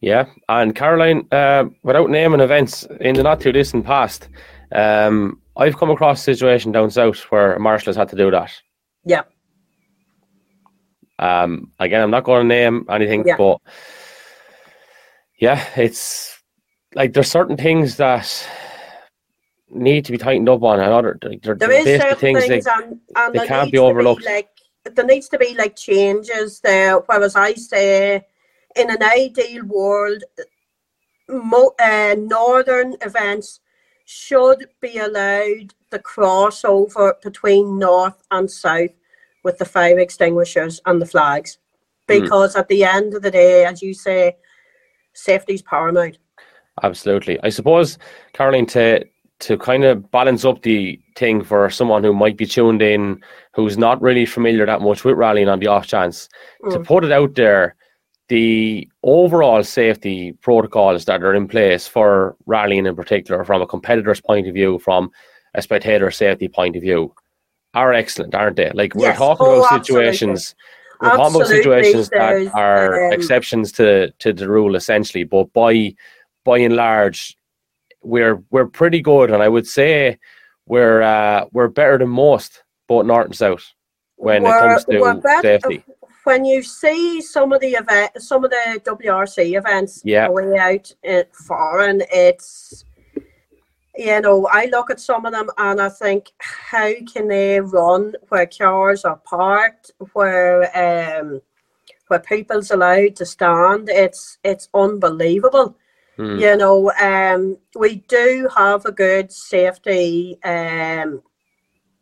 Yeah, 0.00 0.26
and 0.48 0.74
Caroline, 0.74 1.26
uh, 1.32 1.64
without 1.82 2.10
naming 2.10 2.40
events 2.40 2.86
in 3.00 3.14
the 3.14 3.22
not 3.22 3.40
too 3.40 3.52
distant 3.52 3.86
past, 3.86 4.28
um, 4.72 5.40
I've 5.56 5.76
come 5.78 5.90
across 5.90 6.20
a 6.20 6.22
situation 6.22 6.72
down 6.72 6.90
south 6.90 7.20
where 7.30 7.54
a 7.54 7.60
marshal 7.60 7.90
has 7.90 7.96
had 7.96 8.08
to 8.10 8.16
do 8.16 8.30
that. 8.30 8.52
Yeah. 9.04 9.22
Um, 11.18 11.72
again, 11.78 12.02
I'm 12.02 12.10
not 12.10 12.24
going 12.24 12.42
to 12.42 12.48
name 12.48 12.84
anything, 12.90 13.26
Yeah. 13.26 13.36
but 13.38 13.58
yeah, 15.38 15.64
it's 15.76 16.38
like 16.94 17.12
there's 17.14 17.30
certain 17.30 17.56
things 17.56 17.96
that 17.96 18.48
need 19.70 20.04
to 20.04 20.12
be 20.12 20.18
tightened 20.18 20.48
up 20.48 20.62
on, 20.62 20.78
and 20.80 20.92
other 20.92 21.18
like, 21.22 21.42
there, 21.42 21.54
There 21.54 21.70
is 21.72 22.00
certain 22.00 22.18
things, 22.18 22.44
things, 22.46 22.64
that 22.66 22.84
and, 22.84 23.00
and 23.16 23.34
they 23.34 23.46
can't 23.46 23.72
be 23.72 23.78
overlooked. 23.78 24.24
like 24.24 24.48
there 24.84 25.04
needs 25.04 25.28
to 25.30 25.38
be 25.38 25.54
like 25.54 25.74
changes 25.76 26.60
there. 26.60 26.98
Whereas 26.98 27.34
I 27.34 27.54
say, 27.54 28.24
in 28.76 28.90
an 28.90 29.02
ideal 29.02 29.64
world, 29.64 30.22
mo- 31.28 31.74
uh, 31.80 32.14
northern 32.18 32.96
events 33.00 33.60
should 34.06 34.68
be 34.80 34.98
allowed 34.98 35.74
the 35.90 35.98
crossover 35.98 37.20
between 37.22 37.78
north 37.78 38.22
and 38.30 38.50
south 38.50 38.90
with 39.44 39.58
the 39.58 39.64
fire 39.64 39.98
extinguishers 39.98 40.80
and 40.86 41.02
the 41.02 41.06
flags, 41.06 41.58
Mm. 42.08 42.22
because 42.22 42.56
at 42.56 42.68
the 42.68 42.84
end 42.84 43.14
of 43.14 43.22
the 43.22 43.30
day, 43.30 43.64
as 43.64 43.82
you 43.82 43.92
say, 43.92 44.36
safety 45.12 45.54
is 45.54 45.62
paramount. 45.62 46.18
Absolutely. 46.82 47.38
I 47.42 47.48
suppose, 47.50 47.98
Caroline, 48.32 48.66
to 48.66 49.04
to 49.38 49.58
kind 49.58 49.84
of 49.84 50.10
balance 50.10 50.46
up 50.46 50.62
the 50.62 50.98
thing 51.14 51.44
for 51.44 51.68
someone 51.68 52.02
who 52.02 52.14
might 52.14 52.38
be 52.38 52.46
tuned 52.46 52.80
in, 52.80 53.22
who's 53.54 53.76
not 53.76 54.00
really 54.00 54.24
familiar 54.24 54.64
that 54.64 54.80
much 54.80 55.04
with 55.04 55.14
rallying 55.14 55.46
on 55.46 55.58
the 55.58 55.66
off 55.66 55.86
chance, 55.86 56.26
to 56.70 56.78
Mm. 56.78 56.86
put 56.86 57.04
it 57.04 57.12
out 57.12 57.34
there, 57.34 57.76
the 58.28 58.88
overall 59.02 59.62
safety 59.62 60.32
protocols 60.42 61.04
that 61.04 61.22
are 61.22 61.34
in 61.34 61.46
place 61.46 61.86
for 61.86 62.36
rallying 62.46 62.86
in 62.86 62.96
particular, 62.96 63.44
from 63.44 63.62
a 63.62 63.66
competitor's 63.66 64.20
point 64.20 64.48
of 64.48 64.54
view, 64.54 64.78
from 64.80 65.10
a 65.54 65.62
spectator 65.62 66.10
safety 66.10 66.48
point 66.48 66.76
of 66.76 66.82
view, 66.82 67.14
are 67.74 67.92
excellent, 67.92 68.34
aren't 68.34 68.56
they? 68.56 68.70
Like 68.74 68.94
we're 68.94 69.08
Yes. 69.08 69.18
talking 69.18 69.46
Oh, 69.46 69.58
about 69.60 69.72
absolutely. 69.72 70.12
situations. 70.12 70.54
We're 71.00 71.10
talking 71.16 71.36
about 71.36 71.46
situations 71.48 72.08
there's, 72.08 72.50
that 72.50 72.58
are 72.58 73.06
um, 73.06 73.12
exceptions 73.12 73.70
to, 73.72 74.10
to 74.12 74.32
the 74.32 74.48
rule 74.48 74.76
essentially, 74.76 75.24
but 75.24 75.52
by 75.52 75.94
by 76.44 76.58
and 76.58 76.74
large, 76.76 77.36
we're 78.02 78.42
we're 78.50 78.66
pretty 78.66 79.02
good, 79.02 79.30
and 79.30 79.42
I 79.42 79.48
would 79.48 79.66
say 79.66 80.18
we're 80.66 81.02
uh, 81.02 81.44
we're 81.52 81.68
better 81.68 81.98
than 81.98 82.08
most, 82.08 82.62
both 82.88 83.04
north 83.04 83.26
and 83.26 83.36
south, 83.36 83.72
when 84.16 84.46
it 84.46 84.50
comes 84.52 84.84
to 84.86 85.00
we're 85.00 85.14
better- 85.14 85.42
safety. 85.42 85.84
When 86.26 86.44
you 86.44 86.60
see 86.60 87.20
some 87.20 87.52
of 87.52 87.60
the 87.60 87.74
event, 87.74 88.10
some 88.20 88.44
of 88.44 88.50
the 88.50 88.80
WRC 88.84 89.56
events 89.56 90.02
Yeah. 90.04 90.26
away 90.26 90.58
out 90.58 90.92
in 91.04 91.24
foreign, 91.32 92.02
it's 92.12 92.84
you 93.96 94.20
know 94.20 94.48
I 94.50 94.66
look 94.66 94.90
at 94.90 95.00
some 95.00 95.24
of 95.24 95.32
them 95.32 95.48
and 95.56 95.80
I 95.80 95.88
think 95.88 96.32
how 96.38 96.92
can 97.12 97.28
they 97.28 97.60
run 97.60 98.16
where 98.28 98.46
cars 98.46 99.04
are 99.04 99.20
parked, 99.24 99.92
where 100.14 100.64
um 100.76 101.40
where 102.08 102.20
people's 102.20 102.72
allowed 102.72 103.14
to 103.16 103.24
stand? 103.24 103.88
It's 103.88 104.38
it's 104.42 104.68
unbelievable. 104.74 105.76
Hmm. 106.16 106.38
You 106.38 106.56
know, 106.56 106.90
um, 106.92 107.58
we 107.76 107.96
do 108.08 108.48
have 108.56 108.84
a 108.84 108.90
good 108.90 109.30
safety 109.30 110.40
um 110.42 111.22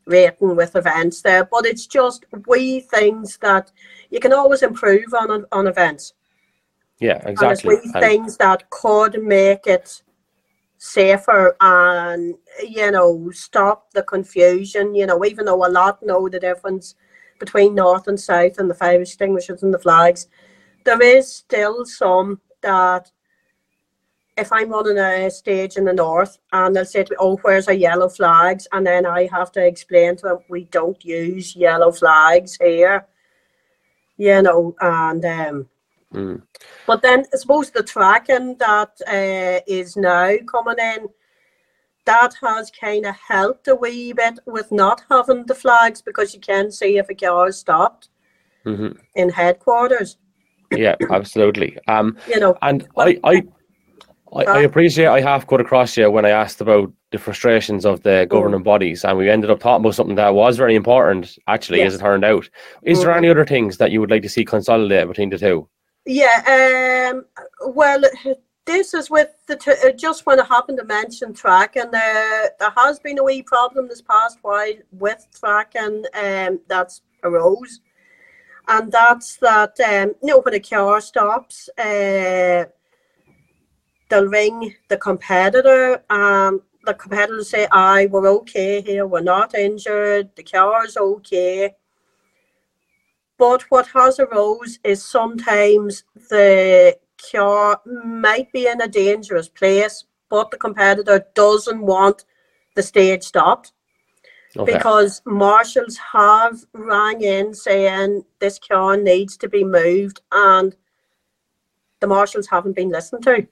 rating 0.07 0.57
with 0.57 0.77
events 0.77 1.22
there, 1.22 1.45
but 1.45 1.66
it's 1.66 1.87
just 1.87 2.25
wee 2.47 2.81
things 2.81 3.39
that 3.39 3.70
you 4.15 4.21
can 4.21 4.33
always 4.33 4.62
improve 4.62 5.12
on 5.12 5.45
on 5.51 5.67
events. 5.67 6.15
Yeah, 7.01 7.21
exactly. 7.27 7.79
And- 7.83 7.93
things 7.95 8.37
that 8.37 8.71
could 8.71 9.21
make 9.21 9.67
it 9.67 10.03
safer 10.79 11.57
and 11.61 12.35
you 12.62 12.91
know 12.93 13.31
stop 13.33 13.91
the 13.91 14.05
confusion. 14.05 14.95
You 14.95 15.07
know, 15.07 15.25
even 15.25 15.47
though 15.47 15.67
a 15.67 15.75
lot 15.81 16.01
know 16.01 16.29
the 16.29 16.39
difference 16.39 16.95
between 17.41 17.75
north 17.75 18.07
and 18.07 18.19
south 18.19 18.59
and 18.59 18.71
the 18.71 18.81
fire 18.83 19.01
extinguishers 19.01 19.65
and 19.65 19.75
the 19.75 19.81
flags, 19.81 20.29
there 20.85 21.03
is 21.03 21.31
still 21.31 21.85
some 21.85 22.41
that 22.61 23.11
if 24.37 24.53
I'm 24.53 24.71
running 24.71 24.99
a 24.99 25.29
stage 25.29 25.77
in 25.77 25.85
the 25.85 25.93
north 25.93 26.39
and 26.53 26.75
they'll 26.75 26.85
say 26.85 27.03
to 27.03 27.11
me, 27.11 27.17
Oh, 27.19 27.37
where's 27.39 27.67
our 27.67 27.75
yellow 27.75 28.09
flags? 28.09 28.69
And 28.71 28.87
then 28.87 29.07
I 29.07 29.27
have 29.33 29.51
to 29.53 29.67
explain 29.67 30.15
to 30.17 30.23
them 30.23 30.39
we 30.49 30.65
don't 30.67 31.05
use 31.05 31.57
yellow 31.57 31.91
flags 31.91 32.57
here. 32.61 33.09
You 34.17 34.43
know, 34.43 34.75
and 34.81 35.25
um 35.25 35.69
Mm. 36.15 36.43
but 36.87 37.03
then 37.03 37.25
I 37.33 37.37
suppose 37.37 37.71
the 37.71 37.83
tracking 37.83 38.57
that 38.59 39.01
uh, 39.09 39.61
is 39.67 39.97
now 39.97 40.33
coming 40.47 40.79
in, 40.79 41.09
that 42.05 42.35
has 42.41 42.71
kind 42.71 43.05
of 43.07 43.17
helped 43.17 43.67
a 43.69 43.75
wee 43.75 44.12
bit 44.12 44.39
with 44.47 44.71
not 44.71 45.03
having 45.11 45.45
the 45.47 45.55
flags 45.55 46.03
because 46.03 46.35
you 46.35 46.41
can 46.41 46.71
see 46.71 46.99
if 46.99 47.09
a 47.09 47.15
car 47.15 47.49
is 47.49 47.59
stopped 47.59 48.11
hmm 48.65 48.93
in 49.17 49.29
headquarters. 49.31 50.19
Yeah, 50.71 50.95
absolutely. 51.11 51.77
Um, 51.89 52.17
You 52.29 52.41
know, 52.41 52.57
and 52.62 52.87
I, 52.97 53.19
I, 53.25 53.43
I, 54.35 54.43
I 54.45 54.61
appreciate 54.62 55.07
I 55.07 55.20
half 55.20 55.47
cut 55.47 55.61
across 55.61 55.97
you 55.97 56.11
when 56.11 56.24
I 56.24 56.30
asked 56.30 56.61
about 56.61 56.93
the 57.12 57.18
frustrations 57.18 57.87
of 57.87 58.03
the 58.03 58.26
governing 58.28 58.62
bodies, 58.64 59.05
and 59.05 59.16
we 59.16 59.30
ended 59.30 59.51
up 59.51 59.61
talking 59.61 59.85
about 59.85 59.95
something 59.95 60.16
that 60.16 60.35
was 60.35 60.57
very 60.57 60.74
important, 60.74 61.39
actually, 61.47 61.82
as 61.82 61.95
it 61.95 61.99
turned 62.01 62.24
out. 62.24 62.49
Is 62.82 63.01
there 63.01 63.12
Mhm. 63.12 63.16
any 63.18 63.28
other 63.28 63.47
things 63.47 63.78
that 63.78 63.93
you 63.93 64.01
would 64.01 64.11
like 64.11 64.22
to 64.22 64.28
see 64.28 64.45
consolidated 64.45 65.09
between 65.09 65.30
the 65.30 65.39
two? 65.39 65.68
yeah. 66.07 67.11
Um. 67.12 67.24
Well, 67.72 68.03
this 68.66 68.93
is 68.95 69.09
with 69.11 69.30
the 69.47 69.57
t- 69.57 69.70
uh, 69.85 69.93
just 69.93 70.26
when 70.26 70.41
I 70.41 70.45
happened 70.45 70.78
to 70.78 70.85
mention 70.85 71.32
track, 71.32 71.76
and 71.76 71.93
there 71.93 72.51
there 72.59 72.72
has 72.76 72.99
been 72.99 73.18
a 73.18 73.24
wee 73.24 73.43
problem 73.43 73.89
this 73.89 74.03
past 74.03 74.39
while 74.43 74.72
with 74.91 75.26
tracking. 75.39 76.05
Um, 76.14 76.61
that's 76.66 77.03
arose, 77.22 77.80
and 78.68 78.91
that's 78.91 79.37
that. 79.37 79.78
Um, 79.80 80.14
you 80.22 80.28
know, 80.30 80.41
when 80.41 80.55
a 80.55 80.61
car 80.61 81.01
stops, 81.01 81.68
uh, 81.78 82.64
they'll 84.15 84.27
ring 84.27 84.75
the 84.89 84.97
competitor, 84.97 86.03
and 86.09 86.61
the 86.85 86.95
competitor 86.95 87.37
will 87.37 87.45
say, 87.45 87.67
"I 87.73 88.07
we're 88.07 88.29
okay 88.29 88.81
here. 88.81 89.07
We're 89.07 89.21
not 89.21 89.55
injured. 89.55 90.31
The 90.37 90.45
car's 90.45 90.97
okay." 90.97 91.75
But 93.37 93.62
what 93.62 93.89
has 93.89 94.21
arose 94.21 94.79
is 94.85 95.05
sometimes 95.05 96.05
the 96.31 96.97
car 97.33 97.81
might 97.85 98.53
be 98.53 98.69
in 98.69 98.81
a 98.81 98.89
dangerous 98.89 99.49
place, 99.49 100.05
but 100.29 100.51
the 100.53 100.59
competitor 100.59 101.27
doesn't 101.35 101.81
want 101.81 102.25
the 102.77 102.83
stage 102.83 103.25
stopped 103.25 103.73
Okay. 104.57 104.73
because 104.73 105.21
marshals 105.25 105.97
have 105.97 106.65
rang 106.73 107.23
in 107.23 107.53
saying 107.55 108.25
this 108.39 108.59
car 108.61 108.97
needs 108.97 109.37
to 109.39 109.49
be 109.49 109.65
moved 109.65 110.21
and 110.31 110.77
the 112.01 112.07
marshals 112.07 112.47
haven't 112.47 112.77
been 112.77 112.91
listened 112.91 113.25
to. 113.25 113.49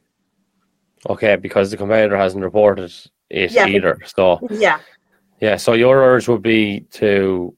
Okay, 1.09 1.37
because 1.37 1.71
the 1.71 1.77
competitor 1.77 2.17
hasn't 2.17 2.45
reported 2.45 2.93
it 3.31 3.53
Yeah. 3.53 3.67
either. 3.67 3.99
So 4.05 4.47
Yeah. 4.51 4.81
yeah, 5.41 5.57
so 5.57 5.73
your 5.73 5.99
urge 6.03 6.29
would 6.29 6.43
be 6.43 6.81
to 6.93 7.57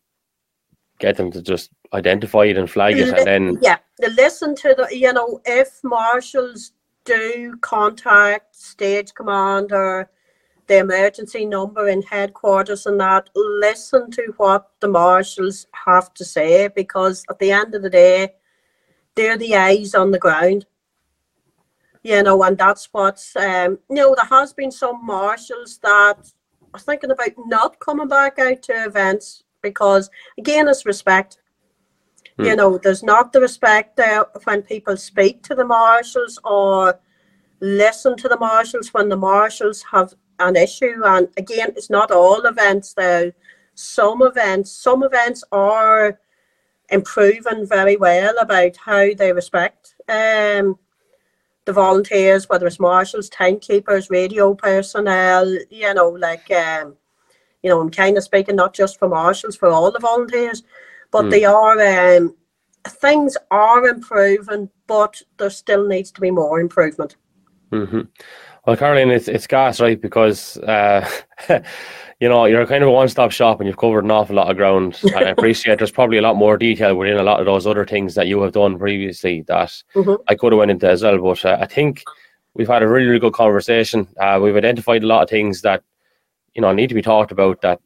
get 0.99 1.17
them 1.17 1.31
to 1.33 1.43
just 1.43 1.71
identify 1.93 2.45
it 2.45 2.57
and 2.57 2.71
flag 2.71 2.99
it, 2.99 3.11
and 3.11 3.27
then 3.27 3.59
Yeah, 3.61 3.79
listen 4.17 4.55
to 4.57 4.75
the, 4.75 4.97
you 4.97 5.13
know, 5.13 5.41
if 5.45 5.81
marshals 5.85 6.73
do 7.05 7.57
contact 7.61 8.57
stage 8.57 9.13
commander, 9.15 10.11
the 10.67 10.79
emergency 10.79 11.45
number 11.45 11.89
in 11.89 12.01
headquarters 12.03 12.87
and 12.87 12.99
that, 13.01 13.29
listen 13.35 14.11
to 14.13 14.33
what 14.39 14.71
the 14.81 14.89
marshals 14.89 15.67
have 15.73 16.15
to 16.15 16.25
say 16.25 16.69
because 16.69 17.25
at 17.29 17.39
the 17.39 17.51
end 17.51 17.75
of 17.75 17.83
the 17.83 17.91
day, 17.91 18.33
they're 19.15 19.37
the 19.37 19.55
eyes 19.55 19.95
on 19.95 20.11
the 20.11 20.19
ground. 20.19 20.65
You 22.05 22.23
know, 22.23 22.43
and 22.45 22.59
that's 22.59 22.89
what's, 22.93 23.35
um, 23.37 23.79
you 23.91 23.97
know, 23.97 24.15
there 24.15 24.27
has 24.27 24.53
been 24.53 24.71
some 24.71 25.05
marshals 25.05 25.79
that 25.83 26.19
are 26.75 26.81
thinking 26.81 27.11
about 27.13 27.31
not 27.47 27.81
coming 27.81 28.09
back 28.09 28.39
out 28.39 28.63
to 28.65 28.85
events 28.87 29.45
because, 29.63 30.11
again, 30.39 30.69
it's 30.69 30.87
respect. 30.87 31.39
You 32.43 32.53
Hmm. 32.53 32.57
know 32.57 32.79
there's 32.79 33.03
not 33.03 33.33
the 33.33 33.41
respect 33.41 33.97
there 33.97 34.27
when 34.45 34.63
people 34.63 34.97
speak 34.97 35.43
to 35.45 35.55
the 35.55 35.65
marshals 35.65 36.39
or 36.45 37.01
listen 37.61 38.17
to 38.19 38.29
the 38.29 38.39
marshals 38.39 38.93
when 38.95 39.09
the 39.09 39.17
marshals 39.17 39.83
have 39.93 40.15
an 40.41 40.57
issue. 40.57 41.03
And 41.05 41.29
again 41.39 41.73
it's 41.77 41.91
not 41.91 42.11
all 42.11 42.43
events 42.47 42.95
there 42.95 43.33
some 43.75 44.23
events 44.23 44.73
some 44.73 45.03
events 45.05 45.45
are 45.53 46.19
improving 46.91 47.67
very 47.67 47.97
well 47.97 48.35
about 48.39 48.77
how 48.77 49.15
they 49.15 49.33
respect 49.33 49.95
um 50.09 50.79
the 51.65 51.73
volunteers 51.73 52.49
whether 52.49 52.67
it's 52.67 52.81
marshals 52.81 53.29
timekeepers 53.29 54.11
radio 54.11 54.55
personnel 54.55 55.47
you 55.71 55.93
know 55.95 56.09
like 56.09 56.51
um 56.51 56.97
you 57.63 57.71
know 57.71 57.81
i'm 57.81 57.91
kind 57.91 58.17
of 58.17 58.25
speaking 58.25 58.57
not 58.57 58.75
just 58.75 58.99
for 58.99 59.09
marshals 59.09 59.57
for 59.57 59.69
all 59.69 59.91
the 59.91 59.99
volunteers 59.99 60.63
but 61.11 61.25
Hmm. 61.25 61.31
they 61.31 61.45
are 61.45 62.17
um, 62.17 62.35
things 62.89 63.37
are 63.51 63.87
improving, 63.87 64.69
but 64.87 65.23
there 65.39 65.51
still 65.51 65.87
needs 65.87 66.11
to 66.13 66.21
be 66.21 66.31
more 66.31 66.61
improvement. 66.61 67.17
hmm 67.73 68.01
Well, 68.67 68.77
Caroline, 68.77 69.11
it's 69.11 69.29
it's 69.29 69.47
gas, 69.47 69.81
right? 69.81 70.01
Because 70.01 70.57
uh, 70.59 71.07
you 72.21 72.29
know 72.29 72.47
you're 72.47 72.67
kind 72.67 72.83
of 72.83 72.89
a 72.89 72.93
one-stop 72.93 73.31
shop, 73.31 73.61
and 73.61 73.67
you've 73.67 73.77
covered 73.77 74.05
an 74.05 74.11
awful 74.11 74.37
lot 74.37 74.51
of 74.51 74.57
ground. 74.57 74.99
I 75.17 75.23
appreciate 75.25 75.79
there's 75.79 75.91
probably 75.91 76.17
a 76.19 76.23
lot 76.23 76.37
more 76.37 76.57
detail 76.57 76.95
within 76.95 77.19
a 77.19 77.23
lot 77.23 77.41
of 77.41 77.47
those 77.47 77.67
other 77.67 77.85
things 77.85 78.15
that 78.15 78.27
you 78.27 78.41
have 78.43 78.53
done 78.53 78.79
previously 78.79 79.43
that 79.49 79.71
Mhm. 79.95 80.19
I 80.29 80.35
could 80.35 80.53
have 80.53 80.59
went 80.59 80.71
into 80.71 80.89
as 80.89 81.03
well. 81.03 81.19
But 81.21 81.45
uh, 81.45 81.59
I 81.61 81.67
think 81.67 82.03
we've 82.55 82.69
had 82.69 82.83
a 82.83 82.89
really, 82.89 83.07
really 83.07 83.19
good 83.21 83.35
conversation. 83.35 84.09
Uh, 84.19 84.41
we've 84.43 84.57
identified 84.57 85.03
a 85.03 85.07
lot 85.07 85.23
of 85.25 85.29
things 85.31 85.61
that 85.63 85.83
you 86.55 86.63
know 86.63 86.73
need 86.73 86.89
to 86.89 86.95
be 86.95 87.03
talked 87.03 87.33
about 87.33 87.61
that 87.61 87.81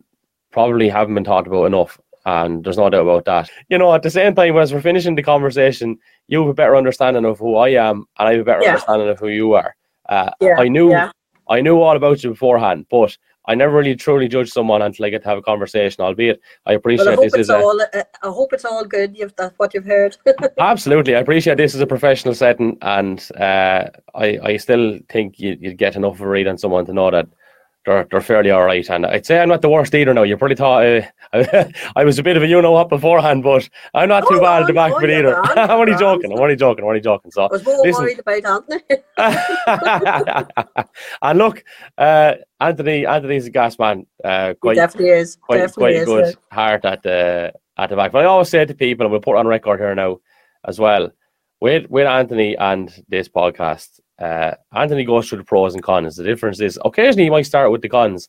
probably 0.53 0.89
haven't 0.89 1.15
been 1.15 1.25
talked 1.25 1.49
about 1.49 1.65
enough. 1.65 1.99
And 2.25 2.63
there's 2.63 2.77
no 2.79 2.89
doubt 2.91 3.03
about 3.03 3.25
that. 3.25 3.51
You 3.69 3.79
know, 3.79 3.93
at 3.95 4.03
the 4.03 4.11
same 4.11 4.35
time, 4.35 4.57
as 4.59 4.73
we're 4.73 4.83
finishing 4.83 5.15
the 5.17 5.23
conversation, 5.23 5.99
you 6.29 6.41
have 6.41 6.49
a 6.51 6.55
better 6.55 6.77
understanding 6.77 7.25
of 7.25 7.39
who 7.39 7.57
I 7.57 7.71
am, 7.71 8.05
and 8.19 8.29
I 8.29 8.33
have 8.33 8.43
a 8.43 8.45
better 8.45 8.63
Yeah. 8.63 8.69
understanding 8.71 9.09
of 9.09 9.19
who 9.19 9.29
you 9.29 9.55
are. 9.55 9.75
Uh, 10.09 10.31
Yeah, 10.41 10.57
I 10.59 10.69
knew 10.69 10.91
yeah. 10.91 11.11
I 11.49 11.61
knew 11.61 11.81
all 11.81 11.97
about 11.97 12.23
you 12.23 12.31
beforehand, 12.31 12.87
but 12.91 13.17
I 13.47 13.55
never 13.55 13.73
really 13.79 13.97
truly 13.97 14.29
judged 14.29 14.53
someone 14.53 14.83
until 14.83 15.07
I 15.07 15.09
get 15.11 15.23
to 15.23 15.29
have 15.31 15.39
a 15.39 15.43
conversation. 15.43 16.05
Albeit, 16.05 16.39
I 16.67 16.75
appreciate 16.75 17.07
Well, 17.07 17.21
I 17.21 17.25
this 17.25 17.35
is 17.35 17.49
all. 17.49 17.81
uh, 17.81 17.87
I 18.23 18.29
hope 18.29 18.53
it's 18.53 18.67
all 18.67 18.85
good. 18.85 19.17
You've 19.17 19.35
that's 19.37 19.59
what 19.59 19.73
you've 19.73 19.87
heard. 19.87 20.17
absolutely. 20.59 21.17
I 21.17 21.21
appreciate 21.21 21.57
this 21.57 21.75
is 21.75 21.81
a 21.81 21.87
professional 21.87 22.35
setting, 22.35 22.77
and 22.83 23.27
uh, 23.37 23.85
I 24.15 24.39
I 24.43 24.57
still 24.59 24.99
think 25.09 25.41
you, 25.41 25.57
you'd 25.59 25.79
get 25.79 25.97
enough 25.97 26.15
of 26.15 26.21
a 26.21 26.29
read 26.29 26.47
on 26.47 26.59
someone 26.59 26.85
to 26.87 26.93
know 26.93 27.11
that 27.11 27.29
they're 27.89 28.07
they're 28.11 28.21
fairly 28.21 28.51
all 28.51 28.65
right. 28.65 28.89
And 28.91 29.07
I'd 29.07 29.25
say 29.25 29.41
I'm 29.41 29.49
not 29.49 29.63
the 29.63 29.71
worst 29.71 29.95
either. 29.95 30.13
Now 30.13 30.23
you 30.23 30.37
probably 30.37 30.57
thought 30.57 30.85
uh, 30.85 31.01
I, 31.97 32.05
was 32.05 32.19
a 32.19 32.23
bit 32.23 32.37
of 32.37 32.43
a 32.43 32.47
you 32.47 32.61
know 32.61 32.73
what 32.73 32.91
beforehand, 32.91 33.43
but 33.43 33.67
I'm 33.95 34.11
not 34.11 34.29
too 34.29 34.37
Oh, 34.39 34.41
bad 34.41 34.63
at 34.63 34.67
the 34.67 34.75
back 34.75 34.95
of 34.95 35.03
it 35.03 35.11
either. 35.11 35.41
I'm 35.59 35.71
only 35.81 35.97
joking. 35.97 36.33
I'm 36.33 36.39
only 36.39 36.57
joking. 36.57 36.85
I'm 36.85 36.89
only 36.89 37.01
joking. 37.01 37.31
So 37.31 37.45
I 37.45 37.49
was 37.51 37.65
more 37.65 37.79
Listen. 37.79 38.05
worried 38.05 38.19
about 38.19 38.45
Anthony. 38.45 38.83
and 41.23 41.39
look, 41.39 41.65
uh, 41.97 42.35
Anthony, 42.61 43.07
Anthony's 43.07 43.47
a 43.47 43.51
gas 43.51 43.79
man. 43.79 44.07
Uh, 44.23 44.49
he 44.49 44.55
quite, 44.55 44.77
definitely 44.77 45.11
is. 45.11 45.37
quite, 45.37 45.59
definitely 45.59 45.83
quite 45.83 45.95
is. 45.95 46.05
good 46.05 46.27
yeah. 46.27 46.55
heart 46.55 46.85
at 46.85 47.03
the 47.03 47.53
at 47.79 47.89
the 47.89 47.97
back. 47.97 48.13
But 48.13 48.25
I 48.25 48.27
always 48.27 48.51
say 48.51 48.65
to 48.65 48.75
people, 48.75 49.07
and 49.07 49.13
we'll 49.13 49.21
put 49.21 49.37
on 49.37 49.47
record 49.47 49.81
here 49.81 49.95
now 49.95 50.21
as 50.67 50.79
well. 50.79 51.11
With 51.61 51.91
with 51.91 52.07
Anthony 52.07 52.57
and 52.57 52.93
this 53.09 53.29
podcast, 53.29 54.01
uh, 54.19 54.55
Anthony 54.75 55.05
goes 55.05 55.29
through 55.29 55.39
the 55.39 55.45
pros 55.45 55.75
and 55.75 55.83
cons. 55.83 56.17
The 56.17 56.25
difference 56.25 56.61
is 56.61 56.79
occasionally 56.85 57.25
he 57.25 57.31
might 57.31 57.47
start 57.47 57.71
with 57.71 57.83
the 57.83 57.89
cons, 57.89 58.29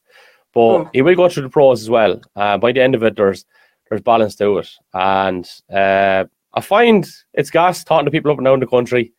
but 0.54 0.84
Hmm. 0.84 0.90
he 0.94 1.02
will 1.02 1.16
go 1.16 1.30
through 1.30 1.44
the 1.44 1.50
pros 1.50 1.82
as 1.82 1.90
well. 1.90 2.22
Uh, 2.36 2.58
by 2.58 2.72
the 2.72 2.82
end 2.82 2.96
of 2.96 3.04
it, 3.04 3.16
there's 3.16 3.46
there's 3.90 4.02
balance 4.02 4.36
to 4.36 4.60
it, 4.60 4.70
and 4.94 5.50
uh, 5.74 6.24
I 6.54 6.62
find 6.62 7.08
it's 7.34 7.50
gas 7.50 7.84
talking 7.84 8.06
to 8.06 8.12
people 8.12 8.32
up 8.32 8.38
and 8.38 8.46
down 8.46 8.60
the 8.60 8.68
country. 8.68 9.14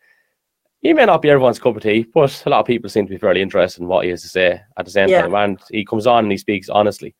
He 0.81 0.93
may 0.95 1.05
not 1.07 1.21
be 1.23 1.29
everyone's 1.29 1.59
cup 1.59 1.77
of 1.77 1.83
tea, 1.83 2.07
but 2.15 2.43
a 2.47 2.49
lot 2.51 2.61
of 2.61 2.67
people 2.67 2.89
seem 2.89 3.05
to 3.07 3.11
be 3.11 3.19
fairly 3.19 3.43
interested 3.43 3.83
in 3.83 3.89
what 3.89 4.05
he 4.05 4.11
has 4.11 4.23
to 4.23 4.29
say 4.29 4.61
at 4.79 4.85
the 4.85 4.91
same 4.91 5.09
Yeah. 5.09 5.23
time, 5.23 5.35
and 5.35 5.61
he 5.71 5.85
comes 5.85 6.07
on 6.07 6.25
and 6.25 6.31
he 6.33 6.39
speaks 6.39 6.69
honestly. 6.69 7.15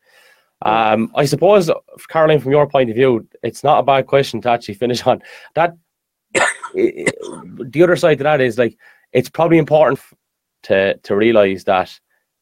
Um, 0.63 1.11
I 1.15 1.25
suppose, 1.25 1.69
Caroline, 2.07 2.39
from 2.39 2.51
your 2.51 2.67
point 2.67 2.89
of 2.89 2.95
view, 2.95 3.27
it's 3.43 3.63
not 3.63 3.79
a 3.79 3.83
bad 3.83 4.05
question 4.07 4.41
to 4.41 4.49
actually 4.49 4.75
finish 4.75 5.05
on. 5.05 5.21
That 5.55 5.75
the 6.73 7.81
other 7.83 7.95
side 7.95 8.17
to 8.19 8.23
that 8.23 8.41
is 8.41 8.57
like 8.57 8.77
it's 9.13 9.29
probably 9.29 9.57
important 9.57 9.99
to 10.63 10.95
to 10.97 11.15
realize 11.15 11.63
that 11.65 11.99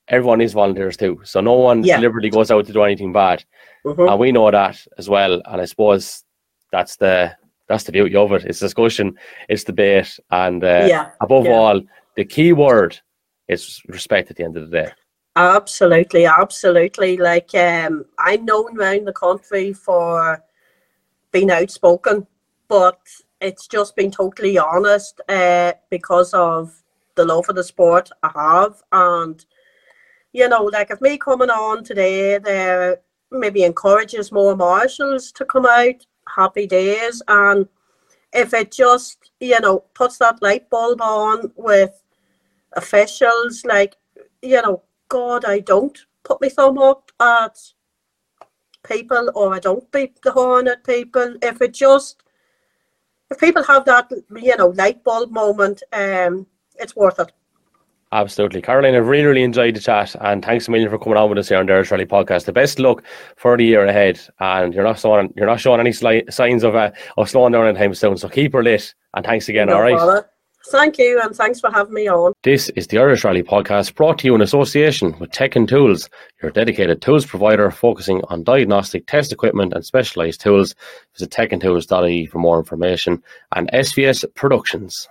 everyone 0.07 0.41
is 0.41 0.53
volunteers 0.53 0.97
too. 0.97 1.19
So 1.23 1.39
no 1.41 1.53
one 1.53 1.83
Yeah. 1.83 1.97
deliberately 1.97 2.29
goes 2.31 2.49
out 2.51 2.65
to 2.65 2.73
do 2.73 2.83
anything 2.83 3.13
bad, 3.13 3.43
Mhm. 3.85 4.09
and 4.09 4.19
we 4.19 4.31
know 4.31 4.49
that 4.51 4.77
as 4.97 5.07
well. 5.09 5.41
And 5.45 5.61
I 5.61 5.65
suppose 5.65 6.23
that's 6.71 6.95
the 6.97 7.35
that's 7.67 7.83
the 7.83 7.91
beauty 7.91 8.15
of 8.15 8.31
it. 8.33 8.45
It's 8.45 8.59
discussion, 8.59 9.15
it's 9.47 9.63
debate, 9.63 10.19
and 10.31 10.63
uh, 10.63 10.85
yeah, 10.89 11.11
above 11.21 11.45
yeah. 11.45 11.51
all, 11.53 11.81
the 12.15 12.25
key 12.25 12.51
word 12.53 12.99
is 13.47 13.81
respect 13.87 14.31
at 14.31 14.37
the 14.37 14.43
end 14.43 14.57
of 14.57 14.69
the 14.69 14.81
day. 14.81 14.91
absolutely, 15.35 16.25
absolutely. 16.25 17.15
Like 17.17 17.53
um, 17.55 18.05
I'm 18.17 18.43
known 18.45 18.77
around 18.77 19.05
the 19.05 19.13
country 19.13 19.71
for 19.73 20.43
being 21.31 21.51
outspoken, 21.51 22.25
but 22.67 22.99
it's 23.41 23.67
just 23.67 23.95
been 23.95 24.11
totally 24.11 24.57
honest 24.57 25.21
uh, 25.29 25.73
because 25.89 26.33
of 26.33 26.83
the 27.15 27.25
love 27.25 27.49
of 27.49 27.55
the 27.55 27.63
sport 27.63 28.09
I 28.23 28.31
have, 28.35 28.81
and 28.91 29.43
you 30.33 30.47
know, 30.47 30.63
like 30.63 30.91
if 30.91 31.01
me 31.01 31.17
coming 31.17 31.49
on 31.49 31.83
today, 31.83 32.37
there 32.37 32.99
maybe 33.31 33.63
encourages 33.63 34.31
more 34.31 34.55
marshals 34.55 35.31
to 35.33 35.45
come 35.45 35.65
out. 35.65 36.05
Happy 36.35 36.67
days, 36.67 37.21
and 37.27 37.67
if 38.33 38.53
it 38.53 38.71
just 38.71 39.31
you 39.39 39.59
know 39.59 39.85
puts 39.93 40.17
that 40.17 40.41
light 40.41 40.69
bulb 40.69 41.01
on 41.01 41.51
with 41.55 42.03
officials, 42.73 43.63
like 43.65 43.95
you 44.41 44.61
know, 44.61 44.83
God, 45.09 45.45
I 45.45 45.59
don't 45.59 45.97
put 46.23 46.41
my 46.41 46.49
thumb 46.49 46.77
up 46.77 47.11
at 47.19 47.57
people 48.87 49.31
or 49.35 49.53
I 49.53 49.59
don't 49.59 49.91
beat 49.91 50.21
the 50.21 50.31
horn 50.31 50.67
at 50.67 50.83
people. 50.83 51.35
If 51.41 51.61
it 51.61 51.73
just 51.73 52.23
if 53.31 53.39
people 53.39 53.63
have 53.63 53.85
that 53.85 54.11
you 54.35 54.57
know 54.57 54.67
light 54.67 55.03
bulb 55.03 55.31
moment, 55.31 55.83
um, 55.93 56.45
it's 56.75 56.95
worth 56.95 57.19
it. 57.19 57.31
Absolutely. 58.11 58.59
Caroline, 58.59 58.95
I've 58.95 59.05
really, 59.07 59.25
really 59.25 59.43
enjoyed 59.43 59.75
the 59.75 59.79
chat 59.79 60.15
and 60.21 60.43
thanks 60.43 60.67
a 60.67 60.71
million 60.71 60.89
for 60.89 60.97
coming 60.97 61.15
on 61.15 61.29
with 61.29 61.37
us 61.37 61.49
here 61.49 61.59
on 61.59 61.67
the 61.67 61.73
Irish 61.73 61.91
Rally 61.91 62.07
podcast. 62.07 62.45
The 62.45 62.51
best 62.51 62.79
luck 62.79 63.03
for 63.35 63.55
the 63.55 63.63
year 63.63 63.85
ahead 63.85 64.19
and 64.39 64.73
you're 64.73 64.83
not 64.83 64.97
showing 64.97 65.31
you're 65.35 65.45
not 65.45 65.59
showing 65.59 65.79
any 65.79 65.91
sli- 65.91 66.31
signs 66.33 66.63
of 66.63 66.73
uh, 66.73 66.89
of 67.17 67.29
slowing 67.29 67.53
down 67.53 67.67
anytime 67.67 67.93
soon. 67.93 68.17
So 68.17 68.27
keep 68.27 68.53
her 68.53 68.63
lit 68.63 68.95
and 69.13 69.23
thanks 69.23 69.47
again, 69.47 69.67
No 69.67 69.75
all 69.75 69.81
right? 69.81 69.95
bother. 69.95 70.27
Thank 70.71 70.99
you 70.99 71.19
and 71.21 71.35
thanks 71.35 71.59
for 71.59 71.71
having 71.71 71.93
me 71.93 72.07
on. 72.07 72.33
This 72.43 72.69
is 72.69 72.87
the 72.87 72.99
Irish 72.99 73.23
Rally 73.23 73.41
podcast 73.41 73.95
brought 73.95 74.19
to 74.19 74.27
you 74.27 74.35
in 74.35 74.41
association 74.41 75.17
with 75.17 75.31
Tech 75.31 75.55
and 75.55 75.67
Tools, 75.67 76.09
your 76.43 76.51
dedicated 76.51 77.01
tools 77.01 77.25
provider 77.25 77.71
focusing 77.71 78.21
on 78.29 78.43
diagnostic 78.43 79.07
test 79.07 79.31
equipment 79.31 79.73
and 79.73 79.83
specialized 79.83 80.41
tools. 80.41 80.75
Visit 81.15 81.31
techntools.ie 81.31 82.27
for 82.27 82.37
more 82.37 82.59
information 82.59 83.23
and 83.55 83.71
SVS 83.71 84.23
Productions. 84.35 85.07